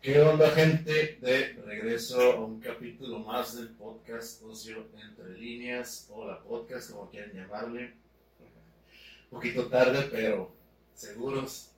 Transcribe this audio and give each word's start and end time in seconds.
¿Qué 0.00 0.20
onda, 0.20 0.48
gente? 0.52 1.18
De 1.20 1.54
regreso 1.66 2.20
a 2.20 2.36
un 2.44 2.60
capítulo 2.60 3.18
más 3.18 3.56
del 3.56 3.70
podcast 3.70 4.40
Ocio 4.44 4.86
Entre 4.96 5.36
Líneas, 5.36 6.08
o 6.12 6.24
la 6.24 6.40
podcast, 6.40 6.92
como 6.92 7.10
quieran 7.10 7.32
llamarle. 7.32 7.94
Un 8.38 9.38
poquito 9.38 9.66
tarde, 9.66 10.08
pero 10.12 10.54
seguros. 10.94 11.72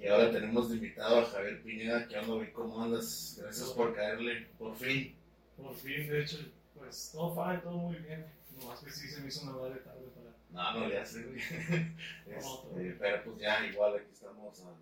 Y 0.00 0.08
ahora 0.08 0.30
tenemos 0.30 0.70
de 0.70 0.76
invitado 0.76 1.20
a 1.20 1.26
Javier 1.26 1.62
Pineda. 1.62 2.08
¿Qué 2.08 2.18
onda? 2.18 2.50
¿Cómo 2.54 2.82
andas? 2.82 3.36
Gracias 3.38 3.68
por 3.72 3.94
caerle, 3.94 4.46
por 4.58 4.74
fin. 4.74 5.14
Por 5.58 5.74
fin, 5.74 6.08
de 6.08 6.22
hecho, 6.22 6.38
pues 6.74 7.10
todo 7.12 7.34
fine, 7.34 7.58
todo 7.58 7.76
muy 7.76 7.96
bien. 7.96 8.24
Nomás 8.58 8.80
que 8.80 8.90
sí 8.90 9.06
se 9.06 9.20
me 9.20 9.28
hizo 9.28 9.42
una 9.42 9.52
madre 9.52 9.80
tarde 9.80 10.08
para. 10.14 10.72
No, 10.72 10.80
no 10.80 10.88
le 10.88 10.98
hace, 10.98 11.22
güey. 11.24 11.38
Este, 12.26 12.96
pero 12.98 13.22
pues 13.22 13.38
ya, 13.38 13.66
igual 13.66 13.96
aquí 13.96 14.10
estamos 14.14 14.62
ah, 14.64 14.74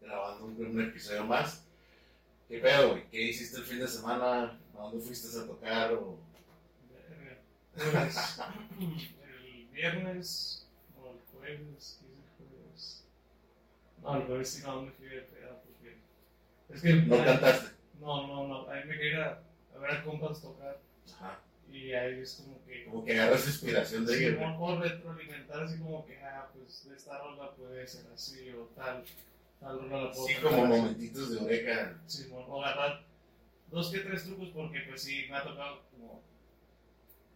grabando 0.00 0.46
un, 0.46 0.66
un 0.66 0.80
episodio 0.82 1.24
más. 1.24 1.67
¿Qué 2.48 2.58
pedo, 2.58 2.90
güey? 2.90 3.08
¿Qué 3.10 3.22
hiciste 3.22 3.58
el 3.58 3.64
fin 3.64 3.78
de 3.80 3.88
semana? 3.88 4.58
¿A 4.74 4.82
dónde 4.82 5.00
fuiste 5.04 5.28
a 5.38 5.46
tocar? 5.46 5.92
O... 5.94 6.18
Pues, 7.74 8.40
el 9.22 9.66
viernes 9.72 10.66
o 11.00 11.12
el 11.12 11.20
jueves, 11.32 12.00
¿qué 12.00 12.06
hice 12.12 12.42
el 12.42 12.48
jueves? 12.48 13.04
No, 14.02 14.16
el 14.16 14.22
jueves 14.24 14.48
sí 14.50 14.62
no 14.64 14.82
me 14.82 14.90
fui 14.92 15.06
de 15.08 15.20
peda 15.22 15.62
porque. 15.62 15.98
Es 16.70 16.82
que. 16.82 16.92
¿No 16.94 17.24
cantaste? 17.24 17.68
No, 18.00 18.26
no, 18.26 18.48
no. 18.48 18.68
Ahí 18.70 18.84
me 18.86 18.96
quería 18.98 19.40
a 19.74 19.78
ver 19.78 19.90
a 19.92 20.04
compas 20.04 20.40
tocar. 20.40 20.80
Ajá. 21.14 21.40
Y 21.70 21.92
ahí 21.92 22.20
es 22.20 22.34
como 22.34 22.64
que. 22.64 22.84
Como 22.86 23.04
que 23.04 23.12
agarras 23.20 23.46
inspiración 23.46 24.06
de 24.06 24.16
Sí, 24.16 24.24
ellos, 24.24 24.38
güey. 24.38 24.50
o, 24.50 24.58
o 24.60 24.80
retroalimentar 24.80 25.62
así 25.62 25.78
como 25.78 26.04
que, 26.06 26.18
ah, 26.22 26.48
pues 26.54 26.88
de 26.88 26.96
esta 26.96 27.18
rola 27.18 27.54
puede 27.54 27.86
ser 27.86 28.06
así 28.12 28.50
o 28.50 28.64
tal. 28.74 29.04
La 29.60 29.68
puedo 29.72 30.14
Sí, 30.14 30.34
como 30.42 30.62
así. 30.64 30.66
momentitos 30.80 31.30
de 31.32 31.38
oreja. 31.40 32.00
Sí, 32.06 32.28
o 32.32 32.62
agarrar 32.64 33.04
dos 33.70 33.90
que 33.90 33.98
tres 34.00 34.24
trucos 34.24 34.48
porque 34.54 34.80
pues 34.88 35.02
sí 35.02 35.26
me 35.28 35.36
ha 35.36 35.42
tocado 35.44 35.82
como, 35.90 36.22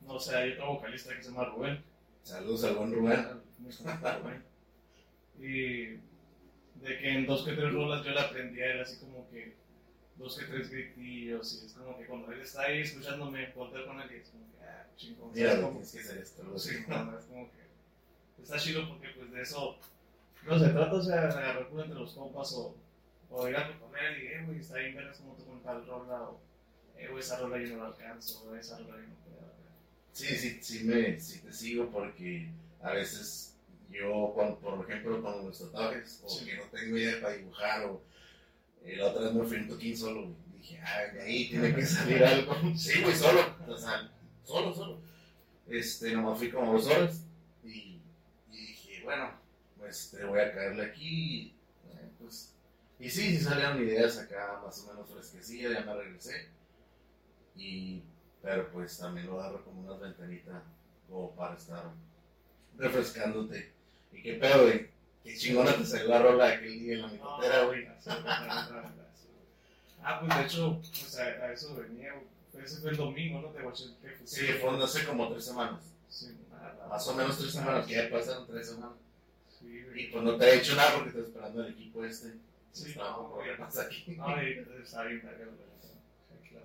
no 0.07 0.19
sé, 0.19 0.35
hay 0.37 0.53
otro 0.53 0.75
vocalista 0.75 1.15
que 1.17 1.23
se 1.23 1.31
llama 1.31 1.47
Rubén. 1.47 1.83
Saludos 2.23 2.65
al 2.65 2.75
buen 2.77 2.93
Rubén. 2.93 3.27
Y 5.41 5.87
de 6.83 6.99
que 6.99 7.09
en 7.11 7.27
dos 7.27 7.45
que 7.45 7.53
tres 7.53 7.73
rolas 7.73 8.05
yo 8.05 8.11
le 8.13 8.21
aprendí 8.21 8.61
a 8.61 8.73
él 8.73 8.81
así 8.81 8.99
como 8.99 9.29
que 9.31 9.55
dos 10.17 10.37
que 10.39 10.45
tres 10.47 10.71
gritillos 10.71 11.63
y 11.63 11.67
es 11.67 11.73
como 11.73 11.97
que 11.99 12.07
cuando 12.07 12.31
él 12.33 12.41
está 12.41 12.63
ahí 12.63 12.81
escuchándome 12.83 13.53
volteo 13.55 13.87
con 13.87 14.01
él 14.01 14.11
y 14.13 14.17
es 14.17 14.29
como 14.29 14.45
que, 14.53 14.65
ah, 14.65 14.87
chingón. 14.97 15.33
Mira, 15.35 15.51
¿sabes 15.51 15.63
güey, 15.65 15.73
cómo? 15.75 15.81
tienes 15.85 15.93
que 15.93 16.01
hacer 16.01 16.19
esto. 16.23 16.59
Sí, 16.59 16.71
no, 16.89 17.19
es 17.19 17.25
como 17.25 17.51
que 17.51 18.43
está 18.43 18.59
chido 18.59 18.89
porque 18.89 19.09
pues 19.17 19.33
de 19.33 19.43
eso 19.43 19.77
no 20.47 20.59
se 20.59 20.69
trata, 20.71 20.93
o 20.95 21.03
sea, 21.03 21.21
de 21.23 21.29
agarrar 21.29 21.69
culo 21.69 21.85
entre 21.85 21.99
los 22.01 22.13
compas 22.15 22.53
o, 22.55 22.77
o 23.31 23.49
ir 23.49 23.57
a 23.57 23.67
recorrer 23.69 24.23
y, 24.23 24.27
eh, 24.27 24.43
güey, 24.47 24.59
está 24.59 24.79
bien 24.79 24.95
verás 24.97 25.19
cómo 25.19 25.35
toco 25.35 25.53
en 25.53 25.63
tal 25.63 25.87
rola 25.87 26.23
o, 26.23 26.41
eh, 26.97 27.09
güey, 27.09 27.21
esa 27.21 27.39
rola 27.39 27.59
yo 27.59 27.77
no 27.77 27.83
la 27.83 27.89
alcanzo 27.89 28.43
o 28.49 28.55
esa 28.55 28.79
rola 28.79 28.97
yo 28.97 29.09
no 29.09 29.15
puedo. 29.25 29.53
Sí, 30.13 30.27
sí, 30.37 30.59
sí, 30.63 30.85
me, 30.85 31.19
sí 31.21 31.41
te 31.41 31.53
sigo 31.53 31.89
porque 31.91 32.49
a 32.83 32.93
veces 32.93 33.57
yo, 33.91 34.33
cuando, 34.35 34.59
por 34.59 34.89
ejemplo, 34.89 35.23
con 35.23 35.47
los 35.47 35.59
tatuajes, 35.59 36.23
o 36.25 36.29
Sí. 36.29 36.45
que 36.47 36.57
no 36.57 36.63
tengo 36.65 36.97
idea 36.97 37.21
para 37.21 37.35
dibujar, 37.35 37.85
o 37.85 38.03
eh, 38.85 38.97
la 38.97 39.07
otra 39.09 39.23
vez 39.25 39.33
me 39.35 39.45
fui 39.45 39.57
en 39.59 39.69
toquín 39.69 39.97
solo, 39.97 40.23
güey. 40.23 40.35
dije, 40.59 40.81
ah, 40.81 41.13
de 41.13 41.23
ahí 41.23 41.49
tiene 41.51 41.75
que 41.75 41.85
salir 41.87 42.25
algo. 42.25 42.55
Sí, 42.77 43.01
güey, 43.03 43.15
solo, 43.15 43.41
o 43.69 43.77
sea, 43.77 44.11
solo, 44.45 44.75
solo. 44.75 44.99
Este, 45.69 46.13
nomás 46.13 46.39
fui 46.39 46.51
como 46.51 46.73
dos 46.73 46.87
horas 46.87 47.25
y, 47.65 48.01
y 48.51 48.57
dije, 48.67 49.01
bueno, 49.05 49.31
pues 49.93 50.11
te 50.11 50.25
voy 50.25 50.41
a 50.41 50.55
caerle 50.55 50.87
aquí, 50.87 51.55
eh, 51.91 52.09
pues, 52.19 52.55
y 52.99 53.11
sí, 53.11 53.37
sí 53.37 53.45
salieron 53.45 53.83
ideas 53.83 54.17
acá 54.19 54.59
más 54.65 54.81
o 54.81 54.87
menos 54.87 55.11
fresquecillas, 55.11 55.73
ya 55.73 55.81
me 55.85 55.95
regresé. 55.95 56.49
Y 57.55 58.03
pero 58.41 58.73
pues 58.73 58.97
también 58.97 59.27
lo 59.27 59.39
agarro 59.39 59.63
como 59.65 59.83
una 59.83 59.97
ventanita 59.99 60.63
como 61.09 61.35
para 61.35 61.57
estar 61.57 61.91
refrescándote. 62.79 63.71
¿Y 64.13 64.23
qué 64.23 64.35
pedo, 64.35 64.63
güey? 64.63 64.89
Qué 65.23 65.37
chingona 65.37 65.77
te 65.77 65.85
salió 65.85 66.09
la 66.09 66.23
rola 66.23 66.49
aquel 66.49 66.81
día 66.81 66.95
en 66.95 67.03
la 67.03 67.09
mitotera, 67.09 67.65
güey. 67.67 67.87
Ah, 70.05 70.19
pues 70.19 70.37
de 70.37 70.45
hecho, 70.45 70.81
pues 70.81 71.19
a, 71.19 71.23
a 71.23 71.53
eso 71.53 71.77
venía, 71.77 72.15
güey. 72.15 72.65
Ese 72.65 72.81
fue 72.81 72.91
el 72.93 72.97
domingo, 72.97 73.43
¿no? 73.43 73.49
Te 73.49 73.63
guaché 73.63 73.85
que 74.01 74.09
fue. 74.09 74.27
Sí, 74.27 74.47
fue 74.61 74.89
sé, 74.89 75.07
como 75.07 75.31
tres 75.33 75.45
semanas. 75.45 75.83
Sí, 76.09 76.37
nada, 76.51 76.87
Más 76.89 77.07
o 77.07 77.15
menos 77.15 77.39
tres 77.39 77.53
semanas, 77.53 77.87
que 77.87 77.95
ya 77.95 78.11
pasaron 78.11 78.47
tres 78.47 78.69
semanas. 78.69 78.97
Sí. 79.63 79.85
Y 79.95 80.07
pues 80.09 80.25
no 80.25 80.37
te 80.37 80.45
he 80.45 80.59
hecho 80.59 80.75
nada 80.75 80.95
porque 80.95 81.09
estoy 81.09 81.25
esperando 81.25 81.65
el 81.65 81.73
equipo 81.73 82.05
este. 82.05 82.35
Sí, 82.73 82.91
Estaba 82.91 83.17
con 83.17 83.25
no, 83.25 83.35
problemas 83.35 83.79
aquí. 83.79 84.19
Ay, 84.21 84.65
está 84.83 85.05
bien. 85.05 85.23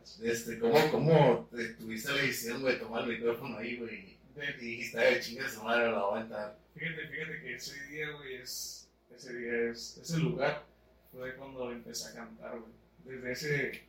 Sí. 0.04 0.26
Este, 0.26 0.58
¿cómo, 0.58 0.92
cómo 0.92 1.50
te 1.52 1.74
tuviste 1.74 2.12
la 2.12 2.22
decisión, 2.22 2.62
güey, 2.62 2.76
de 2.76 2.80
tomar 2.80 3.04
el 3.04 3.18
micrófono 3.18 3.58
ahí, 3.58 3.76
güey? 3.76 4.18
Y 4.60 4.66
dijiste, 4.66 5.00
ay, 5.00 5.20
chinga 5.20 5.50
su 5.50 5.64
madre, 5.64 5.92
la 5.92 6.00
voy 6.00 6.14
a 6.14 6.18
aventar. 6.18 6.60
Fíjate, 6.76 7.08
fíjate 7.08 7.42
que 7.42 7.56
ese 7.56 7.84
día, 7.88 8.12
güey, 8.12 8.36
es, 8.36 8.90
ese 9.14 9.36
día 9.36 9.72
es, 9.72 9.98
ese 9.98 10.18
lugar 10.20 10.64
fue 11.12 11.36
cuando 11.36 11.72
empecé 11.72 12.10
a 12.10 12.14
cantar, 12.14 12.60
güey. 12.60 12.72
Desde 13.04 13.32
ese, 13.32 13.84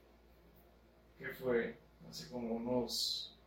¿qué 1.19 1.29
fue? 1.29 1.77
Hace 2.09 2.29
como 2.31 2.55
unos 2.55 3.39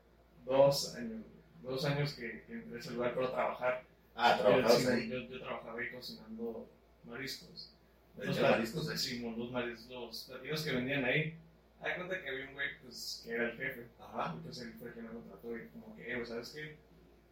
dos 0.46 0.96
años, 0.96 1.24
güey. 1.24 1.74
dos 1.74 1.86
años 1.86 2.14
que, 2.14 2.44
que 2.44 2.54
entré 2.54 2.78
a 2.78 2.80
ese 2.80 2.92
lugar 2.92 3.16
para 3.16 3.32
trabajar. 3.32 3.84
Ah, 4.24 4.38
trabajabas 4.38 4.78
sí, 4.82 4.88
ahí. 4.88 5.10
yo, 5.10 5.20
yo 5.28 5.40
trabajaba 5.42 5.80
ahí 5.80 5.90
cocinando 5.92 6.70
mariscos. 7.06 7.74
¿De 8.16 8.26
Los 8.26 8.40
mariscos? 8.40 9.02
Sí, 9.02 9.20
los 9.36 9.52
mariscos, 9.52 9.90
los 9.90 10.24
platillos 10.26 10.64
que 10.64 10.72
vendían 10.74 11.06
ahí. 11.06 11.36
Hay 11.82 11.96
cuenta 11.96 12.22
que 12.22 12.30
había 12.30 12.48
un 12.48 12.54
güey, 12.54 12.68
pues, 12.84 13.24
que 13.26 13.34
era 13.34 13.46
el 13.46 13.58
jefe. 13.58 13.88
Ajá. 14.00 14.36
Y 14.38 14.44
pues 14.44 14.60
él 14.60 14.74
fue 14.78 14.90
el 14.90 14.94
que 14.94 15.02
me 15.02 15.10
contrató 15.10 15.58
y 15.58 15.68
como 15.70 15.96
que, 15.96 16.12
eh, 16.12 16.16
güey, 16.16 16.28
¿sabes 16.28 16.50
qué? 16.50 16.78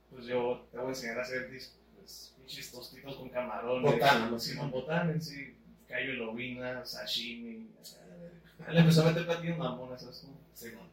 Pues 0.09 0.25
yo 0.25 0.67
te 0.71 0.77
voy 0.77 0.87
a 0.87 0.89
enseñar 0.89 1.19
a 1.19 1.21
hacer 1.21 1.47
pues, 1.47 2.33
pinches 2.37 2.71
tostitos 2.71 3.15
con 3.15 3.29
camarón. 3.29 3.83
Botana, 3.83 4.29
¿no? 4.31 4.39
Simón 4.39 4.71
botana 4.71 5.11
en 5.11 5.21
sí, 5.21 5.55
callo 5.87 6.11
de 6.11 6.17
lobina, 6.17 6.83
sashimi. 6.83 7.67
Él 8.67 8.77
empezó 8.77 9.03
a 9.03 9.11
meter 9.11 9.25
platillos 9.25 9.57
mamones, 9.57 10.01
¿sabes 10.01 10.25
cómo? 10.25 10.39
Simón. 10.53 10.87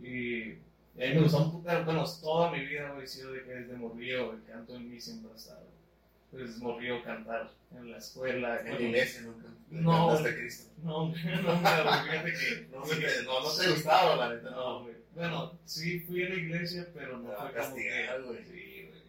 Y, 0.00 0.54
y 0.96 1.02
a 1.02 1.06
mí 1.08 1.14
me 1.14 1.22
gustó 1.22 1.44
un 1.44 1.52
puto, 1.52 1.84
bueno, 1.84 2.04
toda 2.20 2.50
mi 2.50 2.64
vida, 2.64 2.92
güey, 2.92 3.06
sido 3.06 3.32
de 3.32 3.42
que 3.44 3.54
desde 3.54 3.76
morrío, 3.76 4.32
el 4.32 4.44
canto 4.44 4.76
en 4.76 4.90
mí 4.90 5.00
siempre 5.00 5.30
ha 5.32 5.36
estado. 5.36 5.66
Pues 6.30 6.58
morrío 6.58 7.02
cantar 7.02 7.50
en 7.76 7.90
la 7.90 7.98
escuela. 7.98 8.60
En 8.60 8.74
la 8.74 8.80
iglesia 8.80 9.22
nunca. 9.22 9.48
No. 9.70 10.08
cantaste 10.08 10.38
Cristo. 10.38 10.72
No, 10.82 11.08
no, 11.08 11.42
no, 11.42 12.04
fíjate 12.04 12.32
que. 12.32 12.68
No, 12.70 12.78
no, 13.24 13.40
no 13.42 13.56
te 13.56 13.70
gustaba, 13.70 14.16
la 14.16 14.34
neta, 14.34 14.50
No, 14.50 14.82
güey. 14.82 14.94
Bueno, 15.14 15.58
sí 15.64 16.00
fui 16.00 16.24
a 16.24 16.28
la 16.28 16.34
iglesia, 16.36 16.86
pero 16.94 17.18
no 17.18 17.30
Te 17.30 17.34
va 17.34 17.42
a 17.42 17.46
fue 17.46 17.54
castigar, 17.54 18.22
güey. 18.22 18.44
Sí, 18.44 18.88
güey. 18.88 19.02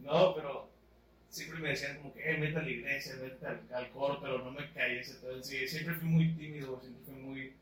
no, 0.00 0.34
pero 0.34 0.70
siempre 1.28 1.60
me 1.60 1.68
decían 1.70 1.98
como 1.98 2.14
que, 2.14 2.30
eh, 2.30 2.40
vete 2.40 2.58
a 2.58 2.62
la 2.62 2.70
iglesia, 2.70 3.16
vete 3.20 3.46
al, 3.46 3.60
al 3.74 3.90
coro, 3.90 4.18
pero 4.20 4.38
no 4.38 4.50
me 4.50 4.70
caí 4.72 4.98
ese 4.98 5.14
pedo. 5.14 5.42
Sí, 5.42 5.66
siempre 5.66 5.94
fui 5.94 6.08
muy 6.08 6.32
tímido, 6.34 6.80
siempre 6.80 7.02
fui 7.04 7.14
muy, 7.14 7.52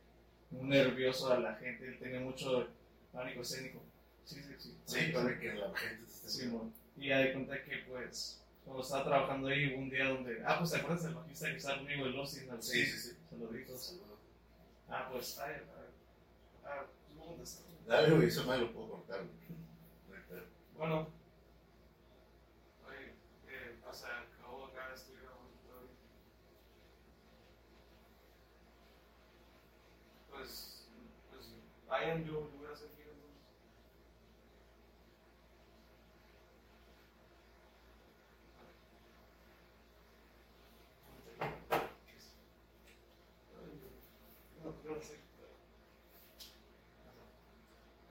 muy 0.50 0.68
nervioso 0.68 1.32
a 1.32 1.40
la 1.40 1.54
gente, 1.56 1.92
tenía 1.92 2.20
mucho 2.20 2.68
pánico 3.12 3.43
escénico. 3.43 3.82
Sí, 4.25 4.43
sí, 4.43 4.54
sí. 4.59 4.78
Sí, 4.87 5.12
para 5.12 5.38
que 5.38 5.54
la 5.54 5.76
gente 5.76 6.04
te 6.04 6.10
esté 6.12 6.28
Sí, 6.28 6.47
mon. 6.47 6.72
Y 6.97 7.09
ya 7.09 7.19
de 7.19 7.32
cuenta 7.32 7.62
que, 7.65 7.76
pues, 7.88 8.43
cuando 8.65 8.82
estaba 8.82 9.04
trabajando 9.04 9.48
ahí, 9.48 9.72
hubo 9.72 9.82
un 9.82 9.91
día 9.91 10.09
donde. 10.09 10.43
Ah, 10.44 10.59
pues, 10.59 10.71
¿te 10.71 10.76
acuerdas 10.78 11.04
del 11.04 11.15
bajista 11.15 11.50
que 11.50 11.56
estaba 11.56 11.78
conmigo, 11.78 12.06
el 12.06 12.16
Austin? 12.19 12.50
El 12.50 12.62
Sí, 12.62 12.84
sí, 12.87 12.99
sí. 12.99 13.16
Saluditos. 13.31 13.99
Ah, 14.88 15.09
pues, 15.10 15.38
ay, 15.38 15.54
ay, 15.56 15.87
ah, 16.65 16.84
pues. 17.37 17.65
Dale, 17.87 18.15
güey, 18.15 18.28
eso 18.28 18.44
me 18.47 18.59
lo 18.59 18.72
puedo 18.72 18.88
cortar. 18.91 19.20
Bueno. 20.76 21.09
Oye, 22.87 23.14
¿qué 23.46 23.76
pasa? 23.84 24.06
Acabo 24.38 24.67
acá, 24.67 24.93
estoy 24.94 25.17
grabando 25.17 25.50
todavía. 25.67 25.90
Pues, 30.31 30.87
pues, 31.31 31.46
vayan, 31.88 32.25
yo, 32.25 32.32
yo 32.32 32.58
voy 32.58 32.73
a 32.73 32.76
seguir 32.76 33.06
entonces. 33.08 33.40
No, 44.62 44.70
no 44.94 45.00
sé. 45.02 45.14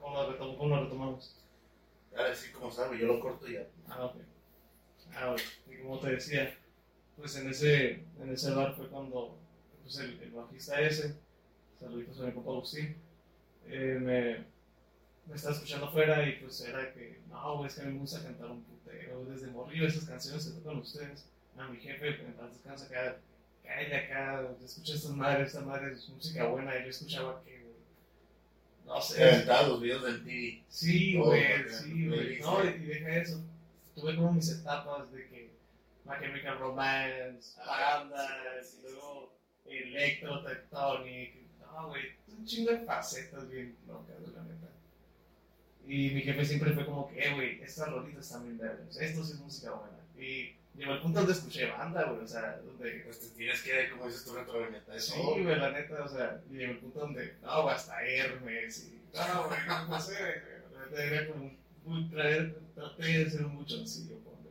¿Cómo 0.00 0.14
lo 0.22 0.32
retom- 0.38 0.56
cómo 0.56 0.76
lo 0.76 0.82
retomamos? 0.84 1.36
Sí, 2.34 2.52
como 2.52 2.70
sabe, 2.70 2.98
yo 2.98 3.06
lo 3.06 3.20
corto 3.20 3.48
y 3.48 3.54
ya. 3.54 3.66
Ah, 3.88 4.06
ok. 4.06 4.16
Ah, 5.14 5.32
ok. 5.32 5.40
Y 5.70 5.82
como 5.82 5.98
te 5.98 6.10
decía, 6.10 6.56
pues 7.16 7.36
en 7.36 7.48
ese, 7.48 8.04
en 8.20 8.32
ese 8.32 8.52
bar 8.52 8.74
fue 8.76 8.88
cuando 8.88 9.38
pues 9.82 9.98
el, 9.98 10.20
el 10.20 10.30
bajista 10.30 10.80
ese, 10.80 11.16
saluditos 11.78 12.20
a 12.20 12.24
mi 12.24 12.32
compa 12.32 12.50
Agustín, 12.52 12.96
eh, 13.66 13.98
me, 14.00 14.44
me 15.26 15.34
estaba 15.34 15.54
escuchando 15.54 15.86
afuera 15.86 16.26
y 16.28 16.36
pues 16.36 16.60
era 16.60 16.92
que, 16.92 17.20
no, 17.28 17.64
es 17.66 17.74
que 17.74 17.82
a 17.82 17.84
mí 17.84 17.94
me 17.94 18.00
gusta 18.00 18.22
cantar 18.22 18.50
un 18.50 18.62
putero, 18.64 19.24
desde 19.24 19.48
morrillo 19.48 19.86
esas 19.86 20.04
canciones 20.04 20.46
que 20.46 20.60
tocan 20.60 20.78
ustedes. 20.78 21.26
A 21.56 21.68
mi 21.68 21.78
jefe, 21.78 22.08
en 22.08 22.32
paz 22.34 22.52
descansa, 22.52 22.88
cada, 22.88 23.10
acá 23.10 23.78
de 23.88 23.96
acá, 23.96 24.48
escucha 24.64 24.94
esta 24.94 25.10
madre, 25.10 25.44
esta 25.44 25.60
madre 25.60 25.92
es 25.92 26.08
música 26.08 26.46
buena, 26.46 26.78
y 26.78 26.84
yo 26.84 26.90
escuchaba 26.90 27.42
que, 27.44 27.59
no 28.86 29.00
sé. 29.00 29.44
los 29.46 29.80
videos 29.80 30.04
del 30.04 30.24
TV. 30.24 30.64
Sí, 30.68 31.16
güey, 31.16 31.68
sí, 31.68 32.08
güey. 32.08 32.40
No, 32.40 32.64
y 32.64 32.78
deja 32.78 33.16
eso. 33.16 33.42
Tuve 33.94 34.16
como 34.16 34.32
mis 34.32 34.50
etapas 34.50 35.10
de 35.12 35.28
que 35.28 35.50
My 36.04 36.14
Chemical 36.20 36.58
Romance, 36.58 37.60
Ah, 37.64 38.08
sí, 38.62 38.78
y 38.78 38.82
luego 38.82 39.34
Electro, 39.64 40.42
Tectonic. 40.44 41.34
No, 41.60 41.88
güey, 41.88 42.02
un 42.28 42.44
chingo 42.44 42.72
de 42.72 42.80
facetas 42.80 43.48
bien 43.48 43.76
locas, 43.86 44.18
güey, 44.20 44.34
la 44.34 44.42
neta. 44.42 44.68
Y 45.86 46.10
mi 46.14 46.22
jefe 46.22 46.44
siempre 46.44 46.72
fue 46.72 46.86
como 46.86 47.08
que, 47.08 47.20
eh, 47.20 47.34
güey, 47.34 47.62
estas 47.62 47.88
rolitas 47.90 48.42
bien 48.42 48.58
verdes. 48.58 48.96
Esto 48.96 49.24
sí 49.24 49.32
es 49.32 49.40
música 49.40 49.72
buena. 49.72 49.98
Y 50.18 50.56
llegó 50.76 50.92
el 50.94 51.00
punto 51.00 51.18
donde 51.20 51.32
escuché 51.34 51.66
banda, 51.70 52.04
güey, 52.04 52.24
o 52.24 52.26
sea, 52.26 52.58
donde 52.64 53.02
Pues 53.04 53.20
te 53.20 53.26
tienes 53.36 53.62
que, 53.62 53.90
como 53.90 54.06
dices 54.06 54.24
tú, 54.24 54.34
retroalimentar 54.34 55.00
Sí, 55.00 55.12
eso. 55.12 55.22
güey, 55.32 55.44
la 55.44 55.70
neta, 55.72 56.04
o 56.04 56.08
sea, 56.08 56.40
llegó 56.50 56.72
el 56.72 56.78
punto 56.78 57.00
donde, 57.00 57.34
no, 57.42 57.68
hasta 57.68 58.02
Hermes 58.02 58.84
y, 58.88 59.00
no, 59.16 59.46
güey, 59.48 59.58
no, 59.66 59.86
no 59.88 60.00
sé, 60.00 60.14
güey, 60.18 60.34
la 60.74 60.86
neta 60.86 61.04
era 61.04 61.28
como, 61.28 61.52
muy, 61.84 62.08
traer, 62.10 62.58
traté 62.74 63.02
de 63.24 63.30
ser 63.30 63.44
un 63.44 63.54
muchoncillo, 63.56 64.16
ponle. 64.18 64.50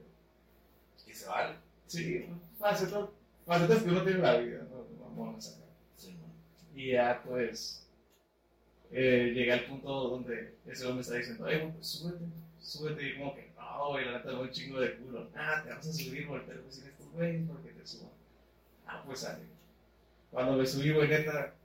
Y 1.07 1.13
se 1.13 1.27
vale. 1.27 1.55
Sí, 1.87 2.25
facetas, 2.59 3.09
facetas 3.45 3.83
que 3.83 3.89
uno 3.89 4.03
tiene 4.03 4.17
en 4.19 4.23
la 4.23 4.37
vida, 4.37 4.67
no, 4.69 4.85
vamos 5.15 5.47
a 5.47 5.51
sacar. 5.51 5.67
Sí, 5.95 6.13
man. 6.13 6.31
Y 6.75 6.91
ya, 6.91 7.21
pues, 7.25 7.87
eh, 8.91 9.31
llegué 9.33 9.53
al 9.53 9.65
punto 9.65 9.89
donde 10.09 10.55
ese 10.67 10.83
hombre 10.85 10.95
me 10.95 11.01
está 11.01 11.15
diciendo, 11.15 11.43
güey, 11.45 11.71
pues 11.73 11.87
súbete, 11.87 12.25
súbete, 12.59 13.07
y 13.07 13.17
como 13.17 13.35
que, 13.35 13.48
no, 13.79 13.91
güey, 13.91 14.05
la 14.05 14.17
neta, 14.17 14.37
un 14.37 14.51
chingo 14.51 14.81
de 14.81 14.97
culo, 14.97 15.29
ah, 15.35 15.61
te 15.63 15.69
vas 15.69 15.87
a 15.87 15.93
subir, 15.93 16.27
güey, 16.27 16.41
pero 16.45 16.61
pues, 16.63 16.75
si 16.75 16.87
estos 16.87 17.09
güeyes, 17.11 17.47
porque 17.47 17.69
te 17.69 17.87
suban. 17.87 18.11
Ah, 18.85 19.01
pues, 19.05 19.19
sale. 19.19 19.45
Cuando 20.31 20.57
me 20.57 20.65
subí, 20.65 20.91
güey, 20.91 21.07
neta, 21.07 21.55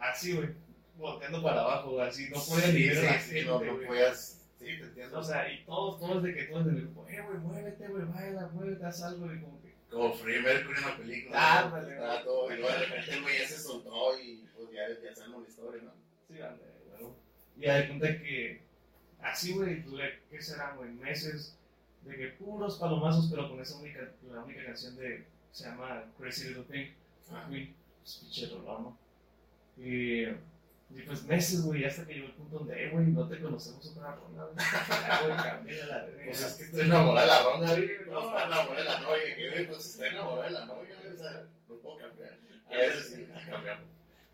así, 0.00 0.32
güey, 0.34 0.48
volteando 0.96 1.42
para 1.42 1.60
abajo, 1.60 1.90
güey, 1.90 2.08
así, 2.08 2.30
no 2.30 2.40
podía 2.40 2.68
ni 2.68 2.72
Sí, 2.72 2.88
ver 2.88 2.96
sí, 2.96 3.02
la 3.04 3.20
sí, 3.20 3.34
gente, 3.34 3.44
no, 3.44 3.60
no 3.60 3.86
puedas. 3.86 4.48
Sí, 4.58 4.64
te 4.64 4.82
entiendo. 4.82 5.18
O 5.18 5.22
sea, 5.22 5.52
y 5.52 5.64
todos, 5.64 6.00
todos 6.00 6.22
de 6.22 6.34
que 6.34 6.44
todos 6.44 6.66
en 6.68 6.76
el 6.76 6.82
grupo, 6.82 7.06
eh, 7.08 7.20
güey, 7.20 7.38
muévete, 7.38 7.88
güey, 7.88 8.04
baila, 8.04 8.48
muévete, 8.48 8.84
haz 8.86 9.02
algo, 9.02 9.26
y 9.30 9.40
como 9.40 9.60
que, 9.60 9.74
Como 9.90 10.14
Freddie 10.14 10.40
Mercury 10.40 10.78
en 10.78 10.84
una 10.84 10.96
película. 10.96 11.36
Ah, 11.36 11.64
¿no? 11.66 11.70
vale, 11.72 11.92
Estaba 11.92 12.24
todo, 12.24 12.50
y 12.54 12.56
luego 12.56 12.72
de 12.72 12.86
repente 12.86 13.12
el 13.12 13.22
güey 13.22 13.38
ya 13.38 13.48
se 13.48 13.58
soltó 13.58 14.18
y 14.18 14.48
pues 14.56 14.70
ya, 14.70 14.88
ya 15.04 15.14
sabemos 15.14 15.42
la 15.42 15.48
historia, 15.48 15.82
¿no? 15.82 15.92
Sí, 16.28 16.40
ande, 16.40 16.64
güey. 16.98 17.12
Y 17.58 17.66
hay 17.66 17.88
cuenta 17.88 18.08
que 18.18 18.62
así, 19.22 19.52
güey, 19.54 19.82
duré, 19.82 20.20
¿qué 20.30 20.40
será, 20.40 20.74
güey? 20.74 20.90
Meses 20.90 21.56
de 22.02 22.16
que 22.16 22.26
puros 22.28 22.78
palomazos, 22.78 23.28
pero 23.30 23.48
con 23.48 23.60
esa 23.60 23.76
única, 23.78 24.10
la 24.30 24.42
única 24.42 24.64
canción 24.64 24.96
de, 24.96 25.24
se 25.52 25.64
llama 25.64 26.04
Crazy 26.18 26.48
Little 26.48 26.64
Thing, 26.64 26.92
Ah. 27.32 27.46
Queen, 27.48 27.74
pues 28.00 28.16
pinche 28.16 28.46
¿no? 28.48 28.98
Y, 29.78 30.24
y 30.24 31.02
pues 31.06 31.24
meses, 31.24 31.62
güey, 31.62 31.84
hasta 31.84 32.06
que 32.06 32.14
llegó 32.14 32.26
el 32.26 32.32
punto 32.32 32.58
donde, 32.58 32.84
eh, 32.84 32.90
güey, 32.90 33.06
no 33.06 33.26
te 33.26 33.40
conocemos 33.40 33.86
otra 33.86 34.14
ronda, 34.16 34.44
güey. 34.44 34.56
Cambia 35.42 35.86
la 35.86 36.04
verga. 36.04 36.24
Pues 36.26 36.42
es 36.42 36.54
que 36.54 36.62
estoy 36.64 36.80
enamorada 36.82 37.22
de 37.22 37.26
la 37.26 37.42
ronda, 37.42 37.74
güey. 37.74 37.88
No, 38.10 38.20
está 38.20 38.46
enamorada 38.46 38.76
de 38.76 38.84
la 38.84 39.00
novia, 39.00 39.50
güey, 39.52 39.66
pues 39.66 39.86
está 39.86 40.06
enamorada 40.08 40.44
de 40.44 40.50
la 40.50 40.66
novia. 40.66 40.96
O 41.12 41.16
sea, 41.16 41.46
no 41.68 41.74
puedo 41.76 41.98
cambiar. 41.98 42.38
A 42.66 42.76
veces 42.76 43.06
sí, 43.06 43.26
cambiamos. 43.50 43.84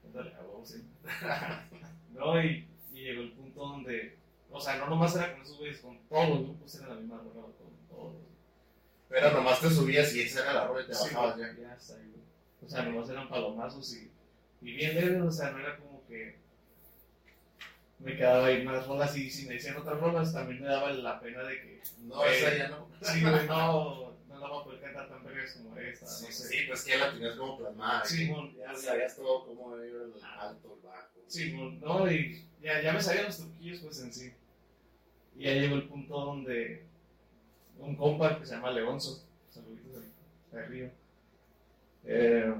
Ándale, 0.05 0.33
a 0.33 0.65
sí. 0.65 0.85
No, 2.15 2.43
y, 2.43 2.67
y 2.93 3.01
llegó 3.01 3.23
el 3.23 3.33
punto 3.33 3.61
donde, 3.61 4.18
o 4.59 4.61
sea, 4.61 4.77
no 4.77 4.87
nomás 4.89 5.15
era 5.17 5.33
con 5.33 5.43
esos 5.43 5.59
güeyes, 5.59 5.79
con 5.81 5.99
todos 6.09 6.29
los 6.29 6.39
grupos 6.43 6.75
era 6.75 6.89
la 6.89 6.95
misma 6.97 7.17
rola, 7.19 7.47
con 7.59 7.73
todos. 7.89 8.15
Pero 9.09 9.31
nomás 9.33 9.61
te 9.61 9.71
subías 9.71 10.15
y 10.15 10.21
esa 10.23 10.41
era 10.43 10.53
la 10.53 10.67
rola 10.67 10.83
y 10.83 10.87
te 10.87 10.95
Sí, 10.95 11.15
bajabas 11.15 11.37
ya. 11.39 11.55
ya 11.59 11.75
está 11.75 11.95
güey. 11.95 12.09
O 12.65 12.69
sea, 12.69 12.83
nomás 12.83 13.09
eran 13.09 13.29
palomazos 13.29 13.95
y, 13.97 14.11
y 14.61 14.73
bien 14.73 14.95
leves, 14.95 15.23
o 15.23 15.31
sea, 15.31 15.51
no 15.53 15.61
era 15.61 15.77
como 15.79 16.05
que 16.07 16.37
me 18.01 18.17
quedaba 18.17 18.47
ahí 18.47 18.65
más 18.65 18.87
rolas 18.87 19.17
y 19.17 19.29
si 19.31 19.47
me 19.47 19.55
decían 19.55 19.77
otras 19.77 19.99
rolas 19.99 20.33
también 20.33 20.61
me 20.61 20.69
daba 20.69 20.93
la 20.93 21.21
pena 21.21 21.43
de 21.43 21.61
que, 21.61 21.83
No, 22.03 22.25
esa 22.25 22.57
ya 22.57 22.69
no. 22.69 22.89
sí, 23.03 23.23
güey, 23.23 23.47
no, 23.47 24.13
no 24.29 24.39
la 24.41 24.49
voy 24.49 24.61
a 24.61 24.65
poder 24.65 24.81
cantar 24.81 25.09
tan 25.09 25.25
vergas 25.25 25.53
como 25.53 25.77
esta, 25.77 26.07
Sí, 26.07 26.25
no 26.27 26.33
sé. 26.33 26.49
sí, 26.49 26.57
pues 26.69 26.85
que 26.85 26.91
ya 26.93 26.99
la 26.99 27.13
tenías 27.13 27.37
como 27.37 27.59
plasmada. 27.59 28.05
Sí, 28.05 28.27
que 28.27 28.33
mon, 28.33 28.55
Ya 28.57 28.75
sabías 28.75 29.17
todo 29.17 29.47
cómo 29.47 29.75
era 29.77 29.85
el 29.85 30.13
alto, 30.23 30.75
el 30.81 30.87
bajo. 30.89 31.09
Sí, 31.27 31.53
mon, 31.53 31.81
no, 31.81 32.11
y 32.11 32.45
ya, 32.63 32.81
ya 32.83 32.93
me 32.93 33.01
sabían 33.03 33.25
los 33.27 33.37
truquillos, 33.39 33.81
pues 33.81 34.01
en 34.01 34.13
sí. 34.13 34.33
Y 35.39 35.45
ya 35.45 35.55
llegó 35.55 35.77
el 35.77 35.85
punto 35.85 36.19
donde 36.19 36.83
un 37.79 37.95
compa 37.95 38.39
que 38.39 38.45
se 38.45 38.57
llama 38.57 38.73
Leonzo, 38.73 39.25
saluditos 39.49 40.03
de, 40.51 40.67
Río, 40.67 40.91
eh, 42.05 42.53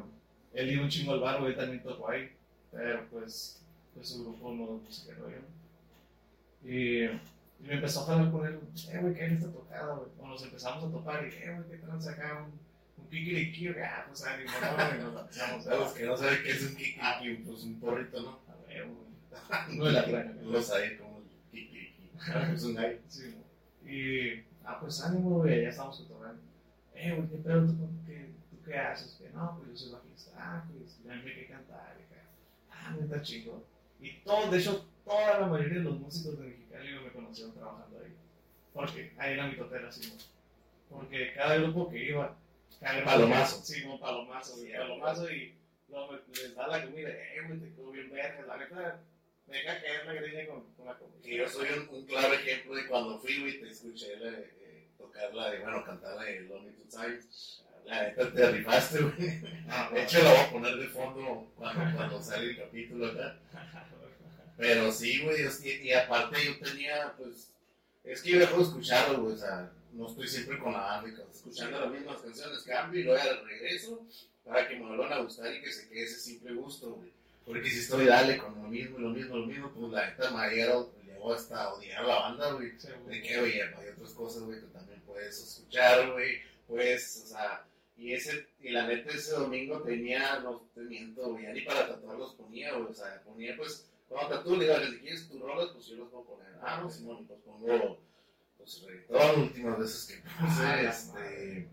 él 0.55 0.73
iba 0.73 0.85
un 0.85 0.89
chingo 0.89 1.13
al 1.13 1.21
bar, 1.21 1.41
güey, 1.41 1.57
también 1.57 1.83
tocó 1.83 2.09
ahí, 2.09 2.31
pero 2.71 3.05
pues, 3.11 3.61
pues 3.95 4.09
su 4.09 4.23
grupo 4.23 4.53
no, 4.53 4.81
no 4.85 4.93
se 4.93 5.09
quedó 5.09 5.27
ahí, 5.27 5.35
¿no? 5.35 6.71
Y, 6.71 7.05
y 7.05 7.67
me 7.67 7.75
empezó 7.75 8.01
a 8.09 8.13
hablar 8.15 8.31
con 8.31 8.47
él, 8.47 8.61
eh, 8.93 8.99
güey, 9.01 9.15
¿qué 9.15 9.25
en 9.25 9.35
esta 9.35 9.51
tocada, 9.51 9.95
güey? 9.97 10.11
O 10.21 10.29
nos 10.29 10.43
empezamos 10.45 10.85
a 10.85 10.91
topar 10.91 11.27
y, 11.27 11.35
eh, 11.35 11.53
güey, 11.57 11.69
¿qué 11.71 11.85
tranza 11.85 12.13
acá? 12.13 12.45
Un, 12.47 13.03
un 13.03 13.11
kikiriki, 13.11 13.69
ah, 13.83 14.05
pues 14.07 14.25
ánimo, 14.25 14.53
¿no? 14.53 14.97
Y 14.97 15.03
nos 15.03 15.15
lanzamos 15.15 15.67
a 15.67 15.75
Los 15.75 15.93
que 15.95 16.07
no 16.07 16.17
saben 16.17 16.43
qué 16.45 16.51
es 16.51 16.63
un 16.63 16.77
kikiriki, 16.77 17.43
pues 17.45 17.65
un 17.65 17.81
porrito, 17.81 18.23
¿no? 18.23 18.39
a 18.49 18.69
ver, 18.69 18.87
güey. 18.87 19.09
No 19.77 19.89
es 19.89 19.95
la 19.95 20.05
plana, 20.05 20.33
No 20.41 20.51
lo 20.51 20.63
un 22.65 22.75
gallo. 22.75 22.99
Sí, 23.09 23.35
y, 23.85 24.45
ah, 24.65 24.79
pues 24.81 25.03
ánimo, 25.05 25.39
güey, 25.39 25.63
ya 25.63 25.69
estamos 25.71 25.99
cotorreando. 26.01 26.43
Eh, 26.95 27.15
güey, 27.17 27.29
¿qué 27.29 27.37
pedo? 27.39 27.67
¿Tú, 27.67 27.89
qué, 28.07 28.31
¿Tú 28.51 28.57
qué 28.65 28.77
haces? 28.79 29.13
Que 29.21 29.31
no, 29.31 29.57
pues 29.59 29.71
yo 29.71 29.77
soy 29.77 29.93
bajista. 29.93 30.33
Ah, 30.37 30.65
pues 30.71 30.99
ya 31.05 31.15
me 31.15 31.33
que 31.35 31.47
cantar. 31.47 31.97
y 31.99 32.03
acá. 32.13 32.25
Ah, 32.71 32.97
neta 33.01 33.23
chico. 33.23 33.65
Y 34.01 34.13
todo, 34.25 34.51
de 34.51 34.59
hecho, 34.59 34.87
toda 35.05 35.41
la 35.41 35.47
mayoría 35.47 35.79
de 35.79 35.85
los 35.85 35.99
músicos 36.01 36.39
de 36.39 36.47
Mexicali 36.49 36.89
me 37.05 37.11
conocieron 37.13 37.55
trabajando 37.55 37.99
ahí. 38.05 38.15
Porque 38.73 39.13
ahí 39.19 39.33
era 39.35 39.47
mi 39.49 39.57
totera, 39.57 39.91
sí, 39.91 40.09
güey. 40.11 40.23
Porque 40.91 41.33
cada 41.35 41.57
grupo 41.57 41.89
que 41.91 42.05
iba, 42.11 42.37
cada 42.81 43.05
Palomazo. 43.05 43.61
que- 43.61 43.67
Sí, 43.67 43.85
un 43.85 43.99
palomazo. 44.01 44.57
Sí, 44.57 44.69
palomazo 44.77 45.31
y 45.31 45.55
luego 45.89 46.13
me- 46.13 46.19
les 46.43 46.55
da 46.55 46.67
la 46.69 46.85
comida. 46.85 47.09
Eh, 47.11 47.43
güey, 47.47 47.59
te 47.61 47.73
quedó 47.75 47.91
bien 47.91 48.11
verga. 48.11 48.43
La 48.47 48.57
neta, 48.57 48.75
me 48.77 48.83
deja 49.49 49.81
caer 49.81 50.07
la 50.07 50.13
greña 50.15 50.47
con, 50.47 50.73
con 50.75 50.87
la 50.87 50.99
comida. 50.99 51.19
Yo 51.25 51.49
soy 51.49 51.69
un, 51.71 51.89
un 51.89 52.07
claro 52.07 52.33
ejemplo 52.35 52.75
de 52.75 52.87
cuando 52.87 53.19
fui, 53.19 53.41
güey, 53.41 53.61
te 53.61 53.69
escuché 53.71 54.17
la, 54.17 54.31
eh, 54.31 54.89
tocar 54.97 55.35
la 55.35 55.51
de, 55.51 55.59
bueno, 55.61 55.85
cantar 55.85 56.17
la 56.17 56.25
de 56.25 56.41
Lonely 56.41 56.73
Two 56.73 56.87
Times. 57.01 57.63
La 57.85 58.03
neta 58.03 58.33
te 58.33 58.51
rifaste, 58.51 58.99
güey. 59.01 59.41
Ah, 59.69 59.91
De 59.93 60.03
hecho, 60.03 60.23
la 60.23 60.31
voy 60.31 60.41
a 60.41 60.51
poner 60.51 60.77
de 60.77 60.89
fondo 60.89 61.51
cuando, 61.57 61.97
cuando 61.97 62.23
sale 62.23 62.51
el 62.51 62.57
capítulo 62.59 63.07
acá. 63.07 63.39
Pero 64.57 64.91
sí, 64.93 65.23
güey, 65.23 65.43
es 65.43 65.59
que- 65.59 65.83
y 65.83 65.93
aparte 65.93 66.37
yo 66.45 66.59
tenía, 66.59 67.15
pues, 67.17 67.53
es 68.05 68.21
que 68.23 68.31
yo 68.33 68.39
dejo 68.41 68.57
de 68.59 68.63
escucharlo, 68.65 69.23
güey, 69.23 69.35
o 69.35 69.39
sea, 69.39 69.71
no 69.93 70.07
estoy 70.09 70.27
siempre 70.29 70.59
con 70.59 70.73
la 70.73 70.81
banda, 70.81 71.09
y 71.11 71.35
escuchando 71.37 71.81
las 71.81 71.91
mismas 71.91 72.21
canciones, 72.21 72.63
cambio 72.63 73.01
y 73.01 73.05
luego 73.05 73.23
regreso 73.47 74.07
para 74.45 74.67
que 74.69 74.77
me 74.77 74.87
vuelvan 74.87 75.13
a 75.13 75.19
gustar 75.21 75.55
y 75.55 75.61
que 75.63 75.73
se 75.73 75.89
quede 75.89 76.05
ese 76.05 76.19
simple 76.19 76.53
gusto, 76.55 76.91
güey. 76.93 77.11
Porque 77.49 77.71
si 77.71 77.79
estoy 77.79 78.05
dale 78.05 78.37
con 78.37 78.55
lo 78.55 78.69
mismo, 78.69 78.99
lo 78.99 79.09
mismo, 79.09 79.37
lo 79.39 79.47
mismo, 79.47 79.71
pues 79.73 79.91
la 79.91 80.07
neta 80.07 80.31
me 80.31 80.55
llegó, 80.55 80.93
hasta 81.33 81.73
odiar 81.73 82.05
la 82.05 82.21
banda, 82.21 82.53
güey. 82.53 82.73
Sí, 82.79 82.89
De 83.07 83.23
que, 83.23 83.39
oye, 83.39 83.63
hay 83.63 83.89
otras 83.89 84.13
cosas, 84.13 84.43
güey, 84.43 84.61
que 84.61 84.67
también 84.67 85.01
puedes 85.07 85.43
escuchar, 85.43 86.13
güey, 86.13 86.43
pues, 86.67 87.23
o 87.25 87.29
sea, 87.29 87.65
y 87.97 88.13
ese, 88.13 88.49
y 88.61 88.69
la 88.69 88.87
neta 88.87 89.11
ese 89.11 89.33
domingo 89.33 89.81
tenía, 89.81 90.41
no 90.41 90.69
te 90.75 90.83
miento, 90.83 91.31
güey, 91.31 91.45
ya 91.45 91.53
ni 91.55 91.63
para 91.63 91.89
tatuar 91.89 92.19
los 92.19 92.35
ponía, 92.35 92.75
güey, 92.75 92.91
o 92.91 92.95
sea, 92.95 93.23
ponía, 93.25 93.57
pues, 93.57 93.89
cuando 94.11 94.37
tatúo, 94.37 94.57
le 94.57 94.67
digo, 94.67 94.87
si 94.87 94.99
quieres 94.99 95.29
tus 95.29 95.41
rolas, 95.41 95.71
pues 95.73 95.87
yo 95.87 95.97
los 95.97 96.09
puedo 96.11 96.25
poner, 96.25 96.53
ah, 96.63 96.81
no, 96.83 96.91
Simón, 96.91 97.27
pues 97.27 97.41
pongo, 97.41 97.99
pues, 98.59 98.85
reggaetón, 98.87 99.17
las 99.17 99.37
últimas 99.39 99.79
veces 99.79 100.05
que 100.07 100.15
puse, 100.23 100.63
Ah, 100.67 100.83
la 100.83 100.91
este, 100.91 101.69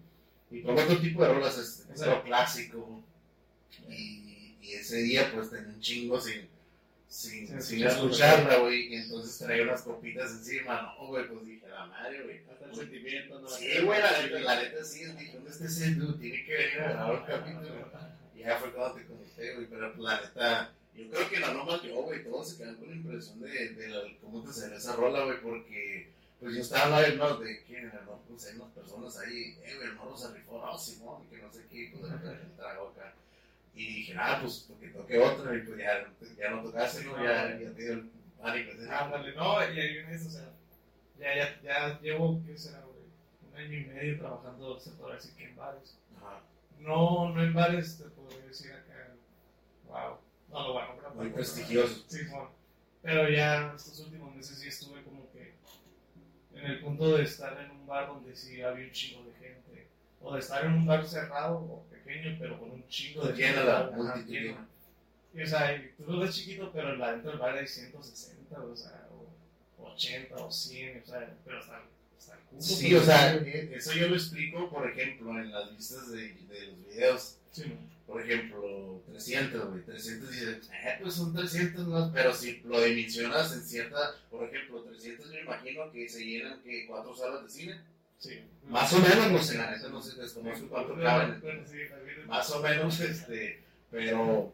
y 0.52 0.62
pongo 0.62 0.82
otro 0.82 0.98
tipo 1.00 1.22
de 1.22 1.34
rolas, 1.34 1.58
este, 1.58 1.94
O 1.94 1.98
sea, 1.98 2.24
clásico, 2.24 3.04
y, 3.90 4.25
y 4.66 4.74
ese 4.74 4.98
día, 4.98 5.32
pues, 5.34 5.50
tenía 5.50 5.68
un 5.70 5.80
chingo 5.82 6.20
sin, 6.20 6.48
sin, 7.08 7.62
Sin 7.62 7.84
escucharla, 7.84 8.58
güey, 8.58 8.94
y 8.94 8.96
entonces 8.96 9.38
traía 9.38 9.64
unas 9.64 9.82
copitas 9.84 10.32
encima, 10.32 10.82
no, 10.98 11.08
güey, 11.08 11.28
pues 11.28 11.46
dije, 11.46 11.68
la 11.70 11.86
madre, 11.86 12.24
güey. 12.24 12.42
Hasta 12.52 12.66
el 12.66 12.76
sentimiento, 12.76 13.40
¿no? 13.40 13.48
Sí, 13.50 13.68
güey, 13.84 14.00
la 14.02 14.22
neta, 14.22 14.40
la 14.40 14.62
neta 14.64 14.84
sí, 14.84 15.06
dije, 15.06 15.32
¿dónde 15.34 15.50
está 15.52 15.66
ese 15.66 15.96
dude? 15.96 16.18
Tiene 16.20 16.46
que 16.46 16.54
venir 16.54 16.80
a 16.82 16.90
grabar 16.92 17.20
un 17.22 17.26
capítulo. 17.26 17.92
Y 18.36 18.40
ya 18.40 18.58
fue 18.58 18.72
cuando 18.74 18.96
te 18.96 19.06
conecté, 19.06 19.54
güey, 19.56 19.68
pero 19.68 19.94
pues 19.94 20.04
la 20.04 20.22
neta, 20.22 20.74
yo 20.96 21.10
creo 21.10 21.30
que 21.30 21.40
no 21.40 21.54
nomás 21.54 21.82
yo, 21.84 21.96
güey, 22.04 22.24
todos 22.24 22.50
se 22.50 22.58
quedan 22.58 22.76
con 22.76 22.90
la 22.90 22.96
impresión 22.96 23.40
de, 23.42 23.70
de 23.70 23.88
la- 23.90 24.02
cómo 24.22 24.44
te 24.44 24.52
salió 24.54 24.78
esa 24.78 24.96
rola, 24.96 25.24
güey, 25.26 25.42
porque 25.42 26.10
pues 26.40 26.54
yo 26.56 26.62
estaba 26.62 26.98
ahí, 26.98 27.16
no, 27.18 27.38
de 27.38 27.64
era, 27.70 28.02
no, 28.06 28.20
pues 28.28 28.46
hay 28.48 28.56
unas 28.56 28.72
personas 28.74 29.18
ahí, 29.20 29.58
eh, 29.64 29.74
güey, 29.78 29.88
el 29.88 29.96
morro 29.96 30.18
se 30.18 30.34
rifó, 30.34 30.62
no, 30.66 30.78
Simón, 30.78 31.28
que 31.30 31.38
no 31.38 31.52
sé 31.52 31.62
qué, 31.72 31.90
pues 31.94 32.04
de 32.12 32.18
repente 32.18 32.46
trago 32.58 32.90
acá. 32.90 33.14
Y 33.76 33.86
dije, 33.88 34.16
ah, 34.18 34.40
pues 34.42 34.66
porque 34.70 34.88
toqué 34.88 35.20
otra, 35.20 35.54
y 35.54 35.60
pues 35.60 35.78
ya, 35.78 36.08
ya 36.38 36.50
no 36.52 36.64
tocaste, 36.64 37.04
¿no? 37.04 37.22
Ya, 37.22 37.60
ya 37.60 37.74
te 37.74 37.84
dio 37.84 37.94
el 37.94 38.10
pánico. 38.42 38.72
ese. 38.72 38.90
Ándale, 38.90 39.36
no, 39.36 39.62
y 39.62 39.80
ahí 39.80 39.94
viene 39.94 40.16
eso, 40.16 40.30
o 40.30 40.32
sea, 40.32 40.50
ya, 41.20 41.36
ya, 41.36 41.62
ya 41.62 42.00
llevo, 42.00 42.42
¿qué 42.46 42.58
será, 42.58 42.82
güey? 42.82 42.96
Un 43.52 43.58
año 43.58 43.78
y 43.78 43.86
medio 43.86 44.18
trabajando, 44.18 44.80
se 44.80 44.92
podrá 44.92 45.16
decir 45.16 45.36
que 45.36 45.44
en 45.50 45.56
bares. 45.58 45.98
Ajá. 46.18 46.42
no, 46.80 47.34
no 47.34 47.44
en 47.44 47.54
bares 47.54 47.98
te 47.98 48.06
podría 48.06 48.46
decir 48.46 48.72
acá, 48.72 49.14
wow, 49.88 50.20
no 50.50 50.68
lo 50.68 50.74
bueno, 50.74 50.90
pero 50.96 51.10
Muy 51.10 51.18
tampoco, 51.18 51.36
prestigioso. 51.36 52.06
Sí, 52.08 52.20
bueno. 52.30 52.52
Pero 53.02 53.30
ya 53.30 53.74
estos 53.76 54.00
últimos 54.00 54.34
meses 54.34 54.58
sí 54.58 54.70
estuve 54.70 55.04
como 55.04 55.30
que 55.32 55.54
en 56.54 56.66
el 56.66 56.80
punto 56.80 57.16
de 57.18 57.24
estar 57.24 57.60
en 57.62 57.72
un 57.72 57.86
bar 57.86 58.08
donde 58.08 58.36
sí 58.36 58.62
había 58.62 58.86
un 58.86 58.92
chingo 58.92 59.30
de 59.30 59.34
gente. 59.34 59.88
O 60.22 60.34
de 60.34 60.40
estar 60.40 60.66
en 60.66 60.74
un 60.74 60.86
bar 60.88 61.06
cerrado 61.06 61.58
o 61.58 61.86
pequeño, 62.06 62.38
pero 62.40 62.60
con 62.60 62.72
un 62.72 62.88
chingo 62.88 63.26
de 63.28 63.34
Llena 63.34 63.48
gente. 63.54 63.66
la 63.66 63.92
multitud. 63.96 64.56
Y, 65.34 65.42
o 65.42 65.48
sea, 65.48 65.92
tú 65.98 66.04
lo 66.12 66.20
ves 66.20 66.36
chiquito, 66.36 66.72
pero 66.74 66.94
en 66.94 67.00
la- 67.00 67.12
dentro 67.12 67.32
del 67.32 67.40
bar 67.40 67.58
hay 67.58 67.68
160, 67.68 68.60
o 68.62 68.76
sea, 68.76 69.08
o 69.78 69.84
80 69.90 70.36
o 70.38 70.50
100, 70.52 71.02
o 71.04 71.06
sea, 71.06 71.34
pero 71.44 71.60
está, 71.60 71.82
está 72.18 72.38
culo. 72.50 72.62
Sí, 72.62 72.96
o 72.96 73.02
sea, 73.04 73.36
eh, 73.36 73.72
eso 73.76 73.94
yo 73.94 74.08
lo 74.08 74.16
explico, 74.16 74.70
por 74.70 74.90
ejemplo, 74.90 75.32
en 75.40 75.52
las 75.52 75.76
vistas 75.76 76.12
de, 76.12 76.34
de 76.34 76.68
los 76.68 76.86
videos. 76.88 77.38
Sí, 77.52 77.64
¿no? 77.68 77.96
Por 78.06 78.22
ejemplo, 78.22 79.02
300, 79.08 79.70
güey. 79.72 79.82
300 79.84 80.30
dices, 80.32 80.70
eh, 80.72 80.98
pues 81.02 81.16
son 81.16 81.34
300, 81.34 81.88
¿no? 81.88 82.12
Pero 82.14 82.34
si 82.34 82.60
lo 82.64 82.80
dimensionas 82.84 83.52
en 83.52 83.62
cierta, 83.64 84.16
por 84.30 84.44
ejemplo, 84.48 84.84
300 84.84 85.26
yo 85.28 85.34
me 85.34 85.42
imagino 85.42 85.92
que 85.92 86.08
se 86.08 86.24
llenan 86.24 86.62
que 86.62 86.86
cuatro 86.86 87.16
salas 87.16 87.44
de 87.44 87.50
cine. 87.50 87.80
Sí. 88.20 88.40
Más 88.68 88.92
o 88.94 89.00
menos, 89.00 89.32
no 89.32 89.44
sé, 89.44 89.58
la 89.58 89.72
neta 89.72 89.90
no 89.90 90.02
sé, 90.02 90.20
desconozco 90.20 90.68
cuánto 90.70 90.94
también- 90.94 91.42
Más 92.28 92.50
o 92.52 92.62
menos, 92.62 93.00
este, 93.00 93.64
pero, 93.92 94.54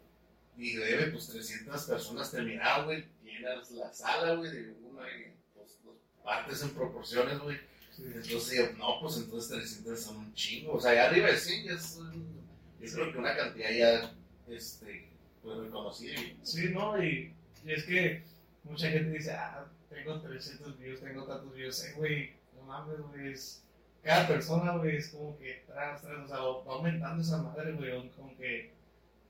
y 0.57 0.75
debe, 0.75 1.07
pues 1.11 1.27
300 1.27 1.83
personas 1.85 2.31
te 2.31 2.41
miraron, 2.41 2.85
güey. 2.85 3.05
Llenas 3.23 3.71
la 3.71 3.93
sala, 3.93 4.35
güey, 4.35 4.51
de 4.51 4.73
una, 4.83 5.07
y, 5.09 5.33
pues, 5.55 5.77
partes 6.23 6.61
en 6.63 6.69
proporciones, 6.71 7.39
güey. 7.39 7.57
Entonces, 7.97 8.77
no, 8.77 8.99
pues 8.99 9.17
entonces 9.17 9.49
300 9.51 10.01
son 10.01 10.17
un 10.17 10.33
chingo. 10.33 10.73
O 10.73 10.81
sea, 10.81 10.93
ya 10.93 11.05
arriba 11.05 11.27
de 11.29 11.37
100 11.37 11.65
ya 11.65 11.71
es, 11.73 11.97
yo 11.97 12.93
creo 12.93 13.11
que 13.13 13.17
una 13.19 13.35
cantidad 13.35 13.69
ya, 13.71 14.13
este, 14.49 15.07
pues 15.41 15.57
reconocida. 15.59 16.19
Sí, 16.43 16.69
¿no? 16.69 17.01
Y, 17.01 17.33
y 17.65 17.71
es 17.71 17.83
que 17.85 18.23
mucha 18.63 18.89
gente 18.89 19.11
dice, 19.17 19.31
ah, 19.31 19.65
tengo 19.89 20.19
300 20.19 20.77
views, 20.79 20.99
tengo 20.99 21.23
tantos 21.25 21.53
views. 21.55 21.83
Eh, 21.85 21.93
güey, 21.95 22.33
mames, 22.71 22.99
güey. 23.01 23.33
es- 23.33 23.63
Cada 24.03 24.27
persona, 24.27 24.77
güey, 24.77 24.95
es 24.97 25.09
como 25.09 25.37
que 25.37 25.63
tras, 25.67 26.01
tras, 26.01 26.17
o 26.25 26.27
sea, 26.27 26.37
va 26.39 26.73
aumentando 26.73 27.21
esa 27.21 27.37
madre, 27.43 27.73
güey. 27.73 28.09
Como 28.15 28.35
que 28.37 28.71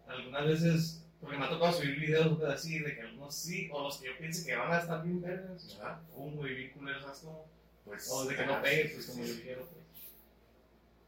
algunas 0.07 0.45
veces, 0.48 1.05
porque 1.19 1.38
me 1.38 1.45
ha 1.45 1.50
tocado 1.50 1.74
subir 1.74 2.00
videos 2.00 2.38
güey, 2.38 2.51
así, 2.51 2.79
de 2.79 2.95
que 2.95 3.01
algunos 3.01 3.36
sí, 3.36 3.69
o 3.74 3.83
los 3.83 3.98
que 3.98 4.07
yo 4.07 4.17
piense 4.17 4.45
que 4.45 4.55
van 4.55 4.71
a 4.71 4.79
estar 4.79 5.03
bien 5.03 5.21
verdes, 5.21 5.77
Ajá. 5.81 6.01
un 6.15 6.36
güey, 6.38 6.55
bien 6.55 6.71
culeros, 6.71 7.03
¿sabes 7.03 7.19
cómo? 7.19 7.45
Pues, 7.83 8.10
O 8.12 8.25
de 8.25 8.36
que 8.36 8.45
no 8.45 8.53
ajá, 8.53 8.62
pegue, 8.62 8.89
pues 8.93 9.05
como 9.07 9.25
yo 9.25 9.41
quiero, 9.41 9.62
pues. 9.65 9.81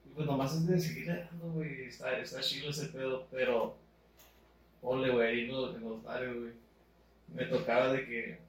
Y 0.06 0.10
pues 0.10 0.25
nomás 0.28 0.54
es 0.56 0.68
de 0.68 0.80
seguirle 0.80 1.16
dando, 1.32 1.52
güey. 1.54 1.86
Está, 1.86 2.18
está 2.20 2.42
chido 2.42 2.70
ese 2.70 2.88
pedo, 2.88 3.28
pero. 3.32 3.78
Ole, 4.82 5.10
güey, 5.12 5.28
ahí 5.28 5.40
en 5.46 5.52
los, 5.54 5.75
en 5.75 5.84
los 5.84 6.04
bares, 6.04 6.36
güey. 6.38 6.52
Me 7.34 7.46
tocaba 7.46 7.94
de 7.94 8.06
que. 8.06 8.40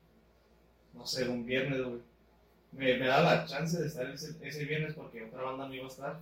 No 0.93 1.07
sé, 1.07 1.29
un 1.29 1.47
viernes, 1.47 1.81
güey. 1.83 2.01
Me, 2.75 2.97
me 2.99 3.07
daba 3.07 3.35
la 3.37 3.47
chance 3.47 3.81
de 3.81 3.87
estar 3.87 4.09
ese, 4.11 4.37
ese 4.43 4.65
viernes 4.65 4.95
porque 4.95 5.25
otra 5.25 5.43
banda 5.43 5.69
no 5.69 5.75
iba 5.75 5.85
a 5.85 5.89
estar. 5.89 6.21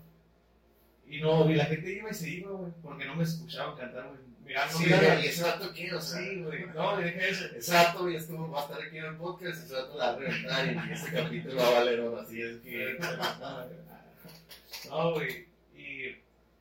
Y 1.06 1.20
no, 1.20 1.50
y 1.50 1.54
la 1.54 1.64
gente 1.66 1.92
iba 1.92 2.10
y 2.10 2.14
se 2.14 2.30
iba, 2.30 2.50
güey, 2.52 2.72
porque 2.82 3.04
no 3.04 3.16
me 3.16 3.24
escuchaban 3.24 3.76
cantar, 3.76 4.08
güey. 4.08 4.20
Mira, 4.44 4.66
no 4.66 4.78
Sí, 4.78 4.88
güey, 4.88 5.24
y 5.24 5.26
ese 5.26 5.42
dato 5.42 5.72
qué, 5.72 5.94
o 5.94 6.00
sea, 6.00 6.20
Sí, 6.20 6.42
güey. 6.42 6.66
No, 6.74 6.96
deja 6.96 7.26
eso. 7.26 7.44
ese 7.56 7.72
ya 7.72 7.92
estuvo, 8.16 8.50
va 8.50 8.60
a 8.60 8.64
estar 8.64 8.82
aquí 8.82 8.98
en 8.98 9.04
el 9.04 9.16
podcast, 9.16 9.64
ese 9.64 9.74
dato 9.74 9.96
la 9.96 10.06
va 10.06 10.12
a 10.12 10.16
reventar 10.16 10.88
y 10.88 10.92
este 10.92 11.12
capítulo 11.12 11.56
va 11.56 11.68
a 11.68 11.70
valer 11.70 12.00
oro, 12.00 12.20
así 12.20 12.42
es 12.42 12.58
que... 12.60 12.98
No, 14.88 15.12
güey. 15.12 15.46
Y 15.76 16.12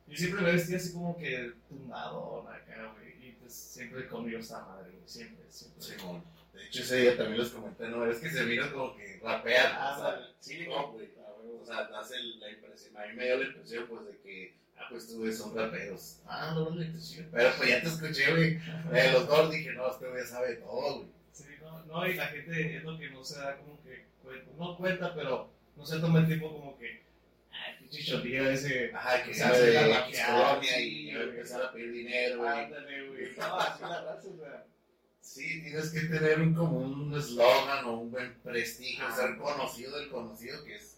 yo 0.06 0.16
siempre 0.16 0.42
me 0.42 0.52
vestía 0.52 0.76
así 0.76 0.92
como 0.92 1.16
que 1.16 1.52
tumbado 1.68 2.48
acá, 2.48 2.92
güey. 2.94 3.28
Y 3.28 3.32
pues 3.32 3.52
siempre 3.52 4.06
conmigo 4.06 4.38
esta 4.38 4.60
madre, 4.64 4.90
güey. 4.90 5.02
Siempre, 5.06 5.44
siempre. 5.48 5.82
Simón. 5.82 6.22
De 6.62 6.68
hecho, 6.68 6.82
ese 6.82 7.00
día 7.02 7.16
también 7.16 7.40
les 7.40 7.50
comenté, 7.50 7.88
¿no? 7.88 8.06
Es 8.06 8.18
que 8.18 8.30
se 8.30 8.44
vino 8.44 8.72
como 8.72 8.96
que 8.96 9.20
rapean, 9.22 9.72
Ah, 9.74 9.96
o 9.96 10.00
sea, 10.00 10.28
sí, 10.40 10.66
no, 10.66 10.92
güey. 10.92 11.08
O 11.60 11.66
sea, 11.66 11.78
hace 11.98 12.18
la 12.40 12.50
impresión, 12.50 12.96
a 12.96 13.06
mí 13.06 13.14
me 13.14 13.24
dio 13.26 13.38
la 13.38 13.46
impresión, 13.46 13.86
pues, 13.88 14.06
de 14.06 14.18
que, 14.18 14.54
ah, 14.76 14.86
pues, 14.90 15.06
tú, 15.08 15.18
güey, 15.18 15.32
son 15.32 15.54
raperos. 15.56 16.20
Ah, 16.26 16.52
no, 16.54 16.70
no, 16.70 17.00
sí. 17.00 17.26
Pero, 17.30 17.50
pues, 17.56 17.68
ya 17.68 17.80
te 17.82 17.88
escuché, 17.88 18.30
güey, 18.30 18.58
de 18.92 19.12
los 19.12 19.26
dos, 19.26 19.50
dije, 19.50 19.72
no, 19.72 19.90
este 19.90 20.08
güey 20.08 20.24
sabe 20.24 20.56
todo, 20.56 20.96
güey. 20.98 21.08
Sí, 21.32 21.44
no, 21.60 21.84
no, 21.84 22.06
y 22.06 22.14
la 22.14 22.26
gente 22.26 22.76
es 22.76 22.84
lo 22.84 22.98
que 22.98 23.10
no 23.10 23.24
se 23.24 23.38
da 23.38 23.56
como 23.58 23.82
que 23.82 24.04
cuenta. 24.22 24.50
No 24.58 24.76
cuenta, 24.76 25.14
pero 25.14 25.50
no 25.76 25.86
se 25.86 25.98
toma 26.00 26.20
el 26.20 26.26
tiempo 26.26 26.52
como 26.52 26.78
que. 26.78 27.02
Ay, 27.50 27.76
pinche 27.80 28.02
chotillo 28.02 28.50
ese. 28.50 28.90
Ajá, 28.94 29.22
que 29.24 29.34
sabe 29.34 29.58
de 29.58 29.72
la 29.74 29.88
la 29.88 30.04
colonia 30.04 30.74
sí, 30.74 31.02
y 31.02 31.10
empezar 31.10 31.62
a 31.62 31.72
pedir 31.72 31.92
dinero, 31.92 32.38
güey. 32.38 32.50
Ándale, 32.50 33.08
güey. 33.08 33.36
No, 33.36 33.60
así 33.60 33.82
la 33.82 34.00
raza, 34.02 34.28
o 34.28 34.36
sea. 34.36 34.64
Sí, 35.22 35.62
tienes 35.62 35.90
que 35.90 36.00
tener 36.00 36.40
un, 36.40 36.52
como 36.52 36.78
un 36.80 37.16
eslogan 37.16 37.84
o 37.86 38.00
un 38.00 38.10
buen 38.10 38.34
prestigio, 38.42 39.04
Ah. 39.06 39.16
ser 39.16 39.38
conocido 39.38 39.96
del 39.98 40.10
conocido, 40.10 40.62
que 40.64 40.76
es, 40.76 40.96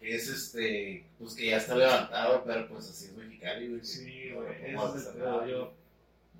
que 0.00 0.14
es 0.14 0.28
este, 0.28 1.04
pues 1.18 1.34
que 1.34 1.48
ya 1.48 1.58
está 1.58 1.74
levantado, 1.74 2.42
pero 2.46 2.68
pues 2.68 2.88
así 2.88 3.06
es 3.06 3.12
Mexicali, 3.12 3.68
güey. 3.68 3.84
Sí, 3.84 4.30
no 4.30 4.42
güey. 4.42 4.72
lo 4.72 4.94
Eso 4.94 4.96
es. 4.96 5.50
Yo. 5.50 5.74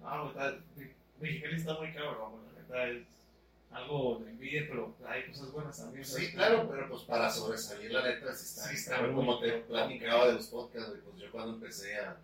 No, 0.01 0.29
está. 0.29 0.57
Mexicali 1.21 1.57
está 1.57 1.75
muy 1.75 1.93
cabrón, 1.93 2.33
güey. 2.33 2.45
La 2.55 2.63
neta 2.63 2.89
es 2.89 3.07
algo 3.73 4.23
de 4.25 4.31
envidia, 4.31 4.67
pero 4.69 4.95
hay 5.07 5.27
cosas 5.29 5.53
buenas 5.53 5.77
también. 5.77 6.05
Sí, 6.05 6.33
claro, 6.33 6.69
pero 6.71 6.89
pues 6.89 7.03
para 7.03 7.31
sobresalir 7.31 7.93
la 7.93 8.03
neta, 8.07 8.33
sí 8.35 8.45
está, 8.45 8.69
Sí, 8.69 8.75
está 8.77 9.03
muy 9.03 9.15
como 9.15 9.39
te 9.41 9.53
platicaba 9.53 10.29
de 10.29 10.35
los 10.35 10.47
podcasts, 10.47 10.91
güey, 10.91 11.01
pues 11.03 11.17
yo 11.19 11.31
cuando 11.33 11.55
empecé 11.55 11.97
a, 11.97 12.17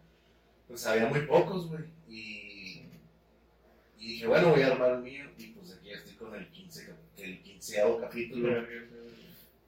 pues 0.69 0.87
había 0.87 1.07
muy 1.09 1.21
pocos, 1.27 1.67
güey, 1.69 1.85
y, 2.09 2.62
y 4.03 4.09
dije, 4.15 4.27
bueno, 4.27 4.51
voy 4.51 4.63
a 4.63 4.67
armar 4.69 4.91
el 4.93 4.99
mío, 5.03 5.25
y 5.39 5.47
pues 5.49 5.73
aquí 5.73 5.91
estoy 5.93 6.15
con 6.15 6.35
el 6.35 6.49
15, 6.51 6.87
cap- 6.87 6.97
el 7.19 7.43
quinceavo 7.43 8.01
capítulo, 8.01 8.67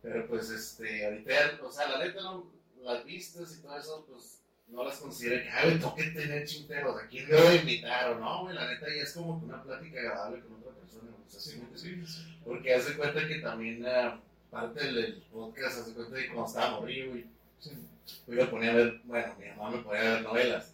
pero 0.02 0.26
pues 0.26 0.50
este, 0.50 1.04
ahorita, 1.06 1.60
o 1.62 1.70
sea, 1.72 1.88
la 1.88 2.04
neta, 2.04 2.20
no, 2.22 2.50
las 2.82 3.04
vistas 3.04 3.56
y 3.56 3.62
todo 3.62 3.78
eso, 3.78 4.06
pues 4.10 4.40
no 4.68 4.84
las 4.84 4.98
considero 4.98 5.42
que, 5.42 5.50
ay, 5.50 5.70
tengo 5.78 5.94
que 5.94 6.04
tener 6.10 6.46
chinteros, 6.46 7.00
¿a 7.02 7.06
quién 7.06 7.28
debo 7.28 7.52
invitar 7.52 8.10
o 8.12 8.18
no, 8.18 8.42
güey? 8.42 8.54
La 8.54 8.66
neta 8.70 8.86
ya 8.88 9.02
es 9.02 9.12
como 9.12 9.36
una 9.38 9.62
plática 9.62 10.00
agradable 10.00 10.40
con 10.40 10.54
otra 10.54 10.72
persona, 10.72 11.10
o 11.26 11.30
sea, 11.30 11.40
Sí, 11.40 11.62
sí, 11.76 12.04
porque 12.44 12.74
hace 12.74 12.96
cuenta 12.96 13.26
que 13.26 13.36
también 13.38 13.86
ah, 13.86 14.20
parte 14.50 14.84
del 14.84 15.22
podcast, 15.32 15.78
hace 15.80 15.94
cuenta 15.94 16.16
de 16.16 16.26
cuando 16.26 16.46
estaba 16.46 16.80
morrido, 16.80 17.10
güey, 17.10 17.24
yo 17.62 18.34
me 18.34 18.44
ponía 18.46 18.72
a 18.72 18.74
ver, 18.74 19.00
bueno, 19.04 19.34
mi 19.38 19.46
mamá 19.50 19.70
me 19.70 19.78
ponía 19.82 20.00
a 20.00 20.14
ver 20.14 20.22
novelas. 20.22 20.70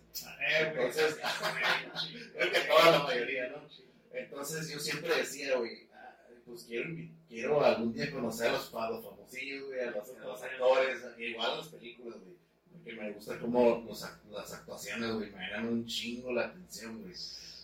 Entonces, 0.60 1.18
creo 2.36 2.52
que 2.52 2.60
toda 2.60 2.90
la 2.90 2.98
mayoría. 3.04 3.19
Entonces 4.40 4.70
yo 4.70 4.80
siempre 4.80 5.14
decía, 5.14 5.58
güey, 5.58 5.86
ah, 5.94 6.16
pues 6.46 6.64
quiero, 6.64 6.88
quiero 7.28 7.62
algún 7.62 7.92
día 7.92 8.10
conocer 8.10 8.48
a 8.48 8.52
los, 8.52 8.74
a 8.74 8.88
los 8.88 9.04
famosillos, 9.04 9.66
güey, 9.66 9.80
a 9.80 9.90
los, 9.90 10.08
a 10.16 10.24
los 10.24 10.42
actores, 10.42 10.98
igual 11.18 11.50
a 11.50 11.56
las 11.56 11.68
películas, 11.68 12.18
güey. 12.20 12.36
Porque 12.72 12.92
me 12.94 13.12
gusta 13.12 13.38
como 13.38 13.84
los, 13.86 14.02
las 14.30 14.52
actuaciones, 14.54 15.12
güey, 15.12 15.30
me 15.30 15.50
dan 15.50 15.68
un 15.68 15.84
chingo 15.84 16.32
la 16.32 16.46
atención, 16.46 17.02
güey. 17.02 17.14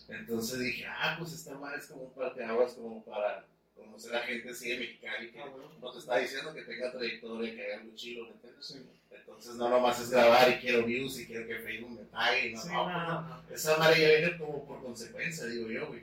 Entonces 0.09 0.59
dije, 0.59 0.85
ah, 0.87 1.17
pues 1.19 1.33
esta 1.33 1.55
madre 1.55 1.79
es 1.79 1.87
como 1.87 2.03
un 2.03 2.13
parteaguas 2.13 2.75
como 2.75 3.03
para 3.07 3.47
conocer 3.75 4.15
a 4.15 4.21
gente 4.21 4.51
así 4.51 4.69
de 4.69 4.79
Mexicali 4.79 5.31
que 5.31 5.41
Ah, 5.41 5.47
no 5.81 5.93
te 5.93 5.99
está 5.99 6.19
diciendo 6.19 6.53
que 6.53 6.61
tenga 6.61 6.93
trayectoria, 6.93 7.55
que 7.55 7.65
haga 7.65 7.81
algo 7.81 7.97
chilo, 7.97 8.25
¿me 8.25 8.33
entiendes? 8.33 8.67
Sí. 8.67 8.87
Entonces 9.11 9.55
no 9.55 9.71
nomás 9.71 9.99
es 9.99 10.11
grabar 10.11 10.51
y 10.51 10.61
quiero 10.61 10.85
views 10.85 11.19
y 11.21 11.27
quiero 11.27 11.47
que 11.47 11.59
Facebook 11.59 11.93
me 11.93 12.05
pague, 12.05 12.53
no, 12.53 12.61
Sí, 12.61 12.69
no, 12.69 12.75
no, 12.75 12.85
pues, 12.85 12.97
no. 13.09 13.23
no, 13.23 13.29
no. 13.29 13.55
Esa 13.55 13.79
madre 13.79 14.01
ya 14.03 14.09
viene 14.09 14.39
como 14.39 14.67
por 14.67 14.83
consecuencia, 14.83 15.47
digo 15.47 15.71
yo, 15.71 15.87
güey. 15.87 16.03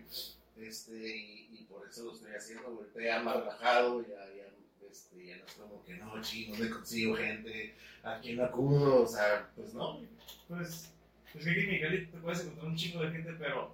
Este, 0.58 1.18
y, 1.18 1.50
y 1.52 1.66
por 1.70 1.88
eso 1.88 2.06
lo 2.06 2.14
estoy 2.14 2.34
haciendo, 2.36 2.88
ya 3.00 3.22
más 3.22 3.38
relajado, 3.38 4.02
ya, 4.02 4.26
ya, 4.36 4.48
este, 4.90 5.26
ya 5.26 5.38
no 5.38 5.46
es 5.46 5.54
como 5.54 5.84
que 5.84 5.96
no, 5.96 6.22
chino, 6.22 6.56
¿dónde 6.56 6.70
consigo 6.70 7.16
gente? 7.16 7.76
¿A 8.04 8.20
quién 8.20 8.40
acudo? 8.42 9.04
O 9.04 9.08
sea, 9.08 9.50
pues 9.56 9.74
no. 9.74 10.00
Pues, 10.48 10.94
pues 11.32 11.46
que 11.46 11.52
aquí 11.52 11.84
en 11.84 12.12
te 12.12 12.18
puedes 12.20 12.42
encontrar 12.42 12.68
un 12.68 12.76
chingo 12.76 13.04
de 13.04 13.12
gente, 13.12 13.34
pero 13.40 13.74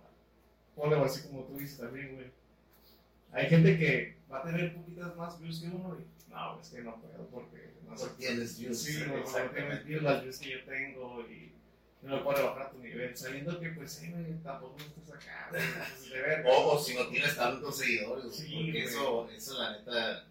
ponle 0.76 0.98
así 0.98 1.28
como 1.28 1.44
tú 1.44 1.58
dices 1.58 1.78
también, 1.80 2.16
güey. 2.16 2.28
Hay 3.32 3.48
gente 3.48 3.78
que 3.78 4.18
va 4.32 4.40
a 4.40 4.44
tener 4.44 4.74
poquitas 4.76 5.16
más 5.16 5.40
views 5.40 5.60
que 5.60 5.68
uno 5.68 5.98
y 6.00 6.32
no, 6.32 6.60
es 6.62 6.70
que 6.70 6.82
no 6.82 6.96
puedo 7.02 7.28
porque 7.28 7.74
no 7.84 7.92
No 7.92 7.98
sé. 7.98 8.10
tienes 8.18 8.58
views. 8.60 8.80
Sí, 8.82 9.04
me 9.08 9.20
exactamente. 9.20 9.84
views 9.84 10.04
las 10.04 10.24
views 10.24 10.40
que 10.40 10.50
yo 10.52 10.64
tengo 10.66 11.22
y 11.30 11.49
no 12.02 12.16
me 12.18 12.22
puedo 12.24 12.46
bajar 12.46 12.68
a 12.68 12.72
tu 12.72 12.80
nivel, 12.80 13.16
sabiendo 13.18 13.60
que 13.60 13.70
pues, 13.70 13.92
sí, 13.92 14.10
güey, 14.12 14.34
tampoco 14.44 14.78
estás 14.80 15.16
acá, 15.16 15.48
güey, 15.52 15.62
pues, 15.98 16.10
de 16.10 16.22
verga. 16.22 16.50
O, 16.50 16.72
o 16.76 16.80
si 16.84 16.96
no 16.96 17.08
tienes 17.08 17.36
tantos 17.36 17.78
seguidores, 17.78 18.34
Sí, 18.36 18.44
porque 18.54 18.72
güey. 18.72 18.84
eso, 18.84 19.30
eso 19.30 19.60
la 19.60 19.72
neta 19.78 20.26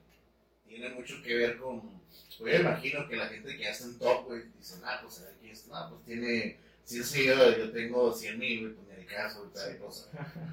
tiene 0.67 0.89
mucho 0.91 1.23
que 1.23 1.35
ver 1.37 1.59
con. 1.59 1.99
Pues 2.39 2.55
yo 2.55 2.61
imagino 2.61 3.09
que 3.09 3.17
la 3.17 3.27
gente 3.27 3.57
que 3.57 3.69
está 3.69 3.85
en 3.85 3.99
top, 3.99 4.27
güey, 4.27 4.43
dice, 4.57 4.77
ah, 4.85 4.99
pues 5.03 5.21
aquí 5.37 5.51
es, 5.51 5.67
no, 5.67 5.89
pues 5.91 6.05
tiene 6.07 6.57
100 6.85 7.05
seguidores, 7.05 7.59
yo 7.59 7.71
tengo 7.73 8.13
100 8.13 8.39
mil, 8.39 8.61
güey, 8.61 8.75
pues 8.75 8.89
ni 8.89 8.95
de 8.97 9.07
caso, 9.07 9.43
tal 9.55 9.73
Sí. 9.73 9.79
cosa. 9.79 10.07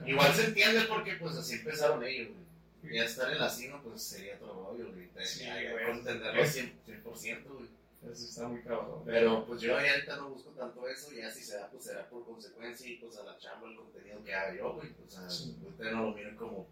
Igual 0.06 0.34
se 0.34 0.46
entiende 0.46 0.82
porque, 0.90 1.14
pues 1.14 1.36
así 1.36 1.54
empezaron 1.56 2.04
ellos, 2.04 2.30
güey. 2.30 2.96
Ya 2.96 3.06
estar 3.06 3.32
en 3.32 3.40
la 3.40 3.50
cima, 3.50 3.82
pues 3.82 4.02
sería 4.04 4.36
otro 4.36 4.54
rollo, 4.54 4.92
güey. 4.94 5.08
Sí, 5.26 5.46
güey. 5.46 5.86
por 5.86 5.96
entenderlo 5.96 6.44
100%, 6.44 6.72
100%, 6.86 7.44
güey. 7.46 7.70
Eso 8.12 8.26
está 8.26 8.48
muy 8.48 8.62
cabrón. 8.62 9.02
Pero 9.06 9.46
pues 9.46 9.62
yo 9.62 9.78
ahorita 9.78 10.18
no 10.18 10.30
busco 10.30 10.52
tanto 10.52 10.88
eso, 10.88 11.12
ya 11.14 11.30
si 11.32 11.44
se 11.44 11.58
da, 11.58 11.70
pues 11.70 11.84
será 11.86 12.08
por 12.10 12.26
consecuencia 12.26 12.90
y 12.90 12.96
pues 12.98 13.18
a 13.18 13.24
la 13.24 13.38
chamba 13.38 13.68
el 13.70 13.76
contenido 13.76 14.24
que 14.24 14.34
haga 14.34 14.56
yo, 14.56 14.74
güey. 14.74 14.90
O 15.06 15.10
sea, 15.10 15.30
Sí. 15.30 15.56
ahorita 15.64 15.92
no 15.92 16.04
lo 16.04 16.12
miren 16.12 16.36
como 16.36 16.68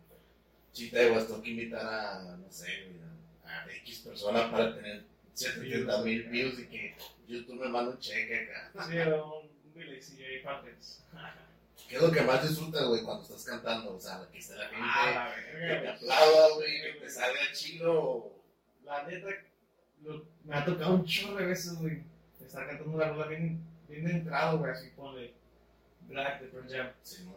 chita 0.72 1.00
de 1.00 1.10
tengo 1.12 1.42
que 1.42 1.50
invitar 1.52 1.86
a, 1.86 2.38
no 2.38 2.52
sé, 2.52 2.86
güey, 2.88 3.00
a, 3.46 3.64
a 3.64 3.72
X 3.72 4.00
persona 4.00 4.52
para 4.52 4.76
tener 4.76 5.04
70 5.34 6.02
mil 6.04 6.24
views 6.30 6.60
y 6.60 6.68
que 6.68 6.96
YouTube 7.28 7.60
me 7.62 7.68
manda 7.70 7.92
un 7.92 8.00
cheque 8.00 8.50
acá. 8.50 8.86
Sí, 8.88 8.98
era 8.98 9.24
un, 9.24 9.50
bilecillo 9.74 10.26
ahí 10.26 10.44
partes. 10.44 11.04
¿Qué 11.90 11.96
es 11.98 12.02
lo 12.02 12.12
que 12.12 12.22
más 12.22 12.48
disfrutas, 12.48 12.86
güey, 12.88 13.04
cuando 13.04 13.24
estás 13.24 13.44
cantando? 13.44 13.96
O 13.96 14.00
sea, 14.00 14.28
que 14.32 14.40
esté 14.40 14.56
la 14.56 14.68
gente, 14.68 14.78
Ah, 14.82 15.36
la 15.36 15.60
que 15.76 15.82
te 15.82 15.88
aplauda, 15.90 16.56
güey, 16.56 16.82
que 16.82 17.00
te 17.00 17.10
salga 17.10 17.40
chilo. 17.54 18.32
La 18.84 19.04
neta, 19.04 19.28
me 20.46 20.56
ha 20.56 20.66
tocado 20.66 20.96
un 20.96 21.06
chorro 21.06 21.38
de 21.38 21.46
veces, 21.48 21.76
güey. 21.80 22.02
Estar 22.44 22.68
cantando 22.68 22.94
una 22.96 23.08
rola 23.10 23.28
bien, 23.28 23.60
bien 23.88 24.08
entrado, 24.10 24.60
güey, 24.60 24.72
así 24.72 24.90
ponle 24.96 25.34
Black 26.08 26.42
de 26.42 26.48
Pearl 26.48 26.70
Jam. 26.70 26.88
Sí, 27.02 27.24
¿no? 27.26 27.36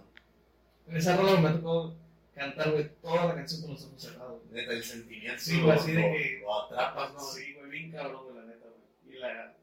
En 0.91 0.97
esa 0.97 1.17
rola 1.17 1.41
me 1.41 1.49
ha 1.49 1.53
tocado 1.55 1.95
cantar, 2.35 2.71
güey, 2.73 2.91
toda 3.01 3.27
la 3.27 3.35
canción 3.35 3.63
con 3.63 3.71
los 3.73 3.85
ojos 3.87 4.03
cerrados. 4.03 4.43
Neta, 4.51 4.73
el 4.73 4.83
sentimiento 4.85 5.41
Sí, 5.43 5.61
güey, 5.61 5.71
así 5.79 5.93
de 5.93 6.03
que- 6.03 6.45
atrapas, 6.65 7.15
¿no? 7.15 7.21
Sí, 7.21 7.55
güey, 7.55 7.71
bien 7.71 7.91
cabrón, 7.93 8.25
güey, 8.25 8.37
la 8.37 8.45
neta, 8.45 8.67
güey. 8.67 9.17
Y 9.17 9.19
la... 9.21 9.55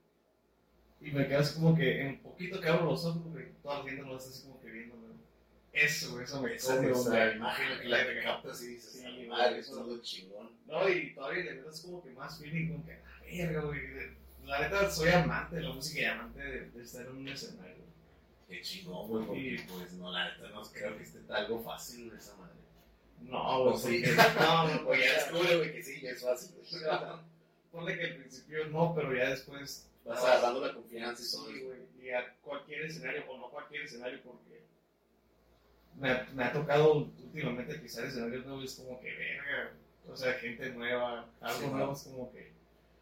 Y 1.01 1.11
me 1.11 1.27
quedo 1.27 1.39
así 1.39 1.55
como 1.55 1.75
que 1.75 2.01
en 2.01 2.19
poquito 2.19 2.59
que 2.61 2.67
abro 2.69 2.85
los 2.85 3.05
ojos, 3.05 3.21
güey, 3.31 3.47
toda 3.61 3.79
la 3.79 3.83
gente 3.89 4.01
lo 4.03 4.17
está 4.17 4.29
así 4.29 4.43
como 4.43 4.59
que 4.61 4.71
viendo. 4.71 4.95
Eso, 5.73 6.21
eso 6.21 6.41
me 6.41 6.53
Esa, 6.55 6.75
come, 6.77 6.91
esa 6.91 7.09
güey. 7.09 7.35
imagen 7.35 7.79
que 7.81 7.87
la 7.87 8.05
que 8.07 8.21
captas 8.23 8.61
y 8.63 8.67
dices, 8.67 8.91
Sí, 8.93 9.05
"A 9.05 9.09
güey, 9.09 9.27
madre, 9.27 9.59
eso- 9.59 9.81
es 9.81 9.87
lo 9.87 10.01
chingón. 10.03 10.49
No, 10.67 10.87
y 10.87 11.13
todavía 11.15 11.43
le 11.45 11.53
metes 11.55 11.81
como 11.81 12.03
que 12.03 12.11
más 12.11 12.37
feeling, 12.39 12.71
como 12.73 12.85
que, 12.85 12.91
la 12.93 13.45
verga, 13.45 13.61
güey. 13.61 13.81
La 14.45 14.59
neta, 14.61 14.89
soy 14.91 15.09
amante 15.09 15.55
de 15.55 15.61
la 15.63 15.69
música 15.73 16.01
y 16.01 16.05
amante 16.05 16.39
de, 16.43 16.69
de 16.69 16.83
estar 16.83 17.05
en 17.05 17.11
un 17.17 17.27
escenario. 17.27 17.83
Qué 18.47 18.61
chingón, 18.61 19.07
güey, 19.07 19.25
porque 19.25 19.41
Y- 19.41 19.57
pues 19.59 19.93
no, 19.93 20.11
la 20.11 20.29
neta 20.29 20.49
no 20.49 20.61
creo 20.63 20.95
que 20.97 21.03
esté 21.03 21.19
algo 21.33 21.63
fácil 21.63 22.09
de 22.11 22.17
esa 22.17 22.35
madre. 22.35 22.53
No, 23.21 23.63
güey, 23.63 23.73
O 23.73 23.77
sí. 23.77 24.03
no, 24.39 24.67
no, 24.67 24.89
Oye, 24.89 25.05
ya 25.05 25.13
descubre, 25.13 25.57
güey, 25.57 25.71
que 25.73 25.81
sí, 25.81 26.01
ya 26.01 26.11
es 26.11 26.21
fácil. 26.21 26.55
Ponle 27.71 27.97
que 27.97 28.05
al 28.05 28.15
principio 28.17 28.67
no, 28.67 28.93
pero 28.93 29.15
ya 29.15 29.29
después. 29.31 29.89
Vas 30.05 30.23
agarrando 30.23 30.59
la 30.67 30.73
confianza 30.73 31.23
y 31.23 31.31
todo 31.31 31.47
Sí, 31.49 31.61
güey. 31.61 31.79
Y 32.03 32.09
a 32.11 32.35
cualquier 32.41 32.83
escenario, 32.85 33.23
o 33.31 33.37
no 33.37 33.49
cualquier 33.49 33.83
escenario, 33.83 34.19
porque 34.23 34.61
me 35.99 36.09
ha, 36.11 36.27
me 36.33 36.43
ha 36.43 36.51
tocado 36.53 37.09
últimamente 37.23 37.75
pisar 37.75 38.05
escenarios 38.05 38.45
nuevos, 38.45 38.65
es 38.65 38.75
como 38.75 38.99
que 38.99 39.13
verga. 39.15 39.71
O 40.09 40.15
sea, 40.15 40.33
gente 40.33 40.69
nueva, 40.71 41.29
algo 41.39 41.59
Sí, 41.59 41.65
nuevo 41.67 41.85
¿no? 41.87 41.93
es 41.93 42.03
como 42.03 42.31
que. 42.31 42.51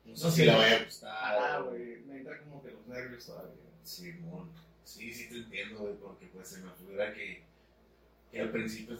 No 0.05 0.15
sé 0.15 0.25
No, 0.25 0.31
si 0.31 0.45
le 0.45 0.53
vaya 0.55 0.77
a 0.77 0.83
gustar. 0.83 1.12
Ah, 1.13 1.60
güey, 1.67 1.98
me 2.07 2.17
entra 2.17 2.39
como 2.41 2.62
que 2.63 2.71
los 2.71 2.88
nervios 2.88 3.25
todavía. 3.25 3.53
Sí, 3.83 4.13
mon. 4.21 4.50
Sí, 4.83 5.13
sí 5.13 5.29
te 5.29 5.36
entiendo, 5.38 5.79
güey, 5.79 5.93
porque 5.95 6.25
pues 6.27 6.48
se 6.50 6.60
me 6.62 6.71
figura 6.71 7.13
que, 7.13 7.43
que 8.31 8.41
al 8.41 8.50
principio 8.51 8.98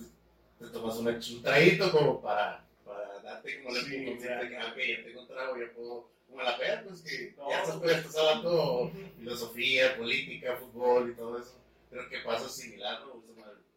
te 0.60 0.68
tomas 0.68 0.96
una, 0.98 1.12
un 1.12 1.42
traguito 1.42 1.92
como 1.92 2.22
para, 2.22 2.64
para 2.86 3.20
darte 3.22 3.62
como 3.64 3.76
la 3.76 3.82
Sí, 3.82 3.90
conciencia 3.90 4.38
de 4.38 4.50
que, 4.50 4.58
ok, 4.58 4.78
ya 4.78 5.04
tengo 5.06 5.22
un 5.22 5.28
trago, 5.28 5.58
ya 5.58 5.72
puedo, 5.74 6.10
como 6.30 6.42
la 6.44 6.58
peda, 6.58 6.84
pues 6.88 7.02
que 7.02 7.34
No, 7.38 7.50
ya 7.50 7.66
güey. 7.76 7.96
estás 7.96 8.16
hablando 8.16 8.92
filosofía, 9.18 9.98
política, 9.98 10.56
fútbol 10.58 11.10
y 11.12 11.16
todo 11.16 11.40
eso. 11.40 11.56
Creo 11.90 12.08
que 12.10 12.20
pasa 12.20 12.48
similar, 12.48 13.02
¿no? 13.02 13.22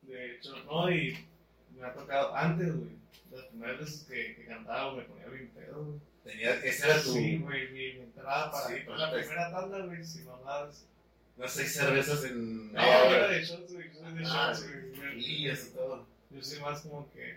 Esa. 0.08 0.12
De 0.12 0.34
hecho, 0.36 0.56
no, 0.64 0.90
y 0.90 1.26
me 1.78 1.86
ha 1.86 1.92
tocado 1.92 2.34
antes, 2.34 2.74
güey. 2.76 2.90
Las 3.32 3.44
primeras 3.46 3.80
veces 3.80 4.04
que, 4.04 4.36
que 4.36 4.44
cantaba 4.46 4.94
me 4.94 5.02
ponía 5.02 5.26
bien 5.26 5.50
pedo, 5.54 5.84
güey. 5.84 5.98
Tenía, 6.24 6.54
ese 6.54 6.86
era 6.86 7.02
tu, 7.02 7.12
Sí, 7.12 7.38
güey, 7.38 7.70
mi, 7.72 7.86
entrada 8.00 8.50
para 8.50 8.66
Sí, 8.68 8.74
la 8.86 9.10
pues, 9.10 9.26
primera 9.26 9.50
tanda, 9.50 9.78
güey, 9.80 10.04
sin 10.04 10.24
mamadas. 10.24 10.86
unas 11.36 11.52
seis 11.52 11.72
cervezas 11.74 12.24
en 12.24 12.72
No, 12.72 12.80
media 12.80 13.16
era 13.16 13.28
de 13.28 13.42
shots, 13.44 13.72
güey, 13.74 13.92
yo 13.92 14.00
soy 14.00 14.12
de 14.14 14.24
Ah, 14.26 14.52
shots, 14.54 14.66
güey. 14.96 15.24
Y 15.24 15.48
eso 15.48 15.72
todo. 15.74 16.06
Yo 16.30 16.42
soy 16.42 16.60
más 16.60 16.80
como 16.82 17.12
que, 17.12 17.30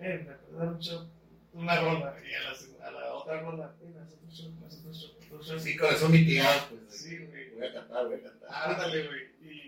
eh, 0.00 0.24
me 0.26 0.34
puedes 0.34 0.58
dar 0.58 0.68
un 0.68 0.78
shot, 0.78 1.08
una 1.54 1.80
ronda, 1.80 2.16
y 2.28 2.34
a 2.34 2.40
la, 2.40 2.86
a 2.86 2.90
la 2.90 3.14
otra 3.14 3.40
ronda, 3.40 3.74
eh, 3.82 3.90
me 3.94 4.00
haces 4.02 4.14
otro 4.16 4.30
shot, 4.30 4.50
me 4.60 4.66
haces 4.66 4.80
otro 4.80 4.92
shot, 4.92 5.16
otro 5.32 5.42
shot. 5.42 5.58
Sí, 5.60 5.76
con 5.76 5.94
eso 5.94 6.08
mitigado, 6.08 6.68
pues. 6.70 7.00
Sí, 7.00 7.16
güey. 7.18 7.50
Voy 7.54 7.66
a 7.66 7.72
cantar, 7.72 8.06
voy 8.06 8.14
a 8.16 8.22
cantar. 8.22 8.48
Ándale, 8.70 9.06
güey. 9.06 9.20
Y 9.42 9.67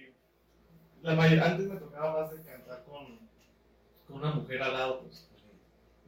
la 1.02 1.14
mayor, 1.14 1.40
antes 1.42 1.66
me 1.66 1.76
tocaba 1.76 2.20
más 2.20 2.30
de 2.30 2.42
cantar 2.42 2.84
con, 2.84 3.18
con 4.06 4.16
una 4.18 4.32
mujer 4.32 4.62
al 4.62 4.72
lado, 4.72 5.00
pues. 5.00 5.26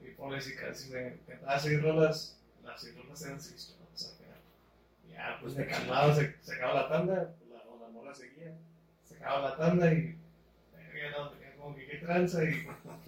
Y 0.03 0.11
por 0.13 0.41
si 0.41 0.55
casi 0.57 0.91
me 0.91 1.19
cantaba 1.27 1.59
seis 1.59 1.83
rolas, 1.83 2.39
las 2.65 2.81
seis 2.81 2.97
rolas 2.97 3.23
eran 3.23 3.41
seis 3.41 3.75
rolas, 3.75 3.93
o 3.95 3.97
sea, 3.97 4.19
que 4.19 5.13
ya, 5.13 5.39
pues 5.41 5.55
me 5.55 5.67
calmaba, 5.67 6.15
se, 6.15 6.37
se 6.43 6.55
acababa 6.55 6.83
la 6.83 6.89
tanda, 6.89 7.35
la, 7.51 7.63
o 7.71 7.79
la 7.81 7.89
morra 7.89 8.15
seguía, 8.15 8.55
se 9.05 9.15
acababa 9.17 9.51
la 9.51 9.57
tanda 9.57 9.93
y 9.93 10.19
verga, 10.73 11.19
no, 11.19 11.31
me 11.31 11.57
como 11.57 11.77
que 11.77 11.87
qué 11.87 11.97
tranza 11.99 12.45
y, 12.45 12.67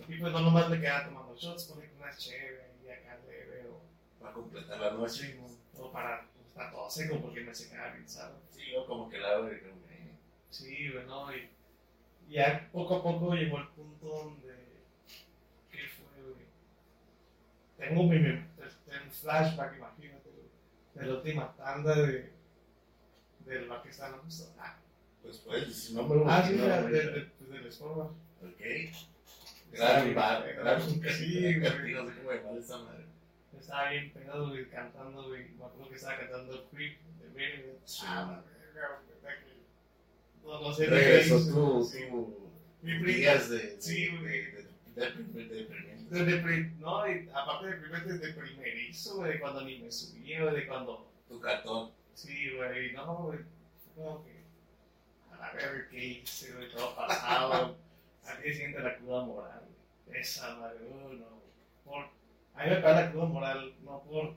y 0.09 0.19
pues 0.19 0.33
no 0.33 0.41
nomás 0.41 0.71
me 0.71 0.81
quedaba 0.81 1.07
tomando 1.07 1.37
shots, 1.37 1.65
ponía 1.65 1.91
unas 1.99 2.17
chévere 2.19 2.71
y 2.85 2.89
acá 2.89 3.19
leve 3.27 3.67
o, 3.69 3.81
Para 4.21 4.33
completar 4.33 4.79
la 4.79 4.93
noche. 4.93 5.27
sí, 5.27 5.41
o 5.77 5.91
para 5.91 6.29
pues, 6.33 6.47
estar 6.47 6.71
todo 6.73 6.89
seco 6.89 7.21
porque 7.21 7.41
me 7.41 7.55
secaba 7.55 7.91
bien, 7.91 8.09
¿sabes? 8.09 8.37
Sí, 8.51 8.71
yo 8.73 8.87
como 8.87 9.09
que 9.09 9.19
la 9.19 9.41
de 9.43 9.75
Sí, 10.51 10.89
bueno, 10.91 11.35
y 11.35 11.49
ya 12.35 12.69
poco 12.73 12.97
a 12.97 13.03
poco 13.03 13.35
llegó 13.35 13.59
el 13.59 13.69
punto 13.69 14.07
donde. 14.07 14.55
¿Qué 15.71 15.79
fue, 15.89 16.23
güey? 16.23 16.47
Tengo 17.79 18.03
mi, 18.05 18.19
mi 18.19 18.31
un 18.31 19.11
flashback, 19.11 19.77
imagínate, 19.77 20.31
de 20.95 21.07
la 21.07 21.15
última 21.15 21.53
tanda 21.57 21.95
de. 21.97 22.33
de 23.47 23.67
la 23.67 23.83
que 23.83 23.89
está 23.91 24.07
en 24.07 24.13
la 24.13 24.19
justa. 24.19 24.53
Ah, 24.59 24.77
Pues 25.23 25.39
puedes 25.39 25.69
decir 25.69 25.97
nombre. 25.97 26.21
ah, 26.27 26.43
porque 26.43 26.57
sí, 26.57 26.61
no, 26.63 26.67
de, 26.69 26.83
güey. 26.83 26.93
de, 26.93 27.11
de, 27.11 27.21
pues, 27.39 27.51
del 27.51 27.73
Sportbar. 27.73 28.07
Ok. 28.43 28.61
Gran 29.73 30.05
Sí, 30.05 30.15
bar, 30.15 30.43
güey, 30.43 30.55
gran 30.55 30.81
sí, 30.81 31.59
güey. 31.59 31.93
No 31.95 32.07
sé 32.07 32.15
cómo 32.17 32.33
llamar 32.33 32.59
esa 32.59 32.79
madre. 32.79 33.05
Estaba 33.59 33.91
bien 33.91 34.13
pegado, 34.13 34.49
güey, 34.51 34.69
cantando, 34.69 35.29
güey. 35.29 35.49
Me 35.51 35.65
acuerdo 35.65 35.89
que 35.89 35.97
estaba 35.97 36.19
cantando 36.19 36.69
Creep 36.71 36.99
de. 37.35 37.79
Sí. 37.85 38.05
Ah, 38.07 38.43
verga, 38.75 39.01
güey, 39.05 39.14
No, 40.45 40.61
no 40.61 40.73
sé. 40.73 40.87
Regresó 40.87 41.39
hice, 41.39 41.51
tu, 42.11 42.51
Mi 42.83 43.13
días 43.13 43.49
de, 43.49 43.81
Sí, 43.81 44.09
de, 44.09 44.67
de, 44.95 46.25
de, 46.25 46.71
no, 46.79 46.99
aparte 46.99 47.67
de 47.67 47.77
primer, 47.77 48.05
de, 48.05 48.33
primerizo, 48.35 49.17
güey, 49.17 49.33
de 49.33 49.41
cuando 49.41 49.63
ni 49.63 49.79
me 49.79 49.91
subí, 49.91 50.39
güey, 50.39 50.55
de 50.55 50.67
cuando. 50.67 51.11
Tu 51.29 51.41
cartón. 51.41 51.91
Sí, 52.15 52.53
güey, 52.57 52.93
no, 52.93 53.17
güey. 53.25 53.39
Como 53.95 54.25
que. 54.25 54.45
A 55.33 55.53
verga, 55.53 55.89
¿qué 55.91 56.05
hice, 56.05 56.53
güey? 56.53 56.71
Todo 56.71 56.95
pasado. 56.95 57.77
Al 58.27 58.43
día 58.43 58.53
siguiente 58.53 58.81
la 58.81 58.97
cruda 58.99 59.25
moral. 59.25 59.63
Esa 60.13 60.55
madre, 60.57 60.79
uh, 60.87 61.13
no. 61.15 61.43
Por. 61.85 62.05
A 62.55 62.65
mí 62.65 62.71
me 62.71 62.77
pega 62.77 63.01
la 63.01 63.11
cruda 63.11 63.25
moral, 63.27 63.75
no 63.83 64.03
por. 64.05 64.35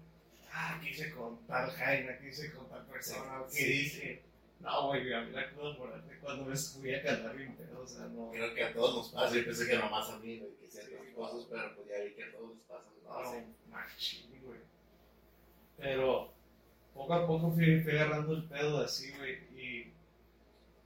Ah, 0.51 0.79
¿qué 0.81 0.89
hice 0.89 1.11
con 1.11 1.45
tal 1.45 1.69
Jaime? 1.69 2.17
¿Qué 2.19 2.29
hice 2.29 2.51
con 2.51 2.67
tal 2.69 2.85
persona? 2.87 3.43
¿Qué 3.53 3.61
Sí. 3.61 4.21
No, 4.59 4.87
güey, 4.87 5.13
a 5.13 5.21
mí 5.21 5.31
la 5.31 5.49
cruda 5.51 5.77
moral 5.77 6.07
de 6.07 6.19
cuando 6.19 6.45
me 6.45 6.55
subí 6.57 6.93
a 6.93 7.03
cantar 7.03 7.35
bien 7.35 7.55
pedo, 7.55 7.81
o 7.81 7.87
sea, 7.87 8.05
no. 8.07 8.31
Creo 8.31 8.53
que 8.53 8.63
a 8.63 8.73
todos 8.73 8.95
nos 8.95 9.09
pasa. 9.09 9.35
Yo 9.35 9.45
pensé 9.45 9.67
que 9.67 9.77
nomás 9.77 10.09
a 10.09 10.19
mí, 10.19 10.39
güey, 10.39 10.55
que 10.57 10.69
ciertas 10.69 11.07
cosas, 11.15 11.47
pero 11.49 11.75
pues 11.75 11.87
ya 11.87 12.03
vi 12.03 12.13
que 12.13 12.23
a 12.23 12.31
todos 12.31 12.49
les 12.55 12.63
pasan. 12.65 12.93
No, 13.03 13.23
No, 13.23 13.31
sí. 13.31 13.37
machín, 13.69 14.43
güey. 14.43 14.59
Pero 15.77 16.33
poco 16.93 17.13
a 17.13 17.27
poco 17.27 17.51
fui, 17.51 17.79
fui 17.81 17.91
agarrando 17.93 18.33
el 18.33 18.43
pedo 18.45 18.83
así, 18.83 19.11
güey. 19.17 19.35
Y, 19.55 19.93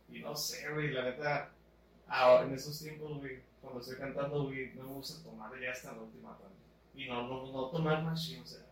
y 0.10 0.20
no 0.20 0.36
sé, 0.36 0.70
güey, 0.74 0.92
la 0.92 1.04
neta, 1.04 1.52
ahora 2.08 2.46
en 2.46 2.54
esos 2.54 2.78
tiempos, 2.78 3.20
güey, 3.20 3.40
cuando 3.62 3.80
estoy 3.80 3.98
cantando, 3.98 4.44
güey, 4.44 4.74
no 4.76 4.84
me 4.84 4.94
gusta 4.96 5.24
tomar 5.24 5.58
ya 5.60 5.72
hasta 5.72 5.94
la 5.94 6.02
última 6.02 6.38
tanda. 6.38 6.56
Y 6.94 7.08
no, 7.08 7.26
no, 7.28 7.52
no 7.52 7.70
tomar 7.70 8.04
machín, 8.04 8.42
o 8.42 8.46
sea, 8.46 8.66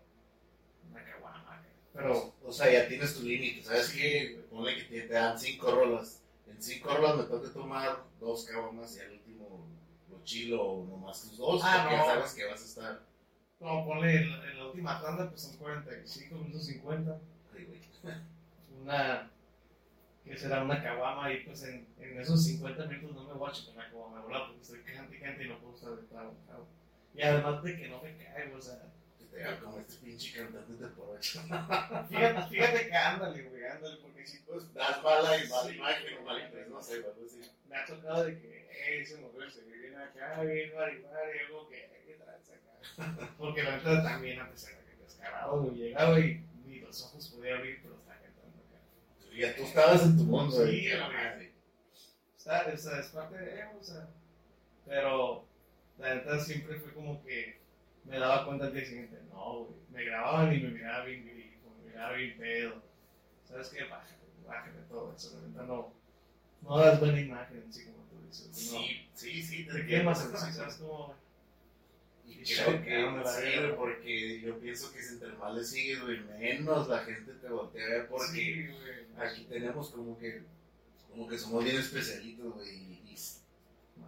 una 0.92 1.04
caguama. 1.06 1.64
Pero, 1.94 2.34
O 2.44 2.52
sea, 2.52 2.72
ya 2.72 2.88
tienes 2.88 3.16
tu 3.16 3.24
límite. 3.24 3.64
¿Sabes 3.64 3.88
Sí, 3.88 4.00
qué? 4.00 4.46
Ponle 4.50 4.76
que 4.76 4.84
te, 4.84 5.02
te 5.02 5.14
dan 5.14 5.38
cinco 5.40 5.72
rolas. 5.72 6.22
En 6.48 6.62
cinco 6.62 6.90
rolas 6.96 7.18
me 7.18 7.24
toca 7.24 7.52
tomar 7.52 8.04
dos 8.20 8.46
caguamas 8.46 8.96
y 8.98 9.00
al 9.02 9.12
último 9.12 9.68
lo 10.10 10.24
chilo 10.24 10.62
o 10.64 10.86
nomás 10.86 11.22
tus 11.22 11.38
dos. 11.38 11.62
Ah, 11.64 11.82
porque 11.84 11.98
no. 11.98 12.06
ya 12.06 12.14
sabes 12.14 12.34
que 12.34 12.46
vas 12.46 12.62
a 12.62 12.66
estar. 12.66 13.02
como 13.60 13.86
ponle 13.86 14.16
en, 14.18 14.32
la- 14.32 14.52
en 14.52 14.58
la 14.60 14.66
última 14.68 15.02
tanda, 15.02 15.30
pues 15.30 15.42
son 15.42 15.58
45 15.58 16.36
minutos 16.36 16.66
50. 16.66 17.20
Ay, 17.56 17.66
güey. 17.66 17.80
una 18.82 19.32
que 20.24 20.38
será 20.38 20.64
una 20.64 20.82
caguama 20.84 21.32
y 21.34 21.44
pues 21.44 21.64
en, 21.64 21.88
en 22.00 22.20
esos 22.20 22.44
50 22.46 22.86
minutos 22.86 23.16
no 23.16 23.24
me 23.24 23.34
voy 23.34 23.50
a 23.50 23.54
chupar 23.54 23.76
la 23.78 23.90
caguama, 23.90 24.26
¿verdad? 24.26 24.42
Porque 24.48 24.62
estoy 24.62 24.80
cante 24.84 25.16
y 25.18 25.20
cante 25.20 25.44
y 25.46 25.50
no 25.50 25.60
puedo 25.60 25.76
estar 25.76 25.92
de 25.96 26.06
clavo. 26.08 26.36
Y 27.16 27.22
además 27.24 27.64
de 27.64 27.78
que 27.78 27.88
no 27.90 28.02
me 28.02 28.16
caigo, 28.18 28.58
o 28.58 28.62
sea, 28.62 28.80
Que 29.30 29.38
te 29.38 29.44
haga 29.44 29.60
como 29.60 29.80
este 29.80 29.96
pinche 30.06 30.38
cantante 30.38 30.74
de 30.74 30.90
por 30.90 31.16
ocho. 31.16 31.42
fíjate, 32.10 32.50
fíjate 32.50 32.88
que 32.90 32.96
ándale, 32.96 33.44
güey, 33.44 33.66
ándale, 33.66 33.98
porque 34.02 34.26
si 34.26 34.40
Pues 34.40 34.74
das 34.74 35.04
mala 35.04 35.44
y 35.44 35.48
mala 35.48 35.72
imagen 35.72 36.18
o 36.18 36.22
mala 36.24 36.46
impresión, 36.46 36.74
no 36.74 36.82
sé, 36.82 36.94
algo 36.96 37.14
así. 37.26 37.42
me 37.70 37.78
ha 37.78 37.86
tocado 37.86 38.24
de 38.26 38.40
que, 38.40 38.68
eh, 38.72 39.02
esa 39.02 39.20
mujer 39.22 39.52
se 39.52 39.64
ve 39.66 39.78
bien 39.78 39.96
acá, 39.98 40.42
bien 40.42 40.74
maripari, 40.76 41.40
algo 41.46 41.70
que, 41.70 41.90
¿qué 42.06 42.14
tranza 42.16 42.54
acá? 42.54 43.34
Porque 43.38 43.64
la 43.64 43.78
neta 43.78 44.04
también 44.04 44.40
antes 44.40 44.68
era 44.68 44.80
que 44.80 45.04
descarado, 45.04 45.62
güey, 45.62 45.76
llegaba 45.76 46.20
y 46.20 46.44
ni 46.66 46.80
los 46.80 47.04
ojos 47.04 47.30
podía 47.30 47.56
abrir, 47.56 47.80
pero 47.84 47.96
estaba 47.96 48.20
cantando 48.20 48.58
acá. 48.58 49.38
Ya 49.38 49.56
tú 49.56 49.64
estabas 49.64 50.04
en 50.04 50.18
tu 50.18 50.24
mundo. 50.24 50.56
Sí, 50.56 50.62
güey, 50.62 51.10
que. 51.38 51.54
Está, 52.38 52.66
o 52.74 52.78
sea, 52.78 53.00
es 53.00 53.08
parte 53.08 53.38
de 53.38 53.62
él, 53.62 53.68
o 53.80 53.84
sea. 53.84 54.08
Pero 54.86 55.46
la 56.00 56.16
neta 56.16 56.40
siempre 56.40 56.80
fue 56.80 56.92
como 56.94 57.24
que 57.24 57.59
me 58.10 58.20
daba 58.20 58.46
cuenta 58.46 58.66
al 58.66 58.74
día 58.74 58.86
siguiente, 58.86 59.18
no, 59.32 59.64
güey. 59.66 59.80
Me 59.92 60.04
grababan 60.06 60.54
y 60.56 60.60
me 60.60 60.70
miraba 60.70 61.06
bien 61.06 61.26
grifo, 61.26 61.70
me 61.84 61.90
miraba 61.92 62.14
bien 62.14 62.38
pedo. 62.38 62.82
¿Sabes 63.48 63.70
qué? 63.70 63.84
Bájale, 63.86 64.18
bájale 64.46 64.80
todo 64.90 65.14
eso. 65.16 65.40
La 65.42 65.48
neta 65.48 65.64
no, 65.64 65.94
no 66.62 66.78
das 66.78 67.00
buena 67.00 67.20
imagen, 67.20 67.66
así 67.70 67.86
como 67.86 68.04
tú 68.06 68.22
dices. 68.28 68.48
No. 68.74 68.80
Sí, 68.80 69.08
sí, 69.14 69.42
sí. 69.44 69.56
Te 69.66 69.72
entiendo, 69.72 69.88
quemas 69.88 70.22
así, 70.26 70.54
¿sabes 70.54 70.76
cómo? 70.76 71.16
Y 72.26 72.44
creo 72.44 72.84
que. 72.84 73.02
La 73.24 73.26
sí, 73.34 73.42
güey, 73.58 73.76
porque 73.76 74.42
yo 74.42 74.60
pienso 74.60 74.92
que 74.94 75.02
si 75.02 75.14
entre 75.16 75.34
más 75.34 75.56
le 75.56 75.64
sigues, 75.64 76.02
güey, 76.02 76.20
menos 76.22 76.88
la 76.88 77.00
gente 77.00 77.34
te 77.34 77.48
voltea 77.50 77.86
a 77.86 77.90
ver 77.90 78.08
porque 78.08 78.32
Sí, 78.34 78.68
güey. 78.68 79.28
aquí 79.28 79.46
tenemos 79.46 79.90
como 79.90 80.18
que, 80.20 80.44
como 81.10 81.28
que 81.28 81.38
somos 81.38 81.64
bien 81.64 81.78
especialitos, 81.78 82.54
güey. 82.54 82.70
y- 82.70 83.02
y, 83.12 83.18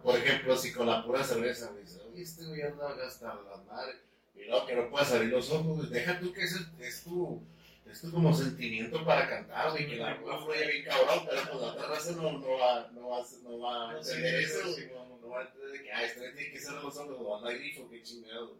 por 0.02 0.16
ejemplo, 0.16 0.56
si 0.56 0.72
con 0.72 0.86
la 0.86 1.04
pura 1.04 1.22
cerveza, 1.24 1.70
güey, 1.70 1.84
dices, 1.84 2.02
oye, 2.10 2.22
este 2.22 2.44
güey 2.44 2.62
anda 2.62 2.94
hasta 3.06 3.26
la 3.28 3.56
madre, 3.66 3.94
y 4.34 4.48
no, 4.48 4.66
que 4.66 4.74
no 4.74 4.90
puedas 4.90 5.12
abrir 5.12 5.30
los 5.30 5.50
ojos, 5.50 5.78
güey, 5.78 5.90
deja 5.90 6.18
tú 6.18 6.32
que 6.32 6.42
ese 6.44 6.58
es 6.80 7.02
tu, 7.04 7.42
es 7.90 8.00
tu 8.00 8.10
como 8.10 8.34
sentimiento 8.34 9.04
para 9.04 9.28
cantar, 9.28 9.70
güey, 9.70 9.86
que 9.86 9.96
la 9.96 10.18
pura 10.20 10.38
fluye 10.38 10.66
bien 10.66 10.84
cabrón, 10.84 11.26
pero 11.28 11.42
pues 11.50 11.60
la 11.62 11.68
otra 11.68 11.86
raza 11.88 12.12
no, 12.12 12.32
no 12.38 12.58
va, 12.58 12.90
no 12.92 13.08
va, 13.08 13.26
no 13.42 13.58
va 13.58 13.90
a 13.90 13.98
entender 13.98 14.34
eso, 14.36 14.70
güey. 14.72 14.90
No 15.20 15.28
va 15.28 15.40
a 15.40 15.42
entender 15.44 15.70
de 15.70 15.82
que, 15.82 15.92
ah, 15.92 16.04
este 16.04 16.32
tiene 16.32 16.50
que 16.50 16.58
cerrar 16.60 16.84
los 16.84 16.96
ojos, 16.96 17.16
o 17.20 17.36
anda 17.36 17.52
grifo, 17.52 17.88
qué 17.88 18.02
chingado, 18.02 18.56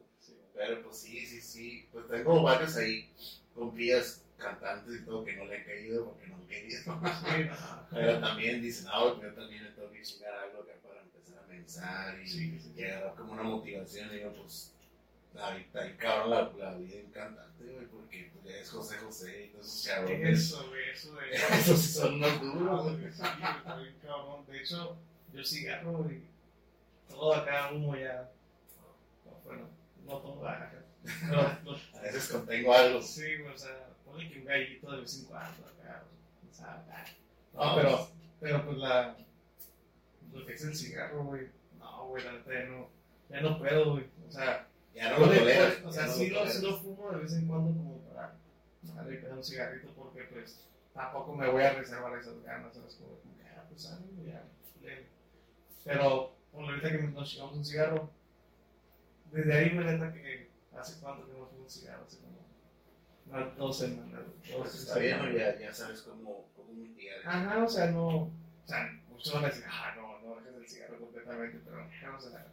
Pero 0.55 0.83
pues 0.83 0.99
sí, 0.99 1.27
sí, 1.27 1.41
sí. 1.41 1.89
Pues 1.93 2.07
tengo 2.09 2.43
varios 2.43 2.77
ahí, 2.77 3.11
compillas, 3.55 4.23
cantantes 4.39 5.01
y 5.01 5.05
todo, 5.05 5.25
que 5.25 5.37
no 5.37 5.45
le 5.47 5.57
han 5.57 5.65
caído 5.65 6.11
porque 6.11 6.27
no 6.27 6.37
han 6.37 6.47
querido. 6.47 7.01
Pero 7.91 8.21
también 8.21 8.63
dicen, 8.63 8.87
ah, 8.93 9.15
yo 9.21 9.33
también 9.35 9.73
tengo 9.75 9.91
que 9.91 10.03
chingar 10.03 10.35
algo 10.35 10.63
a 10.63 10.67
pensar 11.63 12.19
y, 12.21 12.29
Sí, 12.29 12.59
sí. 12.61 12.73
y 12.77 12.85
agarrar 12.85 13.15
como 13.15 13.33
una 13.33 13.43
motivación. 13.43 14.11
Y 14.13 14.19
digo, 14.19 14.33
pues, 14.35 14.73
ahorita 15.39 15.81
ahí 15.81 15.95
cabrón 15.97 16.31
la, 16.31 16.43
la 16.71 16.75
vida 16.77 16.97
de 16.97 17.05
un 17.05 17.11
cantante, 17.13 17.65
güey, 17.65 17.87
porque 17.87 18.31
pues, 18.35 18.45
ya 18.55 18.61
es 18.61 18.71
José 18.71 18.97
José 18.99 19.45
y 19.47 19.49
todos 19.49 19.67
esos 19.67 19.87
cabrones. 19.95 20.39
Eso, 20.39 20.69
güey, 20.69 20.91
eso 20.91 21.15
de. 21.15 21.31
Esos 21.59 21.81
son 21.81 22.25
Ah, 22.25 22.39
duros, 22.41 22.83
güey, 22.85 22.97
güey. 23.01 23.13
sí, 23.13 23.23
está 23.23 23.77
bien 23.77 23.95
cabrón. 24.03 24.47
De 24.47 24.59
hecho, 24.61 24.97
yo 25.33 25.45
cigarro 25.45 26.11
y 26.11 26.23
todo 27.09 27.35
acá 27.35 27.71
humo 27.73 27.97
ya. 27.97 28.31
no, 29.25 29.31
Bueno, 29.45 29.69
no 30.07 30.19
tomo 30.19 30.47
acá. 30.47 30.73
Pero, 31.05 31.43
lo- 31.65 31.99
A 31.99 32.03
veces 32.03 32.29
contengo 32.29 32.75
algo. 32.75 33.03
sí, 33.03 33.37
güey, 33.39 33.55
o 33.55 33.59
sea, 33.59 33.89
ponle 34.05 34.31
que 34.31 34.39
un 34.41 34.45
gallito 34.45 34.93
de 34.93 35.01
vez 35.01 35.19
en 35.19 35.25
cuando 35.27 35.67
acá. 35.67 36.05
O 36.51 36.55
sea, 36.55 36.75
acá. 36.75 37.05
No, 37.55 37.75
pero, 37.77 38.09
pero 38.41 38.65
pues 38.67 38.79
la. 38.79 39.17
Lo 40.33 40.47
que 40.47 40.55
es 40.55 40.65
el 40.65 40.75
cigarro, 40.75 41.25
güey. 41.25 41.49
No, 41.79 42.09
güey, 42.09 42.25
la 42.25 42.33
neta 42.33 42.53
ya 42.53 42.65
no. 42.67 42.89
Ya 43.29 43.41
no 43.41 43.59
puedo, 43.59 43.93
güey. 43.93 44.07
O 44.29 44.31
sea, 44.31 44.69
Ya 44.95 45.11
no 45.11 45.19
lo 45.21 45.27
toleras. 45.27 45.79
O 45.85 45.87
ya 45.87 45.93
sea, 45.93 46.07
no 46.07 46.13
sí 46.13 46.31
lo, 46.31 46.47
sí 46.47 46.63
lo 46.63 46.77
fumo 46.79 47.11
de 47.13 47.23
vez 47.23 47.33
en 47.35 47.47
cuando 47.49 47.71
como 47.71 47.99
para 48.09 48.35
darle 48.95 49.17
pegar 49.17 49.37
un 49.37 49.45
cigarrito 49.45 49.93
porque 49.95 50.25
pues 50.25 50.69
tampoco 50.93 51.35
me 51.35 51.49
voy 51.49 51.63
a 51.63 51.73
reservar 51.75 52.19
esas 52.19 52.43
ganas, 52.43 52.75
¿sabes? 52.75 52.97
Como, 52.97 53.19
que, 53.21 53.49
ah, 53.49 53.65
pues 53.69 53.91
ánimo, 53.91 54.23
ya, 54.25 54.45
leve. 54.83 55.07
Pero, 55.85 56.37
por 56.53 56.65
ahorita 56.65 56.91
que 56.91 57.03
nos 57.03 57.29
chingamos 57.29 57.57
un 57.57 57.65
cigarro, 57.65 58.11
desde 59.31 59.55
ahí 59.55 59.71
me 59.71 59.85
neta 59.85 60.13
que 60.13 60.51
hace 60.77 61.01
cuánto 61.01 61.27
que 61.27 61.33
no 61.33 61.47
fumo 61.47 61.63
un 61.63 61.71
cigarro, 61.71 62.05
hace 62.05 62.19
como 62.19 62.39
unas 63.27 63.57
dos 63.57 63.79
semanas. 63.79 64.21
dos, 64.27 64.57
Pues 64.59 64.75
está 64.75 64.99
bien. 64.99 65.19
¿no? 65.19 65.31
ya, 65.31 65.59
ya 65.59 65.73
sabes 65.73 66.03
cómo, 66.03 66.49
cómo 66.55 66.73
mitigar. 66.75 67.19
Ajá, 67.25 67.65
o 67.65 67.69
sea, 67.69 67.91
no, 67.91 68.09
o 68.09 68.31
sea, 68.67 68.91
muchos 69.23 69.35
van 69.35 69.45
a 69.45 69.49
decir, 69.49 69.65
ah, 69.71 69.95
no, 69.97 70.19
no 70.19 70.41
dejes 70.41 70.57
el 70.61 70.69
cigarro 70.69 70.99
completamente, 70.99 71.61
pero, 71.65 71.85
o 72.17 72.21
sea, 72.21 72.47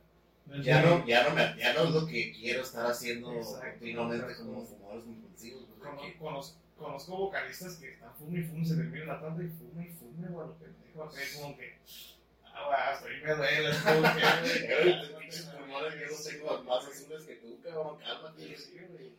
Ya 0.61 0.81
no, 0.83 1.05
ya, 1.07 1.27
no 1.29 1.35
me, 1.35 1.55
ya 1.57 1.73
no 1.73 1.83
es 1.85 1.89
lo 1.91 2.05
que 2.07 2.31
quiero 2.31 2.61
estar 2.63 2.85
haciendo 2.85 3.31
continuamente 3.33 4.35
como 4.35 4.65
fumadores 4.65 5.03
compulsivos. 5.05 5.63
pues, 5.67 5.79
de 5.79 5.85
Cono- 5.89 6.01
que- 6.01 6.17
conoz- 6.19 6.55
conozco 6.77 7.17
vocalistas 7.17 7.75
que 7.77 7.93
están 7.93 8.13
fume 8.15 8.39
y 8.39 8.43
fume, 8.43 8.65
se 8.65 8.75
terminan 8.75 9.07
la 9.07 9.19
tanda 9.21 9.43
y 9.43 9.47
fume 9.49 9.87
y 9.87 9.91
fume, 9.93 10.27
güey, 10.27 10.47
lo 10.47 10.53
pendejo, 10.55 11.03
acá 11.03 11.21
es 11.21 11.35
como 11.35 11.57
que, 11.57 11.77
ah, 12.45 12.65
güey, 12.67 12.79
hasta 12.79 13.07
ahí 13.09 13.21
me 13.23 13.35
duele, 13.35 13.69
es 13.69 13.77
como 13.77 14.01
que, 14.01 15.19
pinches 15.19 15.45
no, 15.47 15.57
pulmones, 15.59 15.93
yo 15.99 16.07
no 16.07 16.23
tengo 16.29 16.63
más 16.63 16.85
azules 16.87 17.23
que 17.25 17.35
tú, 17.35 17.59
cabrón, 17.63 17.97
cálmate. 17.99 18.57
Sí, 18.57 18.79
güey. 18.89 19.11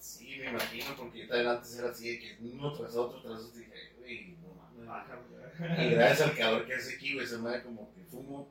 Sí, 0.00 0.36
me 0.38 0.50
imagino, 0.50 0.96
porque 0.96 1.18
yo 1.20 1.28
también 1.28 1.48
antes 1.50 1.76
era 1.78 1.90
así, 1.90 2.08
de 2.10 2.18
que 2.20 2.38
uno 2.40 2.72
tras 2.72 2.94
otro, 2.94 3.20
tras 3.20 3.40
otro, 3.40 3.58
dije, 3.58 3.92
güey, 3.98 4.36
no. 4.42 4.57
Baja, 4.88 5.16
güey. 5.16 5.86
Y 5.86 5.90
gracias 5.94 6.28
al 6.30 6.36
calor 6.36 6.66
que 6.66 6.74
hace 6.74 6.94
aquí, 6.94 7.14
güey, 7.14 7.26
se 7.26 7.38
me 7.38 7.50
da 7.50 7.62
como 7.62 7.92
que 7.94 8.02
fumo 8.04 8.48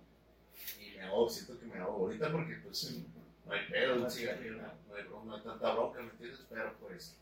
y 0.79 0.97
me 0.97 1.03
ahogo, 1.03 1.29
siento 1.29 1.59
que 1.59 1.65
me 1.65 1.77
ahogo 1.79 2.05
ahorita 2.05 2.31
porque 2.31 2.55
pues 2.63 2.77
Sí. 2.77 3.07
no 3.45 3.53
hay 3.53 3.65
pedo, 3.69 3.95
No 3.95 4.05
un 4.05 4.11
hay 4.11 4.25
no, 4.25 4.57
no 4.89 4.95
hay, 4.95 5.03
no 5.25 5.35
hay 5.35 5.41
tanta 5.41 5.73
bronca, 5.73 6.01
¿me 6.01 6.09
entiendes? 6.11 6.45
Pero 6.49 6.73
pues 6.79 7.15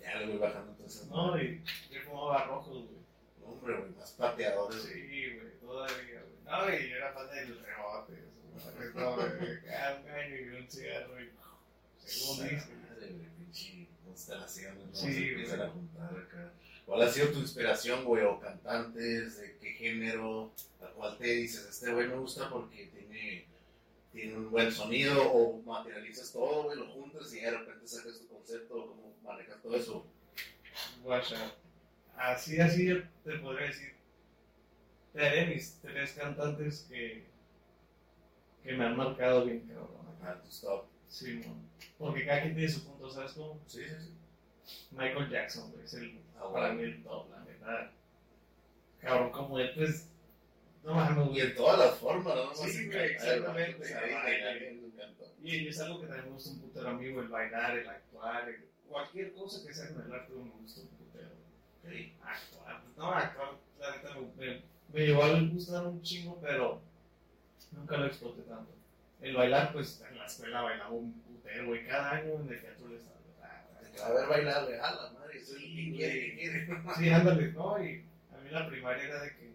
ya 0.00 0.16
le 0.18 0.26
voy 0.26 0.38
bajando 0.38 0.72
entonces. 0.72 1.06
No, 1.08 1.40
y 1.40 1.62
yo 1.90 2.00
fumaba 2.02 2.44
rojos, 2.44 2.84
güey. 2.88 3.00
No, 3.40 3.46
hombre, 3.46 3.76
güey, 3.78 3.90
más 3.92 4.10
pateadores. 4.12 4.82
Sí, 4.82 5.34
güey, 5.36 5.58
todavía, 5.60 6.22
güey. 6.22 6.40
No, 6.44 6.74
y 6.74 6.90
yo 6.90 6.96
era 6.96 7.12
fan 7.12 7.30
del 7.30 7.58
rebote, 7.60 8.12
eso, 8.16 9.16
güey, 9.16 9.62
cada 9.64 9.96
año 9.96 10.36
y 10.36 10.48
un 10.60 10.70
cigarro 10.70 11.20
y 11.22 11.30
según 12.04 12.48
dice. 12.48 12.74
Madre, 12.88 13.12
güey, 13.12 13.28
pinche 13.38 13.88
constelaciones, 14.04 14.86
¿no? 14.88 14.94
Sí, 14.94 15.12
Se 15.12 15.28
empiezan 15.30 15.62
a 15.62 15.68
juntar 15.68 16.10
acá. 16.18 16.52
¿Cuál 16.90 17.02
ha 17.02 17.08
sido 17.08 17.28
tu 17.28 17.38
inspiración, 17.38 18.04
güey? 18.04 18.24
¿O 18.24 18.40
cantantes? 18.40 19.40
¿De 19.40 19.56
qué 19.58 19.74
género? 19.74 20.52
¿A 20.82 20.86
cuál 20.86 21.16
te 21.18 21.24
dices? 21.24 21.64
Este 21.66 21.92
güey 21.92 22.08
me 22.08 22.16
gusta 22.16 22.50
porque 22.50 22.86
tiene, 22.86 23.46
tiene 24.10 24.36
un 24.36 24.50
buen 24.50 24.72
sonido 24.72 25.22
o 25.32 25.62
materializas 25.62 26.32
todo, 26.32 26.64
güey, 26.64 26.76
lo 26.76 26.88
juntas 26.88 27.32
y 27.32 27.42
de 27.42 27.50
repente 27.52 27.86
sacas 27.86 28.18
tu 28.18 28.26
concepto, 28.26 28.74
¿cómo 28.74 29.14
manejas 29.22 29.62
todo 29.62 29.76
eso? 29.76 30.04
Guacha. 31.04 31.54
Así, 32.16 32.58
así 32.58 32.88
yo 32.88 32.96
te 33.22 33.38
podría 33.38 33.68
decir. 33.68 33.94
Te 35.12 35.24
haré 35.24 35.46
mis 35.46 35.78
tres 35.80 36.14
cantantes 36.14 36.88
que, 36.88 37.24
que 38.64 38.72
me 38.72 38.86
han 38.86 38.96
marcado 38.96 39.44
bien, 39.44 39.60
cabrón. 39.60 40.08
Ajá, 40.20 40.42
tu 40.42 40.48
stop. 40.48 40.86
Sí. 41.08 41.40
Porque 41.96 42.26
cada 42.26 42.42
quien 42.42 42.56
tiene 42.56 42.68
su 42.68 42.84
punto, 42.84 43.08
¿sabes 43.08 43.34
cómo? 43.34 43.60
Sí, 43.68 43.84
sí, 43.84 43.94
sí. 43.96 44.86
Michael 44.90 45.30
Jackson, 45.30 45.70
güey, 45.70 45.84
es 45.84 45.94
el, 45.94 46.20
Ah, 46.42 46.68
el 46.78 47.02
top, 47.02 47.30
la 47.30 47.44
verdad. 47.44 47.90
Cabrón, 49.00 49.30
como 49.30 49.58
él, 49.58 49.72
pues. 49.74 50.06
No 50.82 50.94
mames, 50.94 51.26
Y 51.26 51.28
güey. 51.30 51.40
en 51.42 51.54
todas 51.56 51.78
las 51.78 51.98
formas, 51.98 52.34
¿no? 52.34 52.54
Sí, 52.54 52.88
exactamente. 52.90 53.84
Sí, 53.84 53.92
encantó. 53.92 55.24
Y 55.42 55.68
es 55.68 55.80
algo 55.80 56.00
que 56.00 56.06
también 56.06 56.26
me 56.26 56.32
gusta 56.32 56.50
un 56.50 56.60
putero 56.60 56.88
a 56.88 56.92
mí, 56.94 57.04
el 57.06 57.28
bailar, 57.28 57.78
el 57.78 57.88
actuar, 57.88 58.48
el- 58.48 58.66
cualquier 58.88 59.32
cosa 59.34 59.66
que 59.66 59.74
sea 59.74 59.92
con 59.92 60.04
el 60.06 60.12
arte, 60.12 60.32
me 60.32 60.50
gusta 60.50 60.80
un 60.80 60.88
putero. 60.88 61.28
Ok. 61.84 61.90
Actuar, 62.22 62.82
no, 62.96 63.10
actuar, 63.12 63.48
la 63.78 63.96
neta 63.96 64.14
me, 64.14 64.46
me, 64.46 64.62
me 64.92 65.06
llevó 65.06 65.22
a 65.24 65.40
gustar 65.42 65.86
un 65.86 66.02
chingo, 66.02 66.38
pero 66.40 66.80
nunca 67.72 67.96
lo 67.98 68.06
exploté 68.06 68.42
tanto. 68.42 68.72
El 69.20 69.36
bailar, 69.36 69.72
pues 69.72 70.02
en 70.08 70.18
la 70.18 70.24
escuela 70.26 70.62
bailaba 70.62 70.90
un 70.90 71.12
putero, 71.20 71.66
güey, 71.66 71.86
cada 71.86 72.10
año 72.12 72.34
en 72.40 72.48
el 72.48 72.60
teatro 72.60 72.88
le 72.88 72.96
estaba. 72.96 73.19
A 74.04 74.12
ver 74.12 74.28
bailar, 74.28 74.62
a 74.62 74.94
la 74.94 75.10
madre, 75.12 75.44
soy 75.44 75.60
Sí, 75.60 75.74
quien 75.74 75.94
quiere, 75.94 76.34
quiere. 76.34 76.68
Sí, 76.98 77.08
ándale, 77.08 77.52
¿no? 77.52 77.84
Y 77.84 78.04
a 78.32 78.40
mí 78.40 78.50
la 78.50 78.68
primaria 78.68 79.04
era 79.04 79.22
de 79.22 79.30
que, 79.36 79.50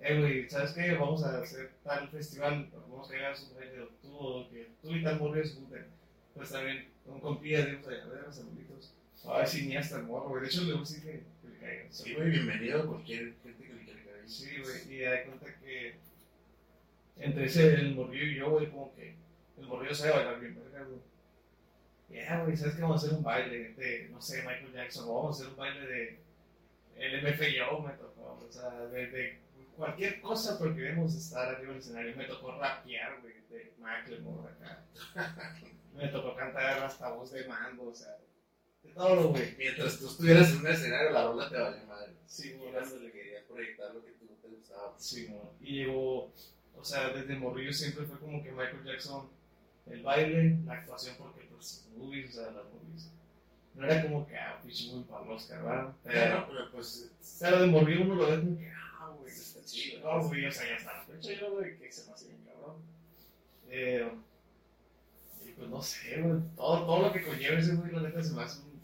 eh, 0.00 0.20
güey, 0.20 0.48
¿sabes 0.48 0.72
qué? 0.72 0.94
Vamos 0.94 1.24
a 1.24 1.40
hacer 1.40 1.72
tal 1.82 2.08
festival, 2.08 2.70
vamos 2.88 3.10
a 3.10 3.12
llegar 3.12 3.32
a 3.32 3.36
su 3.36 3.54
baile, 3.54 3.88
tú, 4.00 4.48
que 4.50 4.68
tú 4.80 4.94
y 4.94 5.02
tal 5.02 5.18
morro 5.18 5.44
se 5.44 5.54
junten. 5.54 5.86
Pues 6.34 6.50
también, 6.50 6.88
con 7.04 7.20
compillas, 7.20 7.66
digamos, 7.66 7.86
a 7.86 7.90
ver 7.90 8.20
a 8.20 8.26
los. 8.26 8.94
A 9.26 9.44
si 9.44 9.66
ni 9.66 9.76
hasta 9.76 9.96
el 9.96 10.04
morro, 10.04 10.28
güey. 10.28 10.42
De 10.42 10.48
hecho, 10.48 10.62
le 10.62 10.74
gusta 10.74 11.00
que, 11.02 11.24
que 11.42 11.48
le 11.48 11.58
caiga. 11.58 11.84
Sí, 11.90 12.14
güey, 12.14 12.30
bienvenido 12.30 12.82
a 12.82 12.86
cualquier 12.86 13.34
gente 13.42 13.64
que 13.64 13.74
le 13.74 13.84
quiera 13.84 14.04
caer. 14.04 14.28
Sí, 14.28 14.50
güey, 14.62 14.94
y 14.94 15.00
da 15.00 15.24
cuenta 15.24 15.46
que 15.58 15.96
entre 17.16 17.46
ese, 17.46 17.74
el 17.74 17.94
morrillo 17.96 18.26
y 18.26 18.36
yo, 18.36 18.50
güey, 18.50 18.70
como 18.70 18.94
que 18.94 19.14
el 19.58 19.66
morrillo 19.66 19.94
sabe 19.94 20.12
bailar 20.12 20.40
bien, 20.40 20.54
verga, 20.54 20.84
güey. 20.84 21.00
Ya, 22.08 22.42
güey, 22.42 22.56
¿sabes 22.56 22.74
qué? 22.74 22.82
Vamos 22.82 23.02
a 23.02 23.06
hacer 23.06 23.18
un 23.18 23.24
baile 23.24 23.74
de, 23.74 24.08
no 24.10 24.20
sé, 24.20 24.38
Michael 24.38 24.72
Jackson, 24.72 25.04
o 25.08 25.14
vamos 25.14 25.36
a 25.36 25.42
hacer 25.42 25.52
un 25.52 25.56
baile 25.56 25.86
de 25.86 26.18
el 26.96 27.22
MFYO, 27.22 27.80
me 27.80 27.92
tocó, 27.92 28.44
o 28.48 28.52
sea, 28.52 28.70
de, 28.86 29.06
de 29.06 29.38
cualquier 29.76 30.20
cosa, 30.20 30.58
pero 30.58 30.74
queremos 30.74 31.14
estar 31.14 31.48
arriba 31.48 31.72
del 31.72 31.80
escenario. 31.80 32.16
Me 32.16 32.24
tocó 32.24 32.52
rapear, 32.58 33.20
güey, 33.20 33.34
de 33.48 33.72
Macklemore 33.78 34.52
acá. 34.52 34.84
Me 35.94 36.08
tocó 36.08 36.36
cantar 36.36 36.82
hasta 36.82 37.10
voz 37.10 37.32
de 37.32 37.44
mango, 37.48 37.88
o 37.88 37.94
sea, 37.94 38.16
de 38.84 38.90
todo, 38.92 39.30
güey. 39.30 39.56
Mientras 39.56 39.98
tú 39.98 40.06
estuvieras 40.06 40.50
en 40.50 40.58
un 40.58 40.66
escenario, 40.68 41.10
la 41.10 41.24
rola 41.24 41.48
te 41.48 41.56
vale 41.56 41.84
madre. 41.86 42.12
Sí, 42.26 42.52
güey, 42.52 42.72
le 42.72 43.10
querías 43.10 43.42
proyectar 43.44 43.92
lo 43.94 44.04
que 44.04 44.12
tú 44.12 44.26
te 44.40 44.48
gustaba. 44.48 44.94
Sí, 44.96 45.28
no. 45.28 45.54
Y 45.60 45.78
llegó, 45.78 46.32
o 46.76 46.84
sea, 46.84 47.08
desde 47.08 47.34
morrillo 47.36 47.72
siempre 47.72 48.04
fue 48.04 48.18
como 48.20 48.40
que 48.42 48.52
Michael 48.52 48.84
Jackson, 48.84 49.28
el 49.90 50.02
baile, 50.02 50.58
la 50.64 50.74
actuación, 50.74 51.16
porque 51.18 51.48
pues 51.50 51.86
movies, 51.96 52.30
o 52.30 52.32
sea, 52.42 52.50
las 52.52 52.64
movies, 52.64 53.10
no 53.74 53.86
era 53.86 54.02
como 54.02 54.26
que, 54.26 54.36
ah, 54.36 54.60
pinche 54.62 54.92
muy 54.92 55.04
pablos, 55.04 55.48
¿verdad? 55.48 55.92
Pero, 56.02 56.46
pero 56.48 56.70
pues, 56.72 57.10
Pero 57.40 57.60
de 57.60 57.66
morir 57.66 58.00
uno 58.00 58.14
lo 58.16 58.26
ve 58.26 58.40
como 58.40 58.58
que, 58.58 58.72
ah, 58.74 59.12
güey, 59.16 59.32
está 59.32 59.64
chido. 59.64 60.00
no, 60.02 60.26
güey, 60.26 60.46
o 60.46 60.52
sea, 60.52 60.66
ya 60.66 60.76
está. 60.76 61.04
De 61.08 61.16
hecho, 61.18 61.32
yo, 61.32 61.52
güey, 61.52 61.78
que 61.78 61.92
se 61.92 62.06
me 62.06 62.12
hace 62.12 62.28
bien 62.28 62.44
cabrón. 62.44 62.76
Eh, 63.68 64.10
y 65.46 65.52
pues 65.52 65.68
no 65.68 65.82
sé, 65.82 66.20
güey, 66.20 66.40
todo, 66.56 66.86
todo 66.86 67.02
lo 67.02 67.12
que 67.12 67.22
conlleva 67.22 67.58
ese 67.58 67.74
güey, 67.76 67.92
la 67.92 68.02
neta 68.02 68.22
se 68.22 68.32
me 68.32 68.42
hace 68.42 68.60
un, 68.62 68.80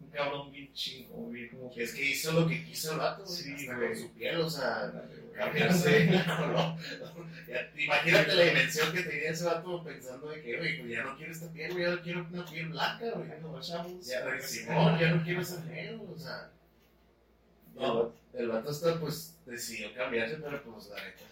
un 0.00 0.10
cabrón 0.10 0.50
bien 0.50 0.72
chingo, 0.72 1.30
bien 1.30 1.48
como 1.48 1.72
que. 1.72 1.84
es 1.84 1.94
que 1.94 2.04
hizo 2.10 2.32
lo 2.32 2.48
que 2.48 2.64
quiso 2.64 2.92
el 2.92 2.98
vato, 2.98 3.24
güey. 3.24 3.36
Sí, 3.36 3.54
hasta 3.54 3.76
güey. 3.76 3.88
con 3.88 3.98
su 3.98 4.10
piel, 4.12 4.40
o 4.40 4.50
sea. 4.50 4.92
Cambiarse 5.32 6.08
color. 6.26 6.76
Ya, 7.48 7.70
Imagínate 7.76 8.34
la 8.34 8.42
dimensión 8.44 8.92
que 8.92 9.02
tenía 9.02 9.30
ese 9.30 9.44
vato 9.44 9.84
pensando 9.84 10.28
de 10.28 10.42
que, 10.42 10.56
güey, 10.58 10.78
pues 10.80 10.90
ya 10.90 11.02
no 11.02 11.16
quiero 11.16 11.32
esta 11.32 11.52
piel, 11.52 11.72
güey, 11.72 11.84
ya 11.84 12.02
quiero 12.02 12.26
una 12.30 12.44
piel 12.44 12.68
blanca, 12.68 13.10
güey. 13.14 13.28
No, 13.40 13.60
chavos. 13.60 14.06
Ya, 14.06 14.40
Simón, 14.40 14.98
ya 14.98 15.10
no 15.10 15.22
quiero 15.24 15.40
ese 15.40 15.60
negro, 15.64 16.06
o 16.14 16.18
sea. 16.18 16.50
No. 17.74 18.12
El, 18.32 18.48
vato 18.48 18.70
está, 18.70 18.98
pues, 18.98 19.38
decidió 19.44 19.94
cambiarse, 19.94 20.36
pero 20.36 20.62
pues 20.62 20.88
la 20.88 20.96
neta. 20.96 21.24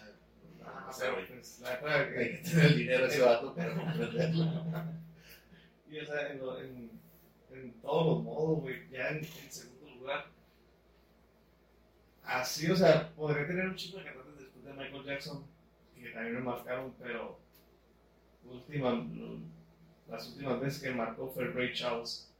Ah, 0.63 0.87
O 0.89 0.93
sea, 0.93 1.11
güey, 1.11 1.27
pues, 1.27 1.59
la 1.61 1.73
neta, 1.73 1.95
hay 1.95 2.31
que 2.31 2.37
tener 2.49 2.65
el 2.65 2.77
dinero 2.77 3.07
de 3.07 3.13
ese 3.13 3.21
vato 3.21 3.55
para 3.55 3.75
comprenderlo. 3.75 4.65
Y 5.89 5.99
o 5.99 6.05
sea, 6.05 6.29
en, 6.29 6.39
en, 6.39 6.91
en 7.53 7.73
todos 7.81 8.07
los 8.07 8.23
modos, 8.23 8.59
güey, 8.61 8.89
ya 8.91 9.09
en, 9.09 9.17
en. 9.17 9.70
Así, 12.31 12.69
o 12.71 12.75
sea, 12.75 13.09
podría 13.15 13.45
tener 13.45 13.67
un 13.67 13.75
chingo 13.75 13.97
de 13.99 14.05
cantantes 14.05 14.37
después 14.39 14.63
de 14.63 14.73
Michael 14.73 15.03
Jackson, 15.03 15.43
que 15.95 16.09
también 16.11 16.35
me 16.35 16.41
marcaron, 16.41 16.93
pero 16.99 17.39
última, 18.45 19.05
las 20.07 20.29
últimas 20.29 20.59
veces 20.61 20.81
que 20.81 20.91
marcó 20.91 21.27
fue 21.29 21.45
Ray 21.49 21.73
Charles, 21.73 22.31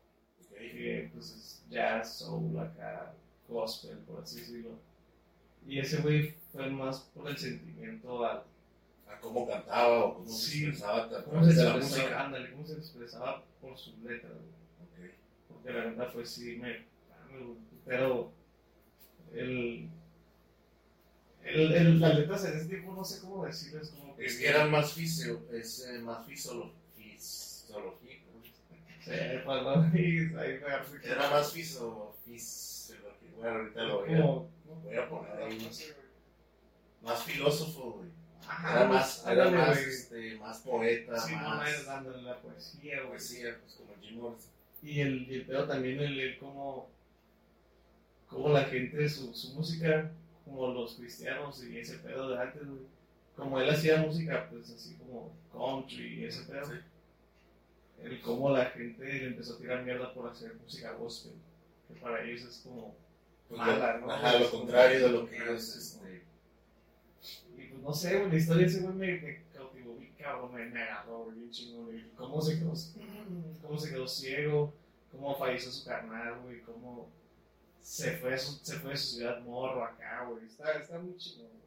que 0.49 1.09
pues 1.13 1.31
es 1.31 1.65
jazz, 1.69 2.19
soul, 2.19 2.57
acá, 2.59 3.13
gospel, 3.49 3.97
por 3.99 4.21
así 4.23 4.39
decirlo. 4.39 4.79
Y 5.67 5.79
ese 5.79 6.01
güey 6.01 6.35
fue 6.53 6.69
más 6.69 7.01
por 7.13 7.27
el 7.29 7.37
sentimiento 7.37 8.25
al 8.25 8.43
A 9.07 9.19
cómo 9.19 9.45
cantaba 9.45 10.05
o 10.05 10.13
cómo 10.15 10.27
Sí. 10.29 10.61
se 10.61 10.67
expresaba 10.69 11.03
a 11.19 11.23
cómo 11.25 11.43
se 11.43 11.51
expresaba, 11.51 12.25
ándale, 12.25 12.51
cómo 12.51 12.65
se 12.65 12.73
expresaba 12.75 13.43
por 13.59 13.77
sus 13.77 13.97
letras, 13.99 14.31
güey. 14.31 15.09
Ok. 15.09 15.13
porque 15.49 15.73
la 15.73 15.83
verdad 15.85 16.09
fue 16.13 16.25
sí 16.25 16.55
me, 16.55 16.69
me- 17.29 17.55
pero 17.85 18.31
el, 19.33 19.89
el, 21.43 21.71
el- 21.73 21.99
las 21.99 22.15
letras 22.17 22.45
en 22.45 22.57
ese 22.57 22.65
tiempo 22.67 22.93
no 22.93 23.03
sé 23.03 23.19
cómo 23.21 23.45
decirles 23.45 23.89
como 23.89 24.15
que 24.15 24.25
Es 24.25 24.37
que 24.37 24.47
eran 24.47 24.69
más 24.71 24.93
fisio, 24.93 25.41
es 25.51 25.85
eh, 25.87 25.99
más 25.99 26.25
fisiolo- 26.27 26.71
fisiología. 26.95 28.17
¿cómo 28.25 28.43
se 28.43 28.49
dice? 28.49 29.03
Sí, 29.03 29.11
Era 31.09 31.29
más 31.29 31.51
fiso, 31.51 32.15
fisiología. 32.25 33.29
Bueno, 33.37 33.57
ahorita 33.59 33.83
lo 33.83 34.01
voy 34.01 34.13
a, 34.13 34.21
como 34.21 34.49
voy 34.83 34.95
a 34.95 35.09
poner 35.09 35.31
ahí. 35.43 35.57
güey. 35.57 36.01
Más 37.01 37.23
filósofo, 37.23 37.91
güey. 37.93 38.09
Ajá, 38.47 38.71
Era 38.81 38.89
más, 38.89 39.23
era 39.25 39.45
ándale, 39.45 39.57
más, 39.57 39.77
este, 39.79 40.35
más 40.37 40.57
poeta, 40.59 41.19
sí, 41.19 41.35
no, 41.35 41.41
más 41.41 41.85
dándole 41.85 42.21
la 42.23 42.37
poesía, 42.41 42.97
güey. 42.99 43.09
poesía, 43.09 43.57
pues 43.61 43.73
como 43.75 43.95
Jim 44.01 44.19
Morrison. 44.19 44.51
Y 44.83 44.99
el, 45.01 45.27
y 45.31 45.35
el 45.35 45.45
pedo 45.45 45.67
también 45.67 45.99
el, 45.99 46.19
el 46.19 46.37
cómo, 46.37 46.89
cómo 48.31 48.49
la 48.49 48.63
gente, 48.63 49.07
su, 49.09 49.33
su 49.33 49.53
música, 49.53 50.09
como 50.45 50.73
los 50.73 50.95
cristianos 50.95 51.63
y 51.63 51.77
ese 51.77 51.97
pedo 51.97 52.29
de 52.29 52.41
antes, 52.41 52.65
güey. 52.65 52.81
Como 53.35 53.59
él 53.59 53.69
hacía 53.69 54.01
música, 54.01 54.47
pues 54.49 54.69
así 54.71 54.95
como 54.95 55.31
country 55.51 56.21
y 56.21 56.25
ese 56.25 56.43
pedo. 56.43 56.65
Sí. 56.65 56.73
El 58.03 58.21
cómo 58.21 58.49
la 58.49 58.65
gente 58.65 59.03
le 59.05 59.27
empezó 59.27 59.53
a 59.53 59.57
tirar 59.57 59.83
mierda 59.83 60.13
por 60.13 60.29
hacer 60.29 60.55
música 60.55 60.93
gospel. 60.93 61.33
Que 61.87 61.99
para 61.99 62.23
ellos 62.23 62.41
es 62.43 62.61
como. 62.63 62.95
Pues 63.47 63.59
Mala, 63.59 63.97
¿no? 63.99 64.09
ajá, 64.09 64.39
lo 64.39 64.49
contrario 64.49 65.07
de 65.07 65.11
lo 65.11 65.29
que 65.29 65.35
ellos, 65.35 65.75
este, 65.75 66.23
Y 67.57 67.65
pues 67.65 67.83
no 67.83 67.93
sé, 67.93 68.17
güey, 68.17 68.31
la 68.31 68.37
historia 68.37 68.65
de 68.65 68.71
ese 68.71 68.81
güey 68.81 68.93
me, 68.93 69.21
me 69.21 69.43
cautivó 69.53 69.95
bien 69.97 70.13
cabrón, 70.17 70.53
me, 70.53 70.65
me 70.67 70.83
agarró, 70.83 71.25
bien 71.25 71.51
chingón, 71.51 71.87
güey. 71.87 72.03
Cómo 72.15 72.41
se 72.41 72.59
quedó, 72.59 72.73
cómo 73.61 73.77
se 73.77 73.89
quedó 73.89 74.07
ciego, 74.07 74.73
cómo 75.11 75.35
falleció 75.35 75.69
su 75.69 75.85
carnal, 75.85 76.39
güey, 76.43 76.61
cómo 76.61 77.09
se 77.81 78.17
fue, 78.17 78.33
a 78.33 78.37
su, 78.37 78.53
se 78.63 78.77
fue 78.79 78.91
de 78.91 78.97
su 78.97 79.15
ciudad 79.17 79.41
morro 79.41 79.83
acá, 79.83 80.25
güey. 80.29 80.45
Está, 80.45 80.73
está 80.73 80.99
muy 80.99 81.17
chingón, 81.17 81.49
güey. 81.49 81.61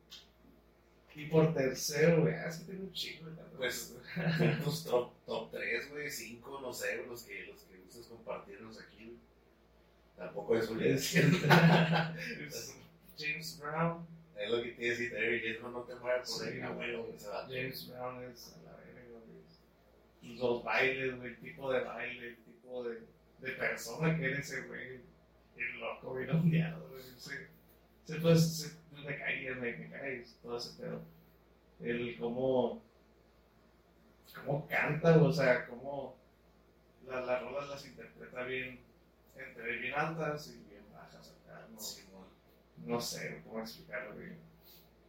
Y 1.16 1.29
por 1.29 1.55
tercero, 1.55 2.22
güey, 2.22 2.35
ah, 2.35 2.48
es 2.48 2.57
que 2.59 2.72
tengo 2.72 2.85
un 2.85 2.92
chingo 2.92 3.31
de 3.31 3.37
Pues, 3.57 3.94
tus 4.64 4.85
top, 4.85 5.12
top 5.27 5.50
3, 5.53 5.90
güey, 5.90 6.11
5, 6.11 6.61
no 6.61 6.72
sé, 6.72 7.05
los 7.07 7.22
que, 7.22 7.46
los 7.46 7.62
que 7.62 7.79
gustes 7.79 8.07
compartirlos 8.07 8.81
aquí, 8.81 9.05
güey. 9.05 9.18
Tampoco 10.16 10.57
es 10.57 10.70
es 10.81 11.14
James 13.18 13.59
Brown. 13.61 14.07
Es 14.37 14.50
lo 14.50 14.62
que 14.62 14.72
te 14.72 14.83
decía, 14.83 15.11
Terry 15.11 15.59
no 15.62 15.83
te 15.83 15.94
mueve 15.96 16.22
por 16.24 16.74
güey. 16.74 16.96
güey, 16.96 17.14
ese 17.16 17.29
vato. 17.29 17.53
James 17.53 17.88
Brown 17.88 18.24
es 18.24 18.55
a 18.55 18.62
la 18.70 18.77
verga, 18.77 19.03
güey. 19.11 20.37
Los 20.37 20.64
bailes, 20.64 21.16
güey, 21.16 21.31
el 21.31 21.38
tipo 21.38 21.72
de 21.72 21.81
baile, 21.81 22.29
el 22.29 22.37
tipo 22.37 22.85
de, 22.85 23.03
de 23.40 23.53
persona 23.53 24.16
que 24.16 24.24
era 24.27 24.38
ese 24.38 24.62
güey. 24.62 25.00
El 25.56 25.80
loco, 25.80 26.14
bien 26.14 26.30
ondeado, 26.30 26.88
güey. 26.88 27.02
Se, 27.16 27.48
se, 28.04 28.20
pues, 28.20 28.56
se, 28.56 29.02
me 29.02 29.18
caía, 29.18 29.54
me, 29.54 29.90
cae 29.90 30.24
todo 30.42 30.56
ese 30.56 30.80
pedo. 30.80 31.02
El 31.80 32.16
cómo, 32.18 32.82
cómo 34.34 34.66
canta, 34.66 35.16
o 35.22 35.32
sea, 35.32 35.66
cómo 35.66 36.16
las, 37.06 37.26
las 37.26 37.42
rolas 37.42 37.68
las 37.68 37.86
interpreta 37.86 38.42
bien, 38.44 38.80
entre 39.36 39.78
bien 39.78 39.94
altas 39.94 40.48
y 40.48 40.68
bien 40.68 40.84
bajas 40.92 41.34
acá, 41.42 41.66
no, 41.72 41.80
Simón. 41.80 42.26
no 42.84 43.00
sé 43.00 43.42
cómo 43.44 43.60
explicarlo, 43.60 44.14
güey. 44.14 44.32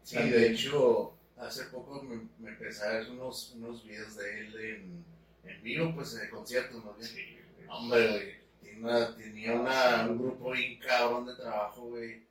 Sí, 0.03 0.17
de 0.17 0.51
hecho, 0.51 1.13
hace 1.38 1.65
poco 1.65 2.03
me, 2.03 2.27
me 2.39 2.49
empecé 2.51 2.86
a 2.86 2.93
ver 2.93 3.10
unos, 3.10 3.53
unos 3.55 3.84
videos 3.84 4.15
de 4.15 4.39
él 4.39 4.60
en, 4.60 5.05
en 5.51 5.63
vivo, 5.63 5.93
pues 5.95 6.19
de 6.19 6.29
conciertos 6.29 6.84
más 6.84 6.97
bien. 6.97 7.10
Sí. 7.10 7.38
Hombre, 7.67 8.08
güey, 8.08 8.44
una- 8.80 9.15
tenía 9.15 9.54
una- 9.54 10.08
un 10.10 10.17
grupo 10.19 10.51
bien 10.51 10.80
cabrón 10.80 11.25
de 11.28 11.36
trabajo, 11.36 11.82
güey. 11.89 12.23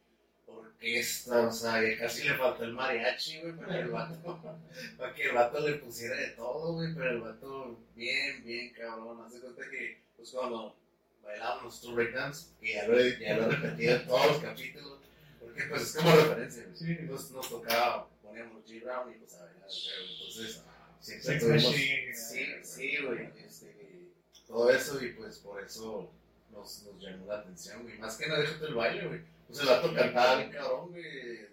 Orquesta, 0.46 1.46
o 1.48 1.52
sea, 1.52 1.80
casi 1.98 2.24
le 2.28 2.34
faltó 2.34 2.64
el 2.64 2.72
mariachi, 2.74 3.40
güey, 3.40 3.56
para 3.56 3.80
el 3.80 3.88
vato, 3.88 4.40
para 4.98 5.14
que 5.14 5.22
el 5.24 5.32
vato 5.34 5.60
le 5.60 5.74
pusiera 5.76 6.16
de 6.16 6.28
todo, 6.28 6.74
güey, 6.74 6.94
pero 6.94 7.10
el 7.10 7.20
vato 7.20 7.78
bien, 7.94 8.44
bien 8.44 8.72
cabrón. 8.74 9.22
Hace 9.26 9.40
cuenta 9.40 9.62
que, 9.70 10.02
pues 10.16 10.30
cuando 10.30 10.76
bailábamos 11.22 11.80
tu 11.80 11.94
breakdance, 11.94 12.48
que 12.60 12.74
ya 12.74 12.86
lo, 12.86 13.00
ya 13.00 13.36
lo 13.38 13.44
he 13.50 13.56
repetido 13.56 13.96
en 13.96 14.06
todos 14.06 14.26
los 14.26 14.38
capítulos, 14.38 14.98
porque 15.40 15.62
pues 15.64 15.82
es 15.82 15.96
como 15.96 16.14
referencia, 16.14 16.64
güey. 16.64 16.76
Sí. 16.76 16.96
Entonces 17.00 17.30
nos 17.30 17.48
tocaba, 17.48 18.08
poníamos 18.22 18.64
G 18.66 18.82
Brown 18.84 19.10
y 19.12 19.18
pues 19.18 19.34
a 19.34 19.44
bailar, 19.44 19.68
güey, 19.68 20.12
entonces 20.12 20.62
siempre 21.00 21.38
tuvimos-. 21.40 21.74
Sí, 22.14 22.46
sí, 22.62 22.96
güey. 23.04 23.28
Este, 23.44 24.10
todo 24.46 24.70
eso 24.70 25.02
y 25.02 25.08
pues 25.12 25.38
por 25.38 25.62
eso 25.64 26.12
nos, 26.54 26.84
nos 26.84 27.02
llamó 27.02 27.26
la 27.26 27.38
atención, 27.40 27.82
güey. 27.82 27.98
Más 27.98 28.16
que 28.16 28.26
nada, 28.26 28.40
déjate 28.40 28.66
el 28.66 28.74
baile, 28.74 29.06
güey. 29.08 29.20
Pues 29.46 29.60
el 29.60 29.66
vato 29.66 29.94
cantaba 29.94 30.36
bien 30.36 30.50
cabrón, 30.50 30.90
güey. 30.90 31.48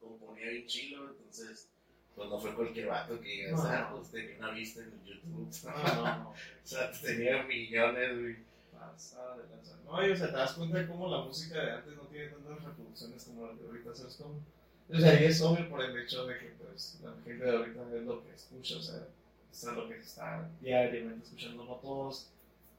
Componía 0.00 0.50
bien 0.50 0.66
chilo, 0.66 1.10
entonces, 1.10 1.68
pues 2.14 2.28
no 2.28 2.38
fue 2.40 2.54
cualquier 2.54 2.86
vato 2.86 3.20
que 3.20 3.28
digas, 3.28 3.52
No. 3.52 3.68
ah, 3.68 3.90
pues 3.94 4.10
tenía 4.10 4.38
una 4.38 4.50
vista 4.50 4.80
en 4.82 5.04
YouTube. 5.04 5.50
No, 5.64 5.94
no, 5.94 6.18
no. 6.18 6.30
O 6.66 6.68
sea, 6.68 6.90
tenía 6.90 7.42
millones, 7.44 8.20
güey. 8.20 8.36
Pasada 8.72 9.36
de 9.36 9.48
lanza. 9.48 9.76
No, 9.84 10.06
y 10.06 10.10
o 10.10 10.16
sea, 10.16 10.26
te 10.28 10.36
das 10.36 10.52
cuenta 10.54 10.78
de 10.78 10.86
cómo 10.86 11.08
la 11.08 11.22
música 11.22 11.62
de 11.62 11.70
antes 11.72 11.94
no 11.96 12.02
tiene 12.02 12.28
tantas 12.28 12.62
reproducciones 12.64 13.24
como 13.24 13.46
la 13.46 13.54
de 13.54 13.66
ahorita, 13.66 13.94
¿sabes 13.94 14.16
cómo? 14.16 14.40
O 14.88 15.00
sea, 15.00 15.20
y 15.20 15.24
es 15.24 15.40
obvio 15.42 15.68
por 15.68 15.82
el 15.82 15.96
hecho 15.98 16.26
de 16.26 16.38
que, 16.38 16.46
pues, 16.62 16.98
la 17.02 17.12
gente 17.24 17.44
de 17.44 17.56
ahorita 17.56 17.80
es 17.94 18.02
lo 18.04 18.22
que 18.22 18.34
escucha, 18.34 18.76
o 18.76 18.80
sea, 18.80 19.06
es 19.52 19.64
lo 19.64 19.88
que 19.88 19.94
se 19.94 20.00
está 20.02 20.48
diariamente 20.60 21.24
escuchando, 21.24 21.64
no 21.64 21.76
todos 21.76 22.28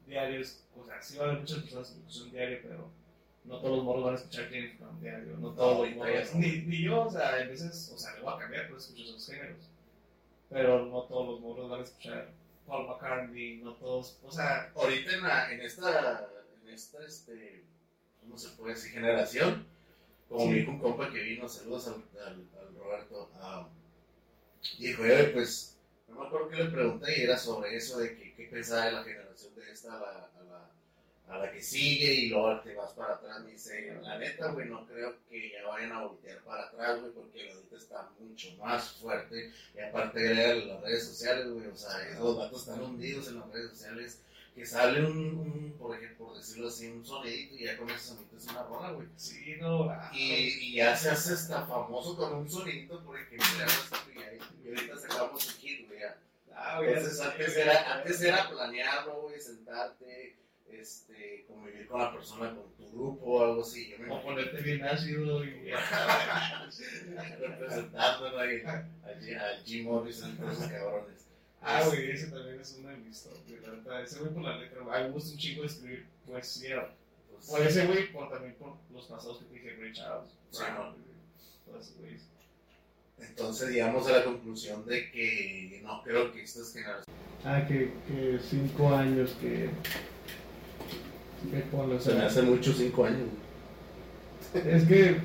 diarios, 0.08 0.63
o 0.76 0.86
sea, 0.86 1.02
sí 1.02 1.17
va 1.17 1.26
a 1.26 1.28
haber 1.30 1.39
muchas 1.41 1.60
personas 1.60 1.89
que 1.91 2.00
escuchan 2.00 2.32
diario, 2.32 2.60
pero 2.63 2.89
no 3.46 3.60
todos 3.60 3.76
los 3.78 3.84
morros 3.86 4.04
van 4.06 4.13
a 4.13 4.17
escuchar 4.17 4.46
James 4.50 4.80
Brown 4.80 5.00
diario, 5.02 5.38
no 5.38 5.52
todos 5.52 5.88
los 5.88 5.96
morros, 5.98 6.36
ni, 6.36 6.48
ni 6.62 6.84
yo, 6.84 7.04
o 7.06 7.12
sea, 7.12 7.30
a 7.30 7.36
veces, 7.46 7.91
o 7.93 7.98
sea, 7.98 8.13
le 8.15 8.22
voy 8.22 8.34
a 8.34 8.38
cambiar, 8.38 8.65
pero 8.65 8.78
escucho 8.78 9.04
esos 9.04 9.26
géneros, 9.26 9.70
pero 10.50 10.86
no 10.86 11.04
todos 11.04 11.28
los 11.30 11.39
morros 11.41 11.70
van 11.70 11.82
a 11.82 11.84
escuchar 11.84 12.30
Paul 12.65 12.88
McCartney, 12.88 13.58
no 13.58 13.74
todos, 13.76 14.17
o 14.24 14.32
sea, 14.32 14.72
Ahorita 14.76 15.12
en, 15.13 15.24
la, 15.24 15.52
en 15.54 15.62
esta, 15.62 16.28
en 16.63 16.70
esta, 16.74 17.06
este, 17.06 17.63
¿cómo 18.22 18.38
se 18.38 18.50
puede 18.50 18.74
decir? 18.76 18.91
Generación. 18.91 19.65
Como 20.28 20.41
Sí. 20.43 20.50
me 20.50 20.56
dijo 20.58 20.72
un 20.72 20.80
compa 20.80 21.10
que 21.10 21.22
vino, 21.22 21.48
saludos 21.48 21.88
al, 21.88 22.04
al, 22.22 22.34
al 22.60 22.76
Roberto. 22.76 23.30
ah, 23.39 23.70
dijo, 24.78 25.04
"Oye, 25.04 25.24
pues, 25.30 25.78
no 26.10 26.20
me 26.20 26.28
acuerdo 26.28 26.50
que 26.50 26.58
le 26.58 26.70
pregunté 26.70 27.17
y 27.17 27.24
era 27.24 27.38
sobre 27.38 27.74
eso 27.78 27.98
de 28.00 28.17
que, 28.17 28.34
qué 28.36 28.43
pensaba 28.52 28.86
de 28.88 28.91
la 28.91 29.04
generación 29.04 29.27
de 29.56 29.71
esta 29.71 29.93
a 29.93 30.00
la, 30.00 30.10
a 30.10 30.43
la, 30.43 31.36
a 31.36 31.38
la 31.39 31.52
que 31.52 31.62
sigue 31.62 32.13
y 32.13 32.30
luego 32.30 32.60
te 32.62 32.73
vas 32.76 32.91
para 32.93 33.13
atrás. 33.15 33.41
Me 33.41 33.52
dice, 33.52 33.95
la 34.02 34.17
neta, 34.17 34.52
güey, 34.52 34.67
no 34.67 34.86
creo 34.88 35.15
que 35.30 35.52
ya 35.52 35.67
vayan 35.67 35.91
a 35.91 36.06
voltear 36.06 36.39
para 36.43 36.63
atrás, 36.67 37.00
güey, 37.02 37.12
porque 37.13 37.45
la 37.45 37.54
ahorita 37.54 37.78
está 37.78 38.10
mucho 38.19 38.56
más 38.58 38.91
fuerte. 38.93 39.52
Y 39.76 39.80
aparte 39.80 40.19
agrega 40.28 40.65
las 40.65 40.82
redes 40.82 41.06
sociales, 41.08 41.50
güey, 41.50 41.67
o 41.67 41.76
sea, 41.76 42.08
esos 42.10 42.38
datos 42.38 42.62
están 42.62 42.82
hundidos 42.82 43.28
en 43.28 43.39
las 43.39 43.50
redes 43.52 43.71
sociales. 43.71 44.23
Que 44.56 44.65
sale 44.65 45.06
un, 45.06 45.38
un, 45.38 45.76
por 45.78 45.95
ejemplo, 45.95 46.26
por 46.26 46.38
decirlo 46.38 46.67
así 46.69 46.88
un 46.88 47.06
sonidito 47.06 47.54
y 47.56 47.65
ya 47.65 47.78
con 47.78 47.88
eso 47.91 48.15
se 48.15 48.21
metes 48.21 48.47
una 48.47 48.63
rola, 48.63 48.91
güey. 48.91 49.08
Sí, 49.15 49.56
no, 49.60 49.84
ah, 49.84 50.10
Y, 50.12 50.71
y 50.71 50.76
ya 50.78 50.97
se 50.97 51.12
hace 51.12 51.34
hasta 51.34 51.67
famoso 51.67 52.17
con 52.17 52.34
un 52.34 52.50
sonidito, 52.50 53.04
por 53.04 53.19
ejemplo, 53.19 53.45
y 54.65 54.67
ahorita 54.69 54.97
sacamos 54.97 55.45
un 55.45 55.54
hit, 55.62 55.88
güey. 55.88 56.00
ya. 56.00 56.17
Ah, 56.58 56.78
güey, 56.78 56.89
Entonces, 56.89 57.20
antes 57.22 57.56
era, 57.58 57.93
antes 57.93 58.22
era 58.22 58.50
planearlo, 58.50 59.22
güey, 59.22 59.39
sentarte, 59.39 60.38
este, 60.70 61.46
convivir 61.48 61.88
con 61.88 62.02
la 62.02 62.12
persona, 62.13 62.56
con 62.56 62.74
tu 62.76 62.91
grupo 62.91 63.26
o 63.26 63.43
algo 63.43 63.62
así. 63.62 63.89
Yo 63.89 64.00
me 64.00 64.12
O 64.12 64.22
ponerte 64.22 64.62
bien 64.62 64.84
ácido 64.84 65.43
y. 65.46 65.72
representando 67.39 68.39
ahí 68.39 68.62
a, 68.65 68.89
a 69.06 69.63
Jim 69.63 69.86
Morrison, 69.86 70.36
todos 70.38 70.54
esos 70.58 70.72
cabrones. 70.72 71.28
Ah, 71.62 71.84
güey, 71.86 72.12
ese 72.12 72.28
también 72.28 72.60
es 72.60 72.76
uno 72.80 72.89
de 72.89 72.98
mis 72.98 73.24
top, 73.24 73.38
güey. 73.48 73.62
La 73.62 73.70
verdad, 73.72 74.04
ese 74.04 74.20
güey 74.20 74.34
por 74.34 74.43
la 74.43 74.58
letra, 74.58 74.82
güey. 74.82 74.96
A 74.96 75.00
mí 75.00 75.06
me 75.08 75.12
gusta 75.13 75.32
un 75.32 75.38
chingo 75.38 75.63
escribir 75.63 76.06
poesía. 76.26 76.93
Pues, 77.32 77.48
Por 77.48 77.62
ese 77.62 77.86
güey, 77.86 78.12
por, 78.12 78.30
también 78.30 78.56
por 78.56 78.78
los 78.91 79.06
pasados 79.06 79.39
que 79.39 79.46
te 79.46 79.54
dije, 79.56 79.76
Ray 79.80 79.93
Charles. 79.93 80.32
Sí, 80.52 80.63
Brown, 80.63 80.98
¿no? 80.98 81.06
Todos 81.65 81.86
esos 81.86 81.98
güeyes. 81.98 82.30
Entonces 83.19 83.69
llegamos 83.69 84.08
a 84.08 84.12
la 84.19 84.23
conclusión 84.23 84.86
de 84.86 85.12
que 85.12 85.82
no 85.84 86.01
creo 86.03 86.32
que 86.32 86.43
estas 86.43 86.71
generaciones. 86.73 87.06
Ah, 87.43 87.65
que, 87.67 87.91
que 88.08 88.39
cinco 88.47 88.93
años 88.95 89.36
que. 89.41 89.69
Que 91.51 91.60
ponle, 91.71 91.95
o 91.95 91.99
Se 91.99 92.13
me 92.13 92.23
hace 92.23 92.41
mucho 92.41 92.73
cinco 92.73 93.06
años. 93.06 93.27
Es 94.53 94.84
que. 94.86 95.17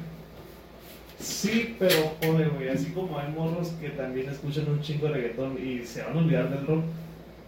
Sí, 1.18 1.76
pero 1.78 2.14
ponle, 2.20 2.48
güey. 2.48 2.68
Así 2.68 2.86
como 2.92 3.18
hay 3.18 3.30
morros 3.32 3.68
que 3.80 3.90
también 3.90 4.28
escuchan 4.28 4.68
un 4.68 4.80
chingo 4.82 5.06
de 5.06 5.14
reggaetón 5.14 5.56
y 5.64 5.84
se 5.86 6.02
van 6.02 6.16
a 6.16 6.20
olvidar 6.20 6.50
del 6.50 6.66
rock, 6.66 6.84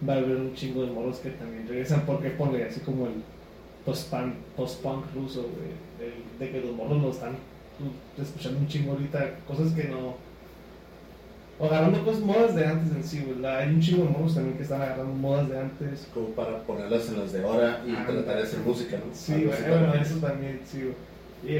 va 0.07 0.13
a 0.13 0.17
haber 0.17 0.37
un 0.37 0.53
chingo 0.55 0.83
de 0.85 0.91
morros 0.91 1.17
que 1.19 1.31
también 1.31 1.67
regresan 1.67 2.05
porque 2.05 2.29
ponle 2.31 2.63
así 2.63 2.79
como 2.81 3.07
el 3.07 3.13
post-punk 3.85 4.33
post 4.55 4.83
ruso, 5.13 5.41
güey. 5.43 6.09
el- 6.09 6.39
De 6.39 6.51
que 6.51 6.61
los 6.65 6.75
morros 6.75 7.01
lo 7.01 7.11
están 7.11 7.33
uh, 7.33 8.21
escuchando 8.21 8.59
un 8.59 8.67
chingo 8.67 8.93
ahorita, 8.93 9.35
cosas 9.47 9.73
que 9.73 9.85
no. 9.85 10.15
O 11.57 11.65
agarrando 11.67 12.03
cosas 12.03 12.21
modas 12.21 12.53
de 12.55 12.65
antes 12.65 12.93
en 12.95 13.03
sí, 13.03 13.23
güey. 13.25 13.39
La- 13.39 13.59
Hay 13.59 13.69
un 13.69 13.79
chingo 13.81 14.03
de 14.03 14.09
morros 14.09 14.35
también 14.35 14.57
que 14.57 14.63
están 14.63 14.81
agarrando 14.81 15.13
modas 15.13 15.47
de 15.49 15.59
antes. 15.59 16.07
Como 16.13 16.27
para 16.29 16.59
ponerlas 16.63 17.07
en 17.09 17.19
las 17.19 17.31
de 17.31 17.43
ahora 17.43 17.81
y 17.87 17.91
Ah, 17.95 18.05
tratar 18.07 18.37
de 18.37 18.43
hacer 18.43 18.59
música, 18.59 18.97
¿no? 18.97 19.13
Sí, 19.13 19.45
güey, 19.45 19.61
bueno, 19.69 19.93
eso 19.93 20.17
también, 20.17 20.59
sí, 20.65 20.81
güey. 20.83 20.95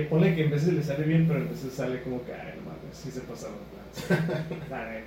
Y 0.01 0.03
ponle 0.05 0.34
que 0.36 0.45
en 0.45 0.51
veces 0.51 0.73
le 0.73 0.84
sale 0.84 1.05
bien, 1.05 1.25
pero 1.27 1.39
en 1.39 1.49
veces 1.49 1.71
sale 1.71 2.01
como 2.01 2.25
que, 2.25 2.34
ay, 2.34 2.53
no 2.58 2.63
mames, 2.71 2.93
sí 2.97 3.10
se 3.12 3.21
pasaron. 3.21 3.55
La 4.69 4.86
neta. 4.91 5.05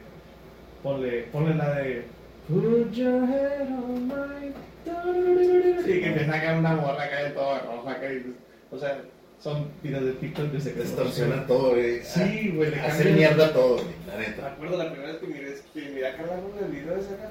Ponle, 0.83 1.23
ponle 1.33 1.55
la 1.57 1.75
de 1.75 2.05
Put 2.49 2.93
your 2.93 3.25
head 3.29 3.69
on 3.69 4.07
my... 4.07 4.53
Y 4.87 6.01
que 6.01 6.07
empieza 6.07 6.35
a 6.35 6.41
caer 6.41 6.59
una 6.59 6.75
morra 6.77 7.03
acá 7.05 7.25
de 7.25 7.31
todo 7.31 7.59
roja 7.59 7.91
acá 7.91 8.11
y, 8.13 8.35
O 8.71 8.79
sea, 8.79 9.03
son 9.41 9.69
videos 9.83 10.05
de 10.05 10.13
TikTok 10.13 10.47
de 10.51 10.61
secreto. 10.61 10.89
Distorsiona 10.89 11.47
todo, 11.47 11.71
güey. 11.71 12.01
Sí, 12.03 12.53
güey, 12.55 12.71
le 12.73 13.13
mierda 13.13 13.53
todo, 13.53 13.75
güey, 13.75 13.87
la 14.09 14.17
Me 14.19 14.27
neta. 14.29 14.47
acuerdo 14.49 14.77
la 14.79 14.91
primera 14.91 15.13
vez 15.13 15.21
que 15.21 15.27
miré, 15.29 15.55
que 15.75 15.81
miré 15.95 16.07
a 16.09 16.17
Carla 16.17 16.35
en 16.59 16.65
el 16.65 16.71
video 16.73 16.97
ese 16.97 17.15
acá. 17.15 17.31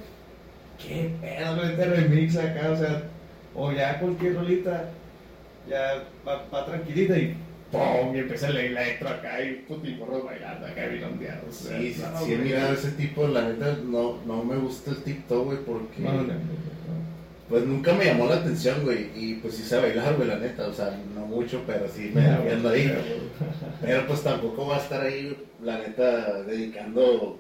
¿Qué 0.82 1.12
pedo 1.22 1.58
con 1.58 1.70
este 1.70 1.86
remix 1.86 2.38
acá? 2.38 2.70
O 2.72 2.78
sea, 2.78 3.04
o 3.56 3.72
ya 3.72 4.00
cualquier 4.00 4.36
rolita 4.36 4.90
ya 5.70 6.04
va, 6.26 6.46
va 6.54 6.66
tranquilita 6.66 7.18
y 7.18 7.36
¡pum! 7.72 8.16
Y 8.16 8.20
empieza 8.20 8.48
el 8.50 8.58
electro 8.58 9.10
acá 9.10 9.42
y 9.44 9.56
putimorros 9.68 10.24
bailando 10.24 10.66
acá 10.68 10.86
bien 10.86 11.04
ondeados. 11.04 11.50
o 11.50 11.52
sea, 11.52 11.78
Sí, 11.80 11.94
sí, 11.94 12.04
no, 12.10 12.20
sí, 12.24 12.32
he 12.32 12.36
güey. 12.38 12.48
mirado 12.50 12.74
ese 12.74 12.92
tipo, 12.92 13.28
la 13.28 13.50
neta, 13.50 13.78
no, 13.84 14.20
no 14.26 14.44
me 14.44 14.56
gusta 14.58 14.92
el 14.92 15.04
TikTok, 15.04 15.46
güey, 15.46 15.58
porque 15.66 16.00
No, 16.02 16.12
no, 16.14 16.22
no, 16.22 16.34
no. 16.34 16.77
Pues 17.50 17.64
nunca 17.66 17.94
me 17.94 18.06
llamó 18.06 18.28
la 18.28 18.36
atención, 18.36 18.84
güey, 18.84 19.10
y 19.16 19.36
pues 19.36 19.56
sí 19.56 19.64
sé 19.64 19.78
bailar, 19.78 20.16
güey, 20.16 20.28
la 20.28 20.38
neta, 20.38 20.68
o 20.68 20.74
sea, 20.74 20.98
no 21.16 21.26
mucho, 21.26 21.64
pero 21.66 21.88
sí 21.88 22.12
me 22.14 22.22
defiendo 22.22 22.70
ahí. 22.70 22.94
Pero 23.82 24.06
pues 24.08 24.22
tampoco 24.22 24.68
va 24.68 24.78
a 24.78 24.82
estar 24.82 25.02
ahí, 25.02 25.38
la 25.64 25.78
neta, 25.78 26.44
dedicando 26.44 27.40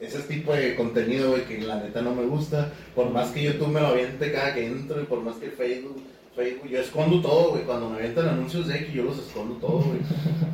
ese 0.00 0.20
tipo 0.20 0.54
de 0.54 0.74
contenido, 0.74 1.30
güey, 1.30 1.44
que 1.44 1.60
la 1.60 1.76
neta 1.76 2.00
no 2.02 2.14
me 2.14 2.24
gusta. 2.24 2.72
Por 2.94 3.10
más 3.10 3.30
que 3.30 3.42
YouTube 3.42 3.68
me 3.68 3.80
lo 3.80 3.88
aviente 3.88 4.32
cada 4.32 4.54
que 4.54 4.66
entro, 4.66 5.00
y 5.00 5.04
por 5.04 5.20
más 5.20 5.36
que 5.36 5.50
Facebook, 5.50 6.02
Facebook, 6.34 6.68
yo 6.68 6.80
escondo 6.80 7.20
todo, 7.20 7.50
güey. 7.50 7.64
Cuando 7.64 7.90
me 7.90 7.98
avientan 7.98 8.28
anuncios 8.28 8.68
de 8.68 8.76
X, 8.76 8.94
yo 8.94 9.04
los 9.04 9.18
escondo 9.18 9.56
todo, 9.56 9.80
güey. 9.80 10.00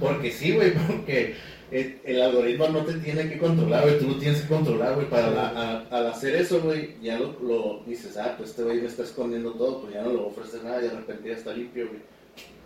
Porque 0.00 0.30
sí, 0.30 0.52
güey, 0.52 0.72
porque 0.86 1.34
el, 1.72 2.00
el 2.04 2.22
algoritmo 2.22 2.68
no 2.68 2.84
te 2.84 2.94
tiene 2.94 3.28
que 3.28 3.38
controlar, 3.38 3.82
güey. 3.84 3.98
Tú 3.98 4.08
lo 4.08 4.16
tienes 4.18 4.42
que 4.42 4.48
controlar, 4.48 4.94
güey. 4.94 5.08
Para 5.08 5.30
la- 5.30 5.48
a- 5.48 5.86
al 5.90 6.06
hacer 6.08 6.34
eso, 6.36 6.60
güey, 6.60 6.96
ya 7.02 7.18
lo, 7.18 7.34
lo 7.42 7.82
dices, 7.86 8.16
ah, 8.16 8.34
pues 8.36 8.50
este 8.50 8.62
güey 8.62 8.80
me 8.80 8.86
está 8.86 9.02
escondiendo 9.02 9.52
todo, 9.54 9.80
pues 9.82 9.94
ya 9.94 10.02
no 10.02 10.10
a 10.10 10.22
ofrecer 10.26 10.62
nada 10.64 10.80
y 10.80 10.84
de 10.84 10.90
repente 10.90 11.28
ya 11.28 11.34
está 11.36 11.52
limpio, 11.54 11.88
güey. 11.88 12.00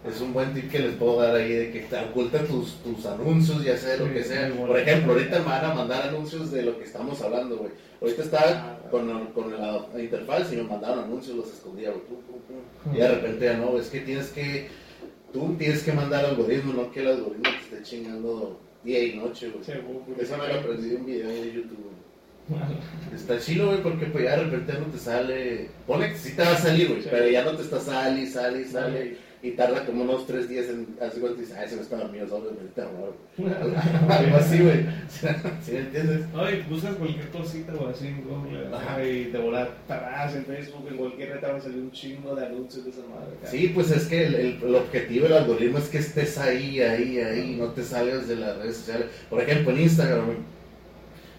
Es 0.07 0.21
un 0.21 0.33
buen 0.33 0.55
tip 0.55 0.71
que 0.71 0.79
les 0.79 0.95
puedo 0.95 1.21
dar 1.21 1.35
ahí 1.35 1.51
de 1.53 1.71
que 1.73 1.81
te 1.81 1.97
oculta 1.99 2.39
tus, 2.45 2.75
tus 2.83 3.05
anuncios, 3.07 3.65
ya 3.65 3.77
sea 3.77 3.97
lo 3.97 4.13
que 4.13 4.23
sea. 4.23 4.49
Por 4.55 4.79
ejemplo, 4.79 5.15
ahorita 5.15 5.39
me 5.41 5.45
van 5.47 5.65
a 5.65 5.75
mandar 5.75 6.09
anuncios 6.09 6.53
de 6.53 6.63
lo 6.63 6.79
que 6.79 6.85
estamos 6.85 7.21
hablando, 7.23 7.57
güey. 7.57 7.71
Ahorita 8.01 8.23
estaba 8.23 8.47
Ah, 8.47 8.79
con, 8.91 9.27
con 9.33 9.51
la, 9.51 9.85
interfaz 9.99 10.53
y 10.53 10.57
me 10.57 10.63
mandaron 10.65 11.01
anuncios, 11.05 11.37
los 11.37 11.53
escondía, 11.53 11.91
güey. 11.91 12.03
Y 12.95 12.99
de 13.01 13.09
repente 13.09 13.47
ya 13.47 13.57
no, 13.57 13.77
es 13.79 13.89
que 13.89 14.01
tienes 14.01 14.29
que, 14.29 14.69
tú 15.33 15.57
tienes 15.59 15.83
que 15.83 15.93
mandar 15.93 16.25
algoritmo, 16.25 16.73
no 16.75 16.91
que 16.93 17.01
el 17.01 17.09
algoritmo 17.09 17.43
te 17.69 17.77
esté 17.77 17.83
chingando 17.83 18.61
día 18.87 19.05
y 19.05 19.17
noche, 19.17 19.51
güey. 19.51 19.63
Eso 20.19 20.39
me 20.39 20.49
lo 20.49 20.55
aprendí 20.55 20.89
de 20.89 20.97
un 20.97 21.07
video 21.07 21.29
de 21.29 21.53
YouTube, 21.53 21.91
Está 23.13 23.41
chilo, 23.41 23.67
güey, 23.67 23.83
porque 23.83 24.07
pues 24.07 24.25
ya 24.25 24.37
de 24.37 24.45
repente 24.45 24.73
no 24.75 24.87
te 24.87 24.99
sale. 24.99 25.69
Pone 25.87 26.11
que 26.11 26.19
sí 26.19 26.37
te 26.37 26.43
va 26.43 26.53
a 26.53 26.57
salir, 26.57 26.89
güey, 26.89 27.03
pero 27.03 27.29
ya 27.29 27.43
no 27.45 27.57
te 27.57 27.63
está 27.63 27.81
sale 27.81 28.27
sale 28.27 28.65
sale. 28.65 29.17
Y 29.43 29.51
tarda 29.53 29.85
como 29.85 30.03
unos 30.03 30.27
tres 30.27 30.49
días 30.49 30.67
en 30.69 30.87
cuenta 31.21 31.39
y 31.39 31.41
dices, 31.43 31.57
ay, 31.57 31.69
se 31.69 31.77
me 31.77 31.83
está 31.83 31.97
dormido 31.99 32.27
solo, 32.27 32.51
me. 32.53 33.45
Algo 34.15 34.37
así, 34.37 34.61
güey. 34.61 34.87
¿Sí 35.63 35.73
me 35.73 35.79
entiendes? 35.81 36.21
Ay, 36.35 36.67
buscas 36.69 36.95
cualquier 36.97 37.29
cosita 37.29 37.75
o 37.75 37.89
así 37.89 38.07
en 38.09 38.25
Google 38.25 38.75
Ajá. 38.75 39.05
y 39.05 39.27
te 39.27 39.39
volar 39.39 39.71
atrás 39.89 40.35
en 40.35 40.45
Facebook, 40.47 40.89
en 40.91 40.97
cualquier 40.97 41.31
red 41.35 41.41
te 41.41 41.47
va 41.47 41.57
a 41.57 41.61
salir 41.61 41.79
un 41.79 41.93
chingo 41.93 42.35
de 42.35 42.47
anuncios 42.47 42.85
de 42.85 42.91
esa 42.91 43.01
madre. 43.03 43.37
acá. 43.41 43.51
Sí, 43.51 43.71
pues 43.75 43.91
es 43.91 44.07
que 44.07 44.27
el, 44.27 44.35
el- 44.35 44.59
el 44.63 44.75
objetivo 44.75 45.25
del 45.25 45.35
algoritmo 45.37 45.79
es 45.79 45.89
que 45.89 45.99
estés 45.99 46.39
ahí, 46.39 46.81
ahí, 46.81 47.19
ahí, 47.21 47.57
no 47.59 47.67
te 47.73 47.83
salgas 47.85 48.27
de 48.29 48.37
las 48.37 48.57
redes 48.59 48.77
sociales. 48.79 49.07
Por 49.29 49.43
ejemplo, 49.43 49.71
en 49.73 49.81
Instagram, 49.83 50.25
güey, 50.27 50.39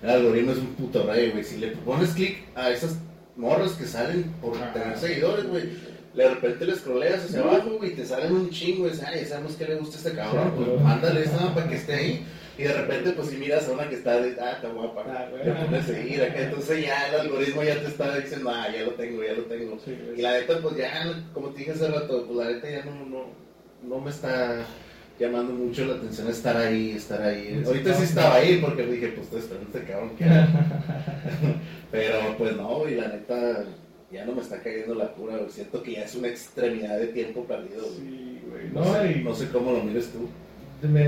el 0.03 0.09
algoritmo 0.09 0.51
es 0.51 0.59
un 0.59 0.67
puto 0.75 1.05
rey, 1.11 1.31
güey. 1.31 1.43
Si 1.43 1.57
le 1.57 1.69
pones 1.77 2.11
clic 2.11 2.37
a 2.55 2.69
esas 2.69 2.95
morras 3.35 3.73
que 3.73 3.85
salen 3.85 4.23
por 4.41 4.55
Ajá. 4.55 4.73
tener 4.73 4.97
seguidores, 4.97 5.45
güey, 5.47 5.63
de 6.17 6.29
repente 6.29 6.65
le 6.65 6.75
scrolleas 6.75 7.25
hacia 7.25 7.41
abajo, 7.41 7.79
y 7.83 7.91
te 7.91 8.05
salen 8.05 8.33
un 8.33 8.49
chingo, 8.49 8.87
y 8.87 8.91
dices, 8.91 9.05
ay, 9.07 9.25
sabemos 9.25 9.55
que 9.55 9.65
le 9.65 9.75
gusta 9.75 9.95
a 9.95 9.99
este 9.99 10.13
cabrón, 10.13 10.53
pues 10.55 10.81
mándale 10.81 11.21
esta 11.23 11.53
para 11.53 11.69
que 11.69 11.75
esté 11.75 11.93
ahí. 11.93 12.25
Y 12.57 12.63
de 12.63 12.73
repente, 12.73 13.11
pues 13.11 13.29
si 13.29 13.37
miras 13.37 13.67
a 13.67 13.71
una 13.73 13.87
que 13.87 13.95
está 13.95 14.19
de, 14.19 14.35
ah, 14.41 14.53
está 14.53 14.69
guapa, 14.69 15.03
Ah, 15.07 15.29
le 15.31 15.51
pones 15.51 15.85
seguir 15.85 16.23
acá, 16.23 16.41
entonces 16.41 16.83
ya 16.83 17.07
el 17.07 17.21
algoritmo 17.21 17.61
ya 17.63 17.79
te 17.79 17.87
está 17.87 18.17
diciendo, 18.17 18.49
ah, 18.51 18.67
ya 18.73 18.83
lo 18.83 18.91
tengo, 18.93 19.23
ya 19.23 19.33
lo 19.33 19.43
tengo. 19.43 19.77
Sí. 19.85 19.95
Y 20.17 20.21
la 20.23 20.31
neta, 20.31 20.59
pues 20.59 20.75
ya, 20.75 21.23
como 21.33 21.49
te 21.49 21.59
dije 21.59 21.71
hace 21.73 21.87
rato, 21.87 22.25
pues 22.25 22.37
la 22.47 22.51
neta 22.51 22.67
ya 22.69 22.83
no, 22.83 23.05
no, 23.05 23.25
no 23.83 24.01
me 24.01 24.09
está 24.09 24.65
llamando 25.19 25.53
mucho 25.53 25.85
la 25.85 25.95
atención 25.95 26.29
estar 26.29 26.57
ahí, 26.57 26.91
estar 26.91 27.21
ahí. 27.21 27.61
Ahorita 27.63 27.93
sí 27.93 28.03
estaba 28.03 28.35
ahí 28.35 28.57
porque 28.57 28.87
dije, 28.87 29.09
pues 29.09 29.25
estoy 29.25 29.39
esperando 29.39 29.69
este 29.77 29.91
cabrón 29.91 30.15
que. 30.15 30.25
Pero 31.91 32.37
pues 32.37 32.55
no, 32.55 32.89
y 32.89 32.95
la 32.95 33.07
neta 33.07 33.65
ya 34.11 34.25
no 34.25 34.33
me 34.33 34.41
está 34.41 34.61
cayendo 34.61 34.95
la 34.95 35.11
cura, 35.13 35.37
güey. 35.37 35.49
Siento 35.49 35.83
que 35.83 35.93
ya 35.93 36.03
es 36.03 36.15
una 36.15 36.27
extremidad 36.29 36.97
de 36.99 37.07
tiempo 37.07 37.43
perdido, 37.43 37.81
güey. 37.81 37.97
Sí, 37.97 38.41
güey. 38.49 38.69
No, 38.73 38.81
No, 38.81 38.93
sé, 38.93 39.11
y 39.11 39.23
no 39.23 39.35
sé 39.35 39.49
cómo 39.49 39.71
lo 39.71 39.83
mires 39.83 40.11
tú. 40.11 40.29
me, 40.87 41.03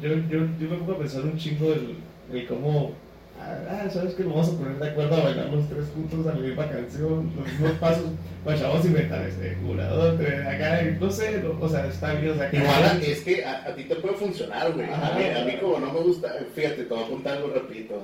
yo, 0.00 0.08
yo, 0.28 0.46
yo 0.58 0.68
me 0.68 0.76
pongo 0.78 0.92
a 0.92 0.98
pensar 0.98 1.22
un 1.22 1.36
chingo 1.38 1.72
el, 1.72 1.96
el 2.32 2.46
cómo. 2.46 2.92
Ah, 3.38 3.88
sabes 3.92 4.14
que 4.14 4.24
nos 4.24 4.32
vamos 4.34 4.48
a 4.48 4.58
poner 4.58 4.78
de 4.78 4.88
acuerdo 4.88 5.16
a 5.16 5.24
bailar 5.24 5.46
los 5.50 5.68
tres 5.68 5.84
juntos 5.94 6.26
a 6.26 6.34
la 6.34 6.40
misma 6.40 6.68
canción, 6.68 7.30
los 7.36 7.46
mismos 7.46 7.72
pasos. 7.78 8.04
Pues 8.44 8.62
vamos 8.62 8.84
a 8.84 8.88
inventar 8.88 9.22
este 9.26 9.54
curador, 9.56 10.14
acá, 10.46 10.82
no 11.00 11.10
sé, 11.10 11.42
no, 11.42 11.58
o 11.60 11.68
sea, 11.68 11.86
está 11.86 12.14
bien, 12.14 12.32
o 12.32 12.34
sea, 12.36 12.48
Igual 12.52 12.82
a- 12.84 12.98
es 13.02 13.20
que 13.22 13.44
a, 13.44 13.64
a 13.66 13.74
ti 13.74 13.84
te 13.84 13.96
puede 13.96 14.14
funcionar, 14.14 14.72
güey. 14.72 14.86
A 14.88 15.14
mí, 15.18 15.24
a 15.24 15.44
mí 15.44 15.58
como 15.60 15.78
no 15.80 15.92
me 15.92 16.00
gusta, 16.00 16.32
fíjate, 16.54 16.84
te 16.84 16.94
voy 16.94 17.04
a 17.04 17.08
contar 17.08 17.36
algo 17.38 17.50
rapidito. 17.54 18.02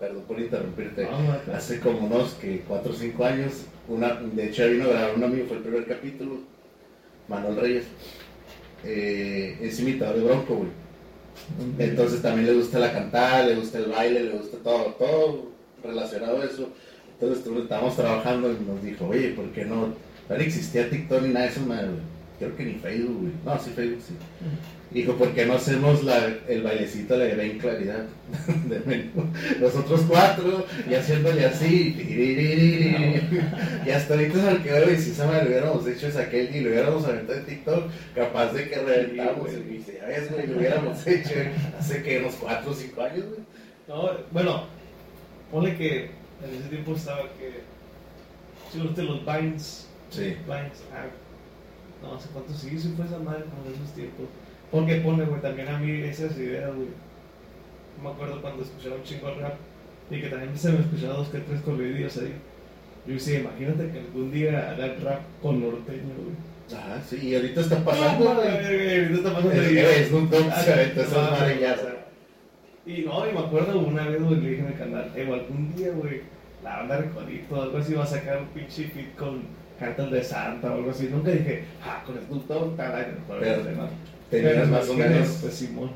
perdón 0.00 0.22
por 0.26 0.38
interrumpirte. 0.40 1.08
Hace 1.54 1.80
como 1.80 1.98
unos 2.06 2.34
que 2.34 2.60
4 2.66 2.92
o 2.92 2.94
5 2.94 3.24
años, 3.24 3.52
una, 3.88 4.14
de 4.14 4.46
hecho 4.46 4.68
vino 4.68 4.84
a 4.84 4.88
grabar 4.88 5.14
un 5.16 5.24
amigo, 5.24 5.46
fue 5.48 5.56
el 5.58 5.62
primer 5.64 5.86
capítulo, 5.86 6.38
Manuel 7.28 7.56
Reyes. 7.56 7.84
Eh, 8.84 9.58
es 9.62 9.80
imitador 9.80 10.16
de 10.16 10.22
Bronco, 10.24 10.54
güey. 10.56 10.85
Entonces 11.78 12.22
también 12.22 12.46
le 12.46 12.54
gusta 12.54 12.78
la 12.78 12.92
cantada, 12.92 13.46
le 13.46 13.56
gusta 13.56 13.78
el 13.78 13.86
baile, 13.86 14.24
le 14.24 14.30
gusta 14.30 14.58
todo, 14.58 14.84
todo 14.98 15.46
relacionado 15.82 16.40
a 16.40 16.44
eso. 16.44 16.68
Entonces 17.20 17.46
estábamos 17.62 17.96
trabajando 17.96 18.52
y 18.52 18.64
nos 18.64 18.82
dijo, 18.82 19.06
oye, 19.06 19.30
¿por 19.30 19.46
qué 19.52 19.64
no? 19.64 19.94
No 20.28 20.34
existía 20.34 20.90
TikTok 20.90 21.22
ni 21.22 21.28
nada 21.28 21.46
de 21.46 21.52
eso, 21.52 21.60
madre, 21.60 21.88
creo 22.38 22.56
que 22.56 22.64
ni 22.64 22.74
Facebook, 22.74 23.20
güey. 23.20 23.32
No, 23.44 23.62
sí, 23.62 23.70
Facebook, 23.70 24.02
sí. 24.06 24.14
Dijo, 24.90 25.14
¿por 25.14 25.34
qué 25.34 25.44
no 25.44 25.54
hacemos 25.54 26.04
la, 26.04 26.38
el 26.48 26.62
bailecito 26.62 27.18
de 27.18 27.28
la 27.28 27.34
gran 27.34 27.58
claridad? 27.58 28.04
Nosotros 29.60 30.02
cuatro, 30.08 30.64
y 30.88 30.94
haciéndole 30.94 31.44
así. 31.44 31.96
Y 33.84 33.90
hasta 33.90 34.14
ahorita 34.14 34.34
se 34.34 34.50
me 34.52 34.62
quedó, 34.62 34.90
y 34.90 34.96
si 34.96 35.12
se 35.12 35.26
me 35.26 35.42
lo 35.42 35.48
hubiéramos 35.48 35.86
hecho 35.88 36.06
es 36.06 36.16
aquel 36.16 36.54
y 36.54 36.60
lo 36.60 36.70
hubiéramos 36.70 37.04
aventado 37.04 37.38
en 37.40 37.46
TikTok, 37.46 37.90
capaz 38.14 38.52
de 38.52 38.68
que 38.68 38.76
reventamos. 38.76 39.52
Y 39.52 39.56
dice, 39.72 39.98
ya 40.00 40.06
ves, 40.06 40.30
güey, 40.30 40.46
lo 40.46 40.58
hubiéramos 40.58 41.06
hecho 41.06 41.34
hace 41.78 42.02
que 42.02 42.20
unos 42.20 42.34
cuatro 42.36 42.70
o 42.70 42.74
cinco 42.74 43.02
años, 43.02 43.24
güey. 43.26 43.40
No, 43.88 44.10
bueno, 44.30 44.66
ponle 45.50 45.76
que 45.76 46.10
en 46.42 46.60
ese 46.60 46.68
tiempo 46.68 46.94
estaba 46.94 47.22
que. 47.38 47.60
Si 48.72 48.80
viste 48.80 49.02
los 49.02 49.24
Vines. 49.26 49.88
Sí. 50.10 50.36
Vines, 50.46 50.84
ah, 50.92 51.06
no 52.02 52.20
sé 52.20 52.28
cuánto 52.32 52.54
sí, 52.54 52.78
sí 52.78 52.92
fue 52.96 53.04
esa 53.06 53.18
madre 53.18 53.44
como 53.44 53.66
en 53.66 53.74
esos 53.74 53.94
tiempos. 53.94 54.26
Porque 54.70 54.96
pone, 54.96 55.24
güey, 55.24 55.40
también 55.40 55.68
a 55.68 55.78
mí 55.78 55.90
esas 56.02 56.36
ideas, 56.38 56.74
güey. 56.74 56.88
Me 58.02 58.10
acuerdo 58.10 58.42
cuando 58.42 58.62
escuchaba 58.62 58.96
un 58.96 59.02
chingo 59.04 59.32
rap 59.40 59.54
y 60.10 60.20
que 60.20 60.28
también 60.28 60.56
se 60.56 60.70
me 60.72 60.80
escuchaba 60.80 61.14
dos 61.14 61.28
que 61.28 61.38
tres 61.38 61.60
corridillos 61.62 62.16
ahí. 62.18 62.34
Yo 63.06 63.14
decía, 63.14 63.40
imagínate 63.40 63.90
que 63.90 63.98
algún 64.00 64.30
día 64.32 64.70
haga 64.70 64.94
rap 65.02 65.20
con 65.40 65.60
norteño, 65.60 66.12
güey. 66.18 66.78
Ajá, 66.78 67.00
sí, 67.00 67.28
y 67.28 67.34
ahorita 67.36 67.60
está 67.60 67.84
pasando, 67.84 68.28
Ah, 68.30 68.34
güey. 68.34 68.48
ahorita 68.98 69.14
está 69.14 69.32
pasando 69.34 69.52
Es 69.52 69.68
que 69.68 70.00
es 70.02 70.12
un 70.12 70.28
don 70.30 70.50
Ah, 70.50 70.60
se 70.60 70.72
aventó 70.72 71.00
no, 71.02 71.06
esas 71.06 71.30
no, 71.30 71.36
sea, 71.36 72.06
Y 72.84 73.02
no, 73.02 73.28
y 73.28 73.32
me 73.32 73.38
acuerdo 73.38 73.78
una 73.78 74.08
vez, 74.08 74.20
güey, 74.22 74.40
le 74.40 74.50
dije 74.50 74.62
en 74.62 74.66
el 74.68 74.78
canal, 74.78 75.12
eh, 75.14 75.30
algún 75.32 75.74
día, 75.76 75.90
güey, 75.92 76.22
la 76.64 76.78
banda 76.78 76.96
Recodito, 76.98 77.62
algo 77.62 77.78
así, 77.78 77.94
va 77.94 78.02
a 78.02 78.06
sacar 78.06 78.38
un 78.42 78.48
pinche 78.48 78.84
fit 78.88 79.14
con 79.14 79.42
cartas 79.78 80.10
de 80.10 80.24
Santa 80.24 80.72
o 80.72 80.74
algo 80.74 80.90
así. 80.90 81.08
Nunca 81.10 81.30
dije, 81.30 81.64
ah, 81.84 82.02
con 82.04 82.16
Snoop 82.26 82.46
Dogg, 82.48 82.76
tal, 82.76 83.16
no, 83.28 83.34
Pero 83.38 83.62
no. 83.62 83.88
Tenías 84.30 84.68
más 84.68 84.88
o. 84.88 84.94
Pues 84.96 85.54
Simón. 85.54 85.90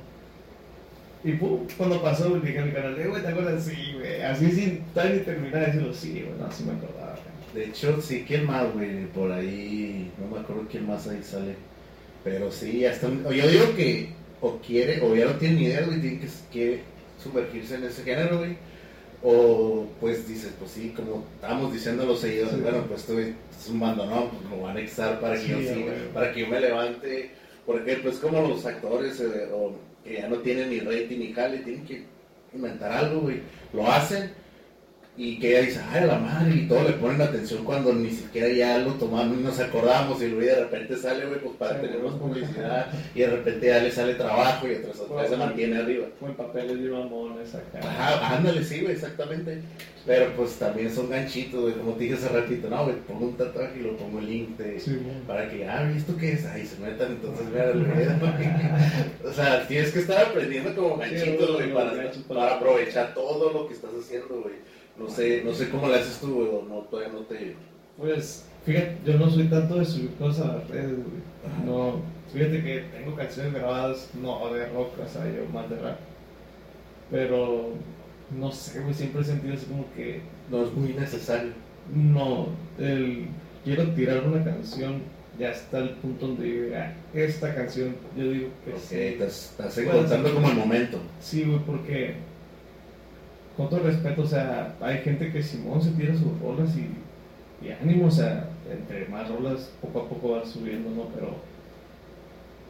Y 1.22 1.32
pum, 1.32 1.66
cuando 1.76 2.00
pasó, 2.00 2.30
dije 2.40 2.62
mi 2.62 2.72
canal, 2.72 2.98
eh, 2.98 3.06
güey, 3.06 3.20
¿te 3.22 3.28
acuerdas? 3.28 3.62
Sí, 3.64 3.76
güey, 3.98 4.22
así 4.22 4.50
sin 4.52 4.82
tal 4.94 5.12
ni 5.12 5.18
terminar 5.20 5.60
de 5.60 5.66
decirlo, 5.66 5.92
sí, 5.92 6.12
güey, 6.26 6.38
no, 6.38 6.50
sí 6.50 6.64
me 6.64 6.72
acordaba. 6.72 7.16
De 7.54 7.64
hecho, 7.64 8.00
sí, 8.00 8.24
¿quién 8.26 8.46
más, 8.46 8.72
güey? 8.72 9.04
Por 9.08 9.30
ahí, 9.30 10.10
no 10.18 10.34
me 10.34 10.40
acuerdo 10.40 10.66
quién 10.70 10.86
más 10.86 11.06
ahí 11.08 11.20
sale. 11.22 11.56
Pero 12.24 12.50
sí, 12.50 12.86
hasta. 12.86 13.08
Yo 13.08 13.48
digo 13.48 13.74
que 13.76 14.08
o 14.40 14.56
quiere, 14.58 15.00
o 15.02 15.14
ya 15.14 15.26
no 15.26 15.32
tiene 15.32 15.54
ni 15.56 15.64
idea, 15.64 15.82
güey, 15.84 16.00
tiene 16.00 16.20
que, 16.20 16.28
que 16.52 16.80
sumergirse 17.22 17.74
en 17.74 17.84
ese 17.84 18.02
género, 18.02 18.38
güey. 18.38 18.56
O 19.22 19.86
pues 20.00 20.26
dices, 20.26 20.52
pues 20.58 20.70
sí, 20.70 20.94
como 20.96 21.26
estábamos 21.34 21.72
diciendo 21.74 22.06
los 22.06 22.20
seguidores, 22.20 22.54
Sí. 22.54 22.60
bueno, 22.62 22.84
pues 22.88 23.00
esto 23.00 23.18
es 23.18 23.68
un 23.68 23.78
bandonón, 23.80 24.30
pues 24.30 24.50
lo 24.50 24.62
van 24.62 24.70
a 24.76 24.78
anexar 24.78 25.20
para 25.20 25.34
que 25.34 25.40
Sí, 25.42 25.48
yo 25.50 25.58
güey. 25.58 26.08
para 26.14 26.32
que 26.32 26.40
yo 26.40 26.48
me 26.48 26.60
levante. 26.60 27.30
Porque 27.66 27.96
pues 27.96 28.16
como 28.18 28.40
los 28.46 28.64
actores 28.66 29.20
eh, 29.20 29.48
que 30.04 30.14
ya 30.14 30.28
no 30.28 30.36
tienen 30.38 30.70
ni 30.70 30.80
rating 30.80 31.18
ni 31.18 31.32
jale, 31.32 31.58
tienen 31.58 31.84
que 31.84 32.04
inventar 32.54 32.90
algo, 32.92 33.20
güey. 33.20 33.40
Lo 33.72 33.86
hacen 33.86 34.32
y 35.22 35.38
que 35.38 35.50
ella 35.50 35.66
dice, 35.66 35.80
ay, 35.92 36.04
a 36.04 36.06
la 36.06 36.18
madre, 36.18 36.54
y 36.54 36.66
todo 36.66 36.82
le 36.82 36.94
ponen 36.94 37.20
atención 37.20 37.62
cuando 37.62 37.92
ni 37.92 38.08
siquiera 38.08 38.48
ya 38.48 38.78
lo 38.78 38.94
tomamos, 38.94 39.36
ni 39.36 39.42
nos 39.42 39.60
acordamos, 39.60 40.22
y 40.22 40.28
luego 40.28 40.46
de 40.46 40.60
repente 40.60 40.96
sale, 40.96 41.26
güey, 41.26 41.40
pues 41.40 41.56
para 41.58 41.74
Sí, 41.74 41.86
tener 41.86 42.02
más 42.02 42.14
publicidad, 42.14 42.86
y 43.14 43.20
de 43.20 43.26
repente 43.26 43.66
ya 43.66 43.80
le 43.80 43.90
sale 43.90 44.14
trabajo, 44.14 44.66
y 44.66 44.76
otras 44.76 44.98
otra 44.98 45.20
vez 45.20 45.30
se 45.30 45.36
mantiene 45.36 45.76
arriba. 45.76 46.06
Buen 46.20 46.34
papeles 46.36 46.82
de 46.82 46.88
mamones 46.88 47.54
acá. 47.54 47.80
Ajá, 47.86 48.36
ándale, 48.38 48.64
sí, 48.64 48.80
güey, 48.80 48.94
exactamente. 48.94 49.60
Pero 50.06 50.32
pues 50.34 50.54
también 50.54 50.90
son 50.90 51.10
ganchitos, 51.10 51.60
güey, 51.60 51.74
como 51.74 51.92
te 51.92 52.04
dije 52.04 52.14
hace 52.14 52.28
ratito, 52.30 52.70
no, 52.70 52.84
güey, 52.84 52.96
pongo 53.06 53.26
un 53.26 53.36
tatuaje 53.36 53.78
y 53.78 53.82
lo 53.82 53.98
pongo 53.98 54.20
el 54.20 54.26
link 54.26 54.56
de... 54.56 54.80
Sí, 54.80 54.98
güey. 55.04 55.20
Para 55.26 55.50
que, 55.50 55.68
ah, 55.68 55.92
¿esto 55.94 56.16
qué 56.16 56.32
es? 56.32 56.46
Ahí 56.46 56.64
se 56.64 56.78
metan, 56.78 57.12
entonces 57.12 57.52
vean 57.52 57.68
el 57.68 57.84
video. 57.84 58.12
o 59.28 59.32
sea, 59.34 59.68
tienes 59.68 59.92
que 59.92 59.98
estar 59.98 60.24
aprendiendo 60.24 60.74
como 60.74 60.96
ganchitos, 60.96 61.52
güey, 61.52 61.74
para 62.26 62.54
aprovechar 62.54 63.12
todo 63.12 63.52
lo 63.52 63.68
que 63.68 63.74
estás 63.74 63.90
haciendo, 64.00 64.40
güey. 64.40 64.79
No 64.98 65.08
sé, 65.08 65.42
no 65.44 65.52
sé 65.52 65.70
cómo 65.70 65.88
le 65.88 65.96
haces 65.96 66.18
tú, 66.18 66.34
güey, 66.34 66.48
o 66.48 66.64
no, 66.68 66.80
todavía 66.82 67.12
no 67.12 67.20
te... 67.20 67.56
Pues, 67.96 68.46
fíjate, 68.64 68.98
yo 69.04 69.18
no 69.18 69.30
soy 69.30 69.44
tanto 69.44 69.76
de 69.76 69.84
subir 69.84 70.14
cosas 70.14 70.46
a 70.46 70.56
las 70.56 70.68
redes, 70.68 70.92
güey. 70.92 71.64
No, 71.66 72.00
fíjate 72.32 72.62
que 72.62 72.84
tengo 72.92 73.16
canciones 73.16 73.54
grabadas, 73.54 74.10
no 74.20 74.52
de 74.52 74.66
rock, 74.68 74.92
o 75.04 75.08
sea, 75.08 75.24
yo 75.26 75.46
más 75.52 75.68
de 75.70 75.76
rap. 75.76 75.98
Pero, 77.10 77.70
no 78.38 78.52
sé, 78.52 78.80
güey, 78.80 78.94
siempre 78.94 79.22
he 79.22 79.24
sentido 79.24 79.54
así 79.54 79.66
como 79.66 79.84
que, 79.94 80.20
No 80.50 80.64
es 80.64 80.72
muy 80.72 80.92
necesario. 80.92 81.52
no, 81.94 82.48
el, 82.78 83.26
quiero 83.64 83.88
tirar 83.90 84.26
una 84.26 84.44
canción, 84.44 85.02
ya 85.38 85.50
está 85.50 85.78
el 85.78 85.90
punto 85.90 86.28
donde 86.28 86.48
yo 86.48 86.64
diga, 86.64 86.94
esta 87.14 87.54
canción, 87.54 87.96
yo 88.16 88.30
digo 88.30 88.48
que 88.64 88.78
sí. 88.78 88.96
estás, 88.98 89.56
estás 89.58 89.84
Bueno, 89.84 90.34
como 90.34 90.50
el 90.50 90.56
momento. 90.56 90.98
Sí, 91.20 91.44
güey, 91.44 91.58
porque 91.60 92.14
con 93.60 93.68
todo 93.68 93.80
respeto, 93.80 94.22
o 94.22 94.26
sea, 94.26 94.74
hay 94.80 94.98
gente 95.00 95.30
que 95.30 95.42
Simón 95.42 95.82
se 95.82 95.90
tira 95.90 96.14
sus 96.14 96.40
rolas 96.40 96.70
y, 96.78 97.66
y 97.66 97.70
ánimo, 97.70 98.06
o 98.06 98.10
sea, 98.10 98.48
entre 98.72 99.06
más 99.08 99.28
rolas 99.28 99.70
poco 99.82 100.00
a 100.00 100.08
poco 100.08 100.30
va 100.30 100.46
subiendo, 100.46 100.88
¿no? 100.88 101.10
Pero 101.14 101.36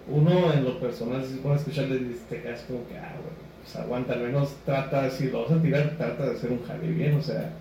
uno 0.08 0.52
en 0.52 0.64
lo 0.64 0.80
personal, 0.80 1.24
si 1.24 1.48
a 1.48 1.54
escucharle, 1.54 2.00
te 2.28 2.42
quedas 2.42 2.62
como 2.62 2.88
que, 2.88 2.98
ah, 2.98 3.14
güey, 3.22 3.34
pues 3.62 3.76
aguanta, 3.76 4.14
al 4.14 4.22
menos 4.22 4.56
trata, 4.64 5.08
si 5.10 5.30
lo 5.30 5.42
vas 5.42 5.52
a 5.52 5.62
tirar, 5.62 5.94
trata 5.96 6.26
de 6.26 6.32
hacer 6.32 6.50
un 6.50 6.64
jale 6.64 6.88
bien, 6.88 7.14
o 7.14 7.22
sea, 7.22 7.52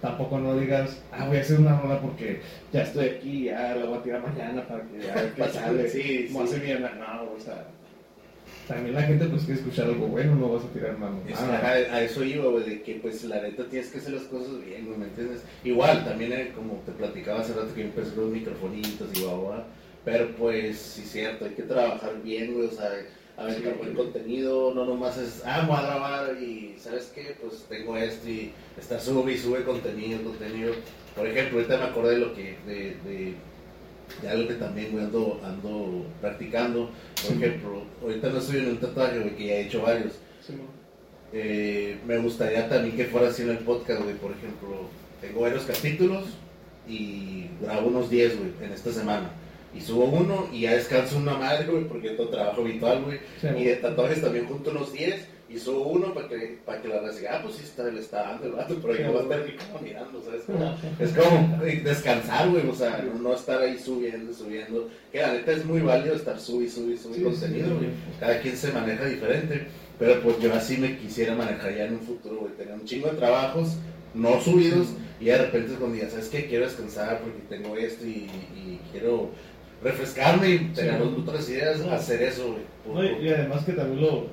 tampoco 0.00 0.38
no 0.38 0.56
digas, 0.56 1.02
ah, 1.10 1.26
voy 1.26 1.38
a 1.38 1.40
hacer 1.40 1.58
una 1.58 1.80
rola 1.80 2.00
porque 2.00 2.42
ya 2.72 2.82
estoy 2.82 3.06
aquí, 3.06 3.44
ya 3.46 3.74
la 3.74 3.86
voy 3.86 3.98
a 3.98 4.02
tirar 4.04 4.22
mañana 4.22 4.62
para 4.68 4.84
que 4.84 5.04
ya 5.04 5.34
que 5.34 5.48
sale, 5.52 5.88
Sí, 5.88 6.28
sí. 6.28 6.38
hace 6.40 6.58
mierda, 6.60 6.92
no, 6.94 7.32
o 7.36 7.40
sea, 7.40 7.66
también 8.68 8.94
la 8.94 9.02
gente 9.02 9.24
pues 9.26 9.44
quiere 9.44 9.60
escuchar 9.60 9.86
algo 9.86 10.06
bueno, 10.08 10.34
no 10.36 10.50
vas 10.50 10.64
a 10.64 10.68
tirar 10.68 10.92
Es- 10.92 10.98
mamada. 10.98 11.58
ajá, 11.58 11.68
a 11.72 12.02
eso 12.02 12.22
iba, 12.22 12.44
güey, 12.46 12.64
de 12.68 12.82
que 12.82 12.94
pues 12.96 13.24
la 13.24 13.40
neta 13.42 13.64
tienes 13.68 13.90
que 13.90 13.98
hacer 13.98 14.12
las 14.12 14.24
cosas 14.24 14.64
bien, 14.64 14.88
¿me 14.98 15.06
entiendes? 15.06 15.42
Igual, 15.64 16.04
también 16.04 16.32
eh, 16.32 16.52
como 16.54 16.74
te 16.86 16.92
platicaba 16.92 17.40
hace 17.40 17.54
rato 17.54 17.74
que 17.74 17.80
yo 17.80 17.86
empecé 17.86 18.14
con 18.14 18.24
los 18.24 18.32
microfonitos 18.32 19.08
y 19.14 19.22
guau, 19.22 19.62
pero 20.04 20.28
pues 20.36 20.78
sí 20.78 21.02
es 21.02 21.10
cierto, 21.10 21.46
hay 21.46 21.52
que 21.52 21.62
trabajar 21.62 22.22
bien, 22.22 22.52
güey, 22.54 22.66
o 22.66 22.70
sea, 22.70 22.90
aventar 23.36 23.72
Sí, 23.72 23.78
buen 23.78 23.94
contenido, 23.94 24.74
no 24.74 24.84
nomás 24.84 25.16
es, 25.16 25.42
ah, 25.46 25.64
voy 25.66 25.76
a 25.76 25.82
grabar 25.82 26.36
y, 26.42 26.74
¿sabes 26.78 27.12
qué? 27.14 27.36
Pues 27.40 27.64
tengo 27.68 27.96
esto 27.96 28.28
y 28.28 28.52
está 28.78 28.98
sube 29.00 29.32
y 29.32 29.38
sube 29.38 29.62
contenido, 29.64 30.20
contenido. 30.22 30.72
Por 31.14 31.26
ejemplo, 31.26 31.58
ahorita 31.58 31.78
me 31.78 31.84
acordé 31.84 32.14
de 32.14 32.18
lo 32.18 32.34
que, 32.34 32.56
de, 32.66 32.96
de, 33.04 33.34
de 34.22 34.28
algo 34.28 34.48
que 34.48 34.54
también, 34.54 34.90
güey, 34.92 35.04
ando, 35.04 35.40
ando 35.44 36.06
practicando. 36.20 36.90
Por 37.22 37.36
Sí. 37.36 37.44
ejemplo, 37.44 37.82
ahorita 38.02 38.28
no 38.30 38.38
estoy 38.38 38.58
en 38.60 38.68
un 38.68 38.76
tatuaje, 38.78 39.18
güey, 39.20 39.36
que 39.36 39.46
ya 39.46 39.54
he 39.54 39.60
hecho 39.66 39.82
varios. 39.82 40.14
Eh, 41.32 41.98
me 42.06 42.18
gustaría 42.18 42.68
también 42.68 42.96
que 42.96 43.04
fuera 43.04 43.28
así 43.28 43.42
en 43.42 43.50
el 43.50 43.58
podcast, 43.58 44.02
güey. 44.02 44.14
Por 44.16 44.32
ejemplo, 44.32 44.88
tengo 45.20 45.40
varios 45.42 45.64
capítulos 45.64 46.24
y 46.88 47.46
grabo 47.60 47.88
unos 47.88 48.08
10, 48.10 48.38
güey, 48.38 48.50
en 48.62 48.72
esta 48.72 48.92
semana. 48.92 49.30
Y 49.76 49.80
subo 49.82 50.04
uno 50.06 50.48
y 50.52 50.62
ya 50.62 50.72
descanso 50.74 51.18
una 51.18 51.34
madre, 51.36 51.66
güey, 51.66 51.84
porque 51.84 52.10
todo 52.10 52.28
trabajo 52.28 52.62
habitual, 52.62 53.02
güey. 53.04 53.18
Sí, 53.40 53.48
Y 53.58 53.64
de 53.64 53.76
tatuajes 53.76 54.22
también 54.22 54.46
junto 54.46 54.70
unos 54.70 54.92
10 54.92 55.26
y 55.48 55.58
subo 55.58 55.88
uno 55.88 56.12
para 56.12 56.28
que, 56.28 56.58
para 56.66 56.82
que 56.82 56.88
la 56.88 57.00
raza 57.00 57.20
ah, 57.30 57.40
pues 57.42 57.54
sí, 57.54 57.62
está, 57.64 57.84
le 57.84 58.00
está 58.00 58.22
dando 58.22 58.46
el 58.46 58.52
vato, 58.52 58.76
pero 58.82 58.94
yo 58.96 59.12
voy 59.12 59.20
a 59.20 59.22
güey. 59.22 59.22
estar 59.24 59.40
aquí 59.40 59.66
como 59.72 59.80
mirando, 59.84 60.22
¿sabes? 60.22 60.42
Como- 60.42 60.76
es 60.98 61.10
como 61.12 61.64
descansar, 61.84 62.50
güey, 62.50 62.68
o 62.68 62.74
sea, 62.74 62.98
no, 63.02 63.18
no 63.20 63.34
estar 63.34 63.60
ahí 63.62 63.78
subiendo, 63.78 64.32
subiendo. 64.34 64.88
Que 65.10 65.22
la 65.22 65.32
neta 65.32 65.52
es 65.52 65.64
muy 65.64 65.80
válido 65.80 66.14
estar 66.14 66.38
sub 66.38 66.62
y 66.62 66.68
sub 66.68 66.90
y 66.90 66.96
sub 66.98 67.14
Sí, 67.14 67.22
contenido, 67.22 67.74
güey. 67.76 67.86
sí. 67.88 67.92
Cada 68.20 68.40
quien 68.40 68.56
se 68.56 68.72
maneja 68.72 69.04
diferente. 69.06 69.66
Pero 69.98 70.20
pues 70.22 70.38
yo 70.38 70.54
así 70.54 70.76
me 70.76 70.96
quisiera 70.96 71.34
manejar 71.34 71.74
ya 71.74 71.86
en 71.86 71.94
un 71.94 72.00
futuro, 72.00 72.36
güey. 72.40 72.52
Tener 72.52 72.74
un 72.74 72.84
chingo 72.84 73.08
de 73.10 73.16
trabajos 73.16 73.76
no 74.14 74.40
subidos 74.40 74.88
y 75.20 75.24
de 75.26 75.38
repente 75.38 75.74
cuando 75.74 75.94
digas, 75.96 76.12
¿sabes 76.12 76.28
qué? 76.28 76.46
Quiero 76.46 76.66
descansar 76.66 77.20
porque 77.20 77.40
tengo 77.48 77.76
esto 77.76 78.06
y, 78.06 78.28
y 78.54 78.80
quiero 78.92 79.30
refrescarme 79.82 80.50
y 80.50 80.58
tener 80.74 81.00
otras 81.02 81.48
ideas, 81.48 81.80
No. 81.80 81.90
hacer 81.92 82.22
eso, 82.22 82.52
güey. 82.52 82.62
Por- 82.84 82.94
No, 82.94 83.04
y 83.22 83.26
y 83.26 83.28
además 83.32 83.64
que 83.64 83.72
también 83.72 84.00
lo, 84.02 84.26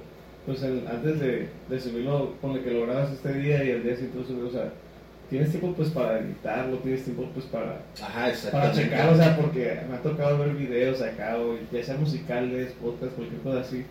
pues 0.46 0.62
el- 0.64 0.88
antes 0.88 1.20
de, 1.20 1.48
de 1.70 1.80
subirlo, 1.80 2.34
ponle 2.42 2.62
que 2.62 2.72
lo 2.72 2.86
grabas 2.86 3.12
este 3.12 3.34
día 3.34 3.64
y 3.64 3.70
el 3.72 3.84
día 3.84 3.96
siguiente 3.96 4.20
lo 4.20 4.26
subes, 4.26 4.44
o 4.50 4.52
sea, 4.52 4.72
tienes 5.30 5.50
tiempo 5.50 5.74
pues 5.76 5.90
para 5.90 6.20
editarlo, 6.20 6.78
tienes 6.78 7.04
tiempo 7.04 7.28
pues 7.34 7.46
para, 7.48 7.82
Ajá, 8.02 8.32
para 8.52 8.72
checar, 8.72 9.10
o 9.14 9.18
sea, 9.18 9.36
porque 9.38 9.80
me 9.90 9.96
ha 9.96 10.02
tocado 10.02 10.38
ver 10.38 10.50
videos 10.54 11.02
acá, 11.02 11.38
o 11.40 11.56
ya 11.72 11.84
sea 11.84 11.98
musicales, 11.98 12.74
podcast, 12.82 13.14
cualquier 13.16 13.42
cosa 13.42 13.60
así, 13.62 13.84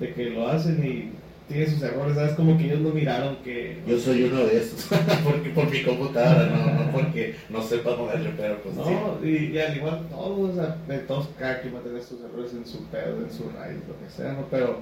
de 0.00 0.12
que 0.14 0.30
lo 0.30 0.48
hacen 0.48 0.84
y 0.84 1.12
tiene 1.48 1.66
sus 1.66 1.80
errores, 1.82 2.14
¿sabes? 2.14 2.32
Como 2.34 2.58
que 2.58 2.64
ellos 2.66 2.80
no 2.80 2.90
miraron 2.90 3.36
que... 3.42 3.78
Yo 3.86 3.98
soy 3.98 4.24
uno 4.24 4.44
de 4.44 4.58
esos, 4.58 4.84
porque 5.24 5.48
por 5.50 5.70
mi 5.70 5.82
computadora, 5.82 6.46
no, 6.46 6.84
no 6.84 6.92
porque 6.92 7.36
no 7.48 7.62
sepa 7.62 7.96
moverle, 7.96 8.32
pero 8.36 8.58
pues 8.62 8.74
sí. 8.74 8.80
No, 8.82 9.26
y, 9.26 9.36
y 9.54 9.58
al 9.58 9.74
igual 9.76 10.06
todos, 10.10 10.50
o 10.50 10.54
sea, 10.54 10.76
de 10.86 10.98
todos, 10.98 11.28
cada 11.38 11.62
quien 11.62 11.74
va 11.74 11.78
a 11.78 11.82
tener 11.84 12.02
sus 12.02 12.20
errores 12.22 12.52
en 12.52 12.66
su 12.66 12.84
pedo, 12.88 13.16
en 13.24 13.30
su 13.32 13.44
raíz, 13.56 13.78
lo 13.88 13.98
que 13.98 14.12
sea, 14.14 14.34
¿no? 14.34 14.44
Pero 14.50 14.80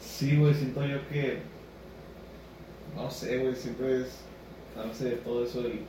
sí, 0.00 0.36
güey, 0.36 0.54
siento 0.54 0.84
yo 0.86 1.06
que, 1.08 1.38
no 2.94 3.10
sé, 3.10 3.38
güey, 3.38 3.54
siempre 3.54 4.02
es, 4.02 4.18
no 4.76 4.92
sé, 4.94 5.10
todo 5.24 5.44
eso 5.44 5.62
del, 5.62 5.80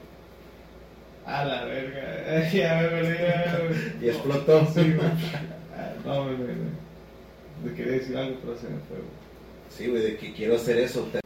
a 1.25 1.43
la 1.45 1.65
verga, 1.65 2.49
ya 2.53 2.81
me 2.81 2.87
perdí. 2.87 4.05
Y 4.05 4.09
explotó. 4.09 4.65
Sí, 4.73 4.93
güey. 4.93 5.07
Ah, 5.75 5.93
No, 6.05 6.23
güey, 6.25 6.35
güey. 6.37 6.55
Le 7.65 7.73
quería 7.73 7.93
decir 7.93 8.15
algo, 8.17 8.37
pero 8.41 8.57
se 8.57 8.63
me 8.69 8.77
fue, 8.87 8.97
güey. 8.97 9.09
Sí, 9.69 9.87
güey, 9.87 10.01
de 10.03 10.17
que 10.17 10.33
quiero 10.33 10.55
hacer 10.55 10.77
eso. 10.77 11.07
te- 11.11 11.19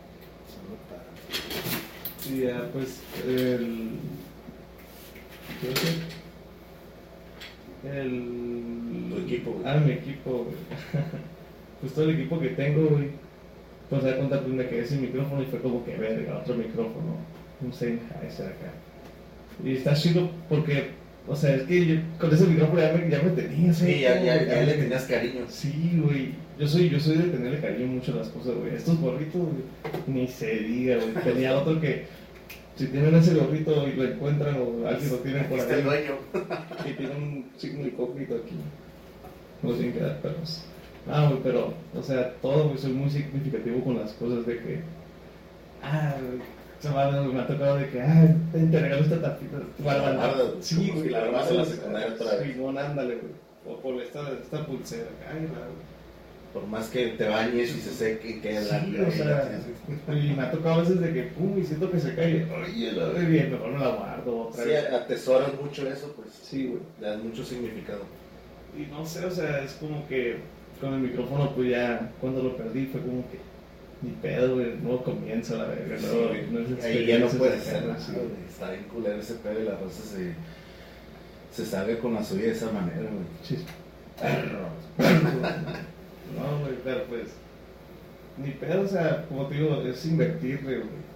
Y 2.32 2.41
ya, 2.43 2.69
pues, 2.71 3.01
el. 3.27 3.89
¿Qué 5.61 5.71
es? 5.71 5.97
El. 7.95 9.09
Tu 9.09 9.17
equipo, 9.25 9.51
güey. 9.51 9.65
Ah, 9.67 9.77
mi 9.77 9.91
equipo, 9.93 10.45
güey. 10.45 10.55
pues 11.82 11.93
todo 11.93 12.05
el 12.05 12.15
equipo 12.15 12.39
que 12.39 12.49
tengo, 12.49 12.88
güey. 12.89 13.07
Pues 13.89 14.03
da 14.03 14.15
cuenta, 14.15 14.41
pues 14.41 14.53
me 14.53 14.67
quedé 14.67 14.86
sin 14.86 15.01
micrófono 15.01 15.41
y 15.41 15.45
fue 15.45 15.59
como 15.59 15.84
que 15.84 15.95
verga, 15.95 16.38
otro 16.38 16.55
micrófono. 16.55 17.17
Un 17.61 17.73
Sennheiser 17.73 18.47
acá. 18.47 18.71
Y 19.63 19.75
está 19.75 19.93
chido 19.93 20.30
porque, 20.47 20.91
o 21.27 21.36
sea, 21.36 21.55
es 21.55 21.63
que 21.63 21.86
yo 21.86 21.95
con 22.19 22.34
ese 22.34 22.45
micrófono 22.45 22.80
ya 22.80 22.93
me, 22.93 23.09
ya 23.09 23.21
me 23.21 23.32
tenía, 23.32 23.73
Sí, 23.73 23.99
ya, 24.01 24.21
ya, 24.23 24.45
ya 24.45 24.61
le 24.61 24.73
tenías 24.73 25.03
cariño. 25.05 25.41
Sí, 25.49 25.99
güey. 26.03 26.34
Yo 26.59 26.67
soy, 26.67 26.89
yo 26.89 26.99
soy 26.99 27.17
de 27.17 27.30
tenerle 27.30 27.59
cariño 27.59 27.88
mucho 27.88 28.13
a 28.13 28.17
las 28.17 28.27
cosas, 28.30 28.55
güey. 28.55 28.75
Estos 28.75 28.99
gorritos, 28.99 29.41
güey, 29.41 29.63
ni 30.07 30.27
se 30.27 30.55
diga, 30.59 30.97
güey. 30.97 31.13
Tenía 31.23 31.57
otro 31.57 31.80
que, 31.82 32.05
si 32.75 32.88
tienen 32.88 33.15
ese 33.15 33.34
gorrito 33.34 33.88
y 33.88 33.93
lo 33.93 34.03
encuentran 34.05 34.55
o 34.55 34.88
alguien 34.88 35.09
lo 35.09 35.17
tiene 35.17 35.41
por 35.43 35.59
el 35.59 35.69
ahí, 35.69 35.82
dueño. 35.82 36.11
y 36.86 36.93
tiene 36.93 37.15
un 37.15 37.45
signo 37.57 37.88
incógnito 37.88 38.36
aquí. 38.36 38.55
No 39.61 39.73
tienen 39.73 39.93
que 39.93 39.99
dar 39.99 40.21
perros. 40.21 40.63
Ah, 41.08 41.28
güey, 41.30 41.41
pero, 41.43 41.74
o 41.97 42.04
sea, 42.04 42.34
todo, 42.41 42.66
güey, 42.66 42.78
soy 42.78 42.93
muy 42.93 43.10
significativo 43.10 43.84
con 43.84 43.97
las 43.97 44.12
cosas 44.14 44.45
de 44.45 44.58
que, 44.60 44.80
ah, 45.84 46.16
se 46.80 46.89
me 46.89 46.95
ha, 47.39 47.47
tocado 47.47 47.78
de 47.78 47.89
que, 47.89 48.02
ah, 48.02 48.28
te 48.52 48.60
te 48.60 48.80
regalo 48.80 49.02
esta 49.04 49.22
tapita. 49.22 49.58
La 49.84 50.00
guardas, 50.00 50.36
güey, 50.36 50.50
Sí, 50.62 50.91
güey, 50.95 51.10
la 51.10 51.24
armas 51.24 51.52
en 51.52 51.58
la 51.58 51.66
secundaria 51.66 52.14
otra 52.14 52.36
vez. 52.38 52.58
No, 52.58 52.70
ándale, 52.70 53.16
güey. 53.16 53.34
O 53.68 53.78
por 53.82 54.02
esta, 54.02 54.22
esta 54.41 54.66
pulsera. 54.66 55.10
Ay, 55.32 55.43
la. 55.43 55.68
Por 56.54 56.66
más 56.66 56.88
que 56.89 57.10
te 57.10 57.28
bañes 57.28 57.76
y 57.76 57.80
se 57.80 57.91
seque 57.91 58.30
y 58.30 58.39
quede 58.39 58.64
Sí, 58.64 58.70
blanco. 58.91 59.08
o 59.08 59.12
sea, 59.12 59.60
y 60.16 60.34
me 60.36 60.41
ha 60.41 60.50
tocado 60.50 60.76
a 60.76 60.80
veces 60.80 61.00
de 61.00 61.14
que, 61.14 61.24
pum, 61.24 61.60
y 61.60 61.64
siento 61.64 61.91
que 61.91 62.00
se 62.00 62.16
cae, 62.16 62.47
oye, 62.52 62.91
la 62.93 63.10
ve 63.10 63.26
bien, 63.26 63.52
mejor 63.52 63.70
me 63.70 63.78
la 63.80 63.89
guardo 63.89 64.47
otra 64.47 64.64
Sí, 64.64 64.70
vez. 64.70 64.91
atesoras 64.91 65.50
mucho 65.62 65.88
eso, 65.88 66.12
pues. 66.16 66.30
Sí, 66.41 66.66
güey. 66.68 66.80
Le 67.02 67.08
das 67.08 67.24
mucho 67.24 67.43
significado. 67.45 68.02
Y 68.76 68.89
no 68.91 69.06
sé, 69.06 69.26
o 69.26 69.32
sea, 69.32 69.62
es 69.64 69.74
como 69.74 70.08
que 70.08 70.38
con 70.80 70.93
el 70.93 70.99
micrófono, 71.01 71.53
pues 71.55 71.69
ya, 71.69 72.11
cuando 72.21 72.43
lo 72.43 72.55
perdí, 72.57 72.86
fue 72.88 73.01
como 73.01 73.23
que, 73.30 73.39
ni 74.01 74.11
pedo, 74.21 74.55
güey, 74.55 74.75
nuevo 74.77 75.03
comienzo, 75.03 75.57
la 75.57 75.65
verga, 75.65 75.97
Sí, 75.97 76.05
no, 76.51 76.59
no 76.59 76.77
es 76.77 76.84
Ahí 76.86 77.05
ya 77.05 77.19
no 77.19 77.30
sí, 77.30 77.38
hacer 77.43 77.86
nada. 77.86 77.99
sí. 77.99 78.13
Está 78.47 78.71
bien 78.71 78.84
culero 78.86 79.19
ese 79.19 79.34
pedo 79.36 79.61
y 79.61 79.65
la 79.65 79.75
rosa 79.77 80.03
se, 80.03 80.34
se 81.51 81.69
salga 81.69 81.99
con 81.99 82.13
la 82.13 82.23
suya 82.23 82.43
de 82.45 82.51
esa 82.51 82.71
manera, 82.71 83.01
güey. 83.01 83.25
Sí. 83.43 83.57
No, 86.38 86.59
güey, 86.59 86.75
pero 86.84 87.03
pues. 87.05 87.30
Ni 88.38 88.51
pedo, 88.51 88.82
o 88.84 88.88
sea, 88.88 89.25
como 89.27 89.47
te 89.47 89.55
digo, 89.55 89.82
es 89.82 90.05
invertirle, 90.05 90.77
güey. 90.77 91.09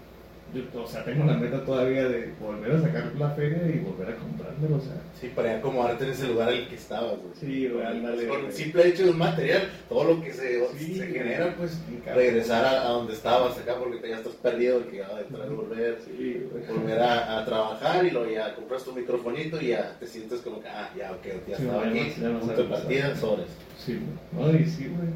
Yo, 0.54 0.82
o 0.84 0.88
sea, 0.88 1.04
tengo 1.04 1.26
la 1.26 1.34
meta 1.34 1.66
todavía 1.66 2.08
de 2.08 2.32
volver 2.40 2.74
a 2.74 2.82
sacar 2.82 3.12
la 3.18 3.32
feria 3.32 3.68
y 3.68 3.80
volver 3.80 4.10
a 4.14 4.18
comprármelo, 4.18 4.76
o 4.76 4.80
sea. 4.80 5.02
Sí, 5.20 5.32
para 5.36 5.58
acomodarte 5.58 6.04
en 6.04 6.12
ese 6.12 6.28
lugar 6.28 6.54
el 6.54 6.68
que 6.68 6.76
estabas, 6.76 7.18
güey. 7.18 7.34
Sí, 7.40 7.68
güey, 7.68 7.84
ándale, 7.84 8.28
Con 8.28 8.46
el 8.46 8.54
simple 8.54 8.88
hecho 8.88 9.06
de 9.06 9.12
un 9.12 9.18
material, 9.18 9.70
todo 9.90 10.04
lo 10.04 10.22
que 10.22 10.32
se, 10.32 10.68
Sí, 10.78 10.96
se 10.96 11.08
genera, 11.08 11.56
pues, 11.58 11.80
regresar 12.14 12.66
a, 12.66 12.84
a 12.84 12.90
donde 12.92 13.14
estabas 13.14 13.58
acá, 13.58 13.76
porque 13.80 14.08
ya 14.08 14.18
estás 14.18 14.34
perdido, 14.34 14.78
el 14.78 14.86
que 14.86 14.98
ya 14.98 15.16
de 15.16 15.24
traer 15.24 15.50
volver. 15.50 16.00
Sí. 16.06 16.46
Volver 16.70 17.00
a, 17.00 17.40
a 17.40 17.46
trabajar 17.46 18.06
y 18.06 18.12
luego 18.12 18.30
ya 18.30 18.54
compras 18.54 18.84
tu 18.84 18.94
microfonito 18.94 19.60
y 19.60 19.70
ya 19.70 19.98
te 20.00 20.06
sientes 20.06 20.42
como 20.42 20.62
que, 20.62 20.68
ah, 20.68 20.92
ya, 20.96 21.12
ok, 21.14 21.26
ya 21.48 21.58
Sí, 21.58 21.64
estaba 21.64 21.88
aquí, 21.88 22.14
punto 22.40 22.64
de 22.64 22.70
partida, 22.70 23.16
sobres. 23.16 23.48
Sí, 23.84 24.00
güey. 24.32 24.54
No, 24.54 24.60
y 24.60 24.66
sí, 24.66 24.88
güey. 24.88 25.10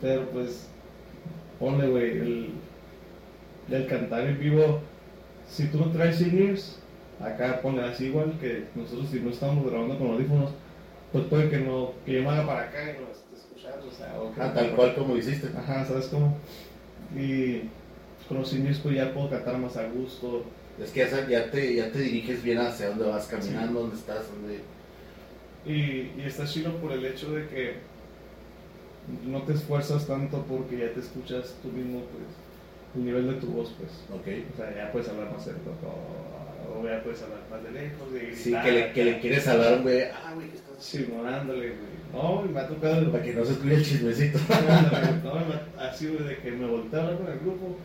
Pero 0.00 0.26
pues, 0.30 0.68
ponle, 1.58 1.86
güey, 1.88 2.10
el, 2.12 2.50
el 3.70 3.86
cantar 3.86 4.26
en 4.26 4.38
vivo. 4.38 4.80
Si 5.48 5.66
tú 5.68 5.78
no 5.78 5.90
traes 5.90 6.16
seniors, 6.16 6.78
acá 7.20 7.60
ponle 7.62 7.84
así 7.84 8.06
igual 8.06 8.34
que 8.40 8.64
nosotros 8.74 9.08
si 9.10 9.20
no 9.20 9.30
estamos 9.30 9.70
grabando 9.70 9.98
con 9.98 10.08
audífonos, 10.12 10.50
pues 11.12 11.24
puede 11.26 11.48
que 11.48 11.58
no, 11.58 11.92
que 12.04 12.14
yo 12.14 12.22
me 12.22 12.30
haga 12.30 12.46
para 12.46 12.62
acá 12.62 12.82
y 12.82 13.00
no 13.00 13.10
esté 13.12 13.36
escuchando, 13.36 13.86
o 13.86 13.90
sea, 13.92 14.20
o 14.20 14.34
que- 14.34 14.40
Ah, 14.40 14.52
tal 14.54 14.70
cual 14.74 14.94
como 14.94 15.16
hiciste. 15.16 15.48
Ajá, 15.56 15.84
¿sabes 15.84 16.06
cómo? 16.06 16.36
Y 17.16 17.62
con 18.28 18.38
los 18.38 18.48
seniors 18.48 18.78
pues 18.78 18.96
ya 18.96 19.12
puedo 19.12 19.30
cantar 19.30 19.58
más 19.58 19.76
a 19.76 19.86
gusto. 19.88 20.44
Es 20.82 20.90
que 20.90 21.06
ya, 21.30 21.50
te, 21.52 21.74
ya 21.76 21.92
te 21.92 21.98
diriges 22.00 22.42
bien 22.42 22.58
hacia 22.58 22.88
dónde 22.88 23.04
vas 23.06 23.26
caminando, 23.26 23.80
dónde 23.82 23.96
estás, 23.96 24.24
dónde... 24.32 24.60
Y, 25.66 26.20
y 26.20 26.24
está 26.26 26.44
chido 26.46 26.72
por 26.78 26.90
el 26.92 27.04
hecho 27.06 27.30
de 27.32 27.46
que 27.46 27.74
no 29.24 29.42
te 29.42 29.52
esfuerzas 29.52 30.06
tanto 30.06 30.44
porque 30.48 30.78
ya 30.78 30.92
te 30.92 30.98
escuchas 31.00 31.54
tú 31.62 31.68
mismo, 31.68 32.00
pues, 32.00 32.24
el 32.96 33.04
nivel 33.04 33.26
de 33.28 33.34
tu 33.34 33.46
voz, 33.48 33.74
pues. 33.78 33.90
Ok. 34.12 34.26
O 34.52 34.56
sea, 34.56 34.74
ya 34.76 34.92
puedes 34.92 35.08
hablar 35.08 35.32
más 35.32 35.44
cerca, 35.44 35.70
o, 35.84 36.80
o 36.80 36.88
ya 36.88 37.02
puedes 37.02 37.22
hablar 37.22 37.40
más 37.50 37.62
de 37.64 37.70
lejos, 37.72 38.12
de 38.12 38.34
Sí, 38.34 38.54
que 38.62 38.72
le, 38.72 38.92
que 38.92 39.04
le 39.04 39.20
quieres 39.20 39.46
hablar 39.48 39.82
güey, 39.82 40.02
ah, 40.02 40.32
güey, 40.34 40.48
¿qué 40.48 40.56
estás? 40.56 40.82
Simonándole, 40.84 41.68
güey. 41.68 41.94
No, 42.12 42.44
y 42.44 42.48
me 42.48 42.60
ha 42.60 42.68
tocado. 42.68 43.10
Para 43.10 43.24
que 43.24 43.34
no 43.34 43.44
se 43.44 43.52
escuche 43.52 43.74
el 43.74 43.84
chismecito. 43.84 44.38
No, 45.24 45.34
me 45.34 45.54
ha- 45.54 45.88
así, 45.88 46.06
güey, 46.08 46.24
de 46.28 46.36
que 46.38 46.50
me 46.52 46.64
hablar 46.66 47.16
con 47.16 47.26
el 47.26 47.38
grupo. 47.40 47.76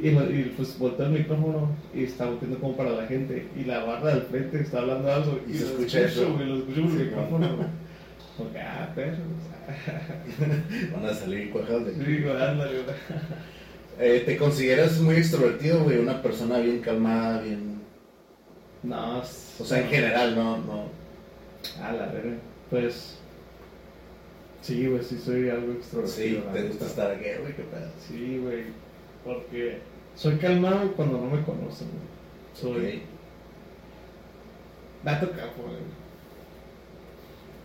Y, 0.00 0.08
y, 0.08 0.54
pues 0.56 0.78
volteé 0.78 1.06
el 1.06 1.12
micrófono 1.12 1.68
y 1.92 2.04
está 2.04 2.26
volteando 2.26 2.58
como 2.60 2.76
para 2.76 2.90
la 2.92 3.06
gente. 3.06 3.48
Y 3.56 3.64
la 3.64 3.82
barra 3.84 4.14
del 4.14 4.22
frente 4.22 4.60
está 4.60 4.78
hablando 4.78 5.12
algo. 5.12 5.40
Y 5.48 5.54
se 5.54 5.64
lo 5.64 5.70
escucha 5.70 6.00
escucho, 6.02 6.22
eso. 6.26 6.34
güey, 6.34 6.46
lo 6.48 6.56
escucho 6.58 6.82
por 6.82 6.90
el 6.92 7.06
micrófono. 7.06 7.48
Porque, 8.38 8.60
ah, 8.60 8.92
perro. 8.94 9.16
Van 10.94 11.06
a 11.06 11.14
salir 11.14 11.50
cuajados 11.50 11.86
de 11.86 11.92
Sí, 11.94 12.24
ándale, 12.28 12.82
güey. 12.82 12.96
Eh, 14.02 14.22
¿Te 14.24 14.38
consideras 14.38 14.98
muy 15.00 15.16
extrovertido, 15.16 15.84
güey? 15.84 15.98
Una 15.98 16.22
persona 16.22 16.58
bien 16.58 16.80
calmada, 16.80 17.42
bien... 17.42 17.82
No, 18.82 19.18
O 19.18 19.24
sea, 19.24 19.80
en 19.80 19.88
general, 19.88 20.34
no, 20.34 20.56
no... 20.56 20.84
A 21.84 21.92
la 21.92 22.06
verga. 22.06 22.36
Pues. 22.70 23.18
Sí, 24.62 24.86
güey, 24.86 25.04
sí 25.04 25.18
soy 25.18 25.50
algo 25.50 25.72
extrovertido. 25.72 26.40
Sí, 26.40 26.44
te 26.50 26.62
gusta 26.62 26.86
estar 26.86 27.10
aquí, 27.10 27.24
güey, 27.42 27.54
qué 27.54 27.62
pedo. 27.62 27.90
Sí, 28.08 28.38
güey. 28.42 28.64
Porque 29.22 29.80
soy 30.14 30.36
calmado 30.36 30.92
cuando 30.92 31.18
no 31.18 31.36
me 31.36 31.42
conocen, 31.42 31.88
güey. 31.88 32.08
Soy. 32.54 32.96
Ok. 32.96 33.02
Me 35.04 35.10
ha 35.10 35.20
tocado, 35.20 35.50
güey. 35.58 35.76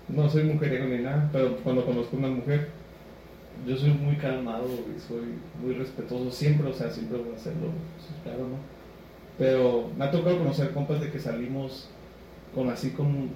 No 0.10 0.30
soy 0.30 0.44
mujeriego 0.44 0.86
ni 0.86 0.98
nada, 0.98 1.30
pero 1.32 1.56
cuando 1.58 1.86
conozco 1.86 2.18
a 2.18 2.20
una 2.20 2.28
mujer, 2.28 2.68
yo 3.68 3.78
soy 3.78 3.92
muy 3.92 4.16
calmado, 4.18 4.68
güey. 4.68 5.00
Soy 5.00 5.36
muy 5.62 5.74
respetuoso 5.74 6.32
siempre, 6.32 6.70
o 6.70 6.74
sea, 6.74 6.90
siempre 6.90 7.18
voy 7.18 7.34
a 7.34 7.36
hacerlo, 7.36 7.70
claro, 8.24 8.48
¿no? 8.48 8.58
Pero 9.38 9.90
me 9.98 10.06
ha 10.06 10.12
tocado 10.12 10.38
conocer 10.38 10.72
compas 10.72 11.02
de 11.02 11.12
que 11.12 11.20
salimos 11.20 11.90
con 12.54 12.70
así 12.70 12.92
con 12.92 13.30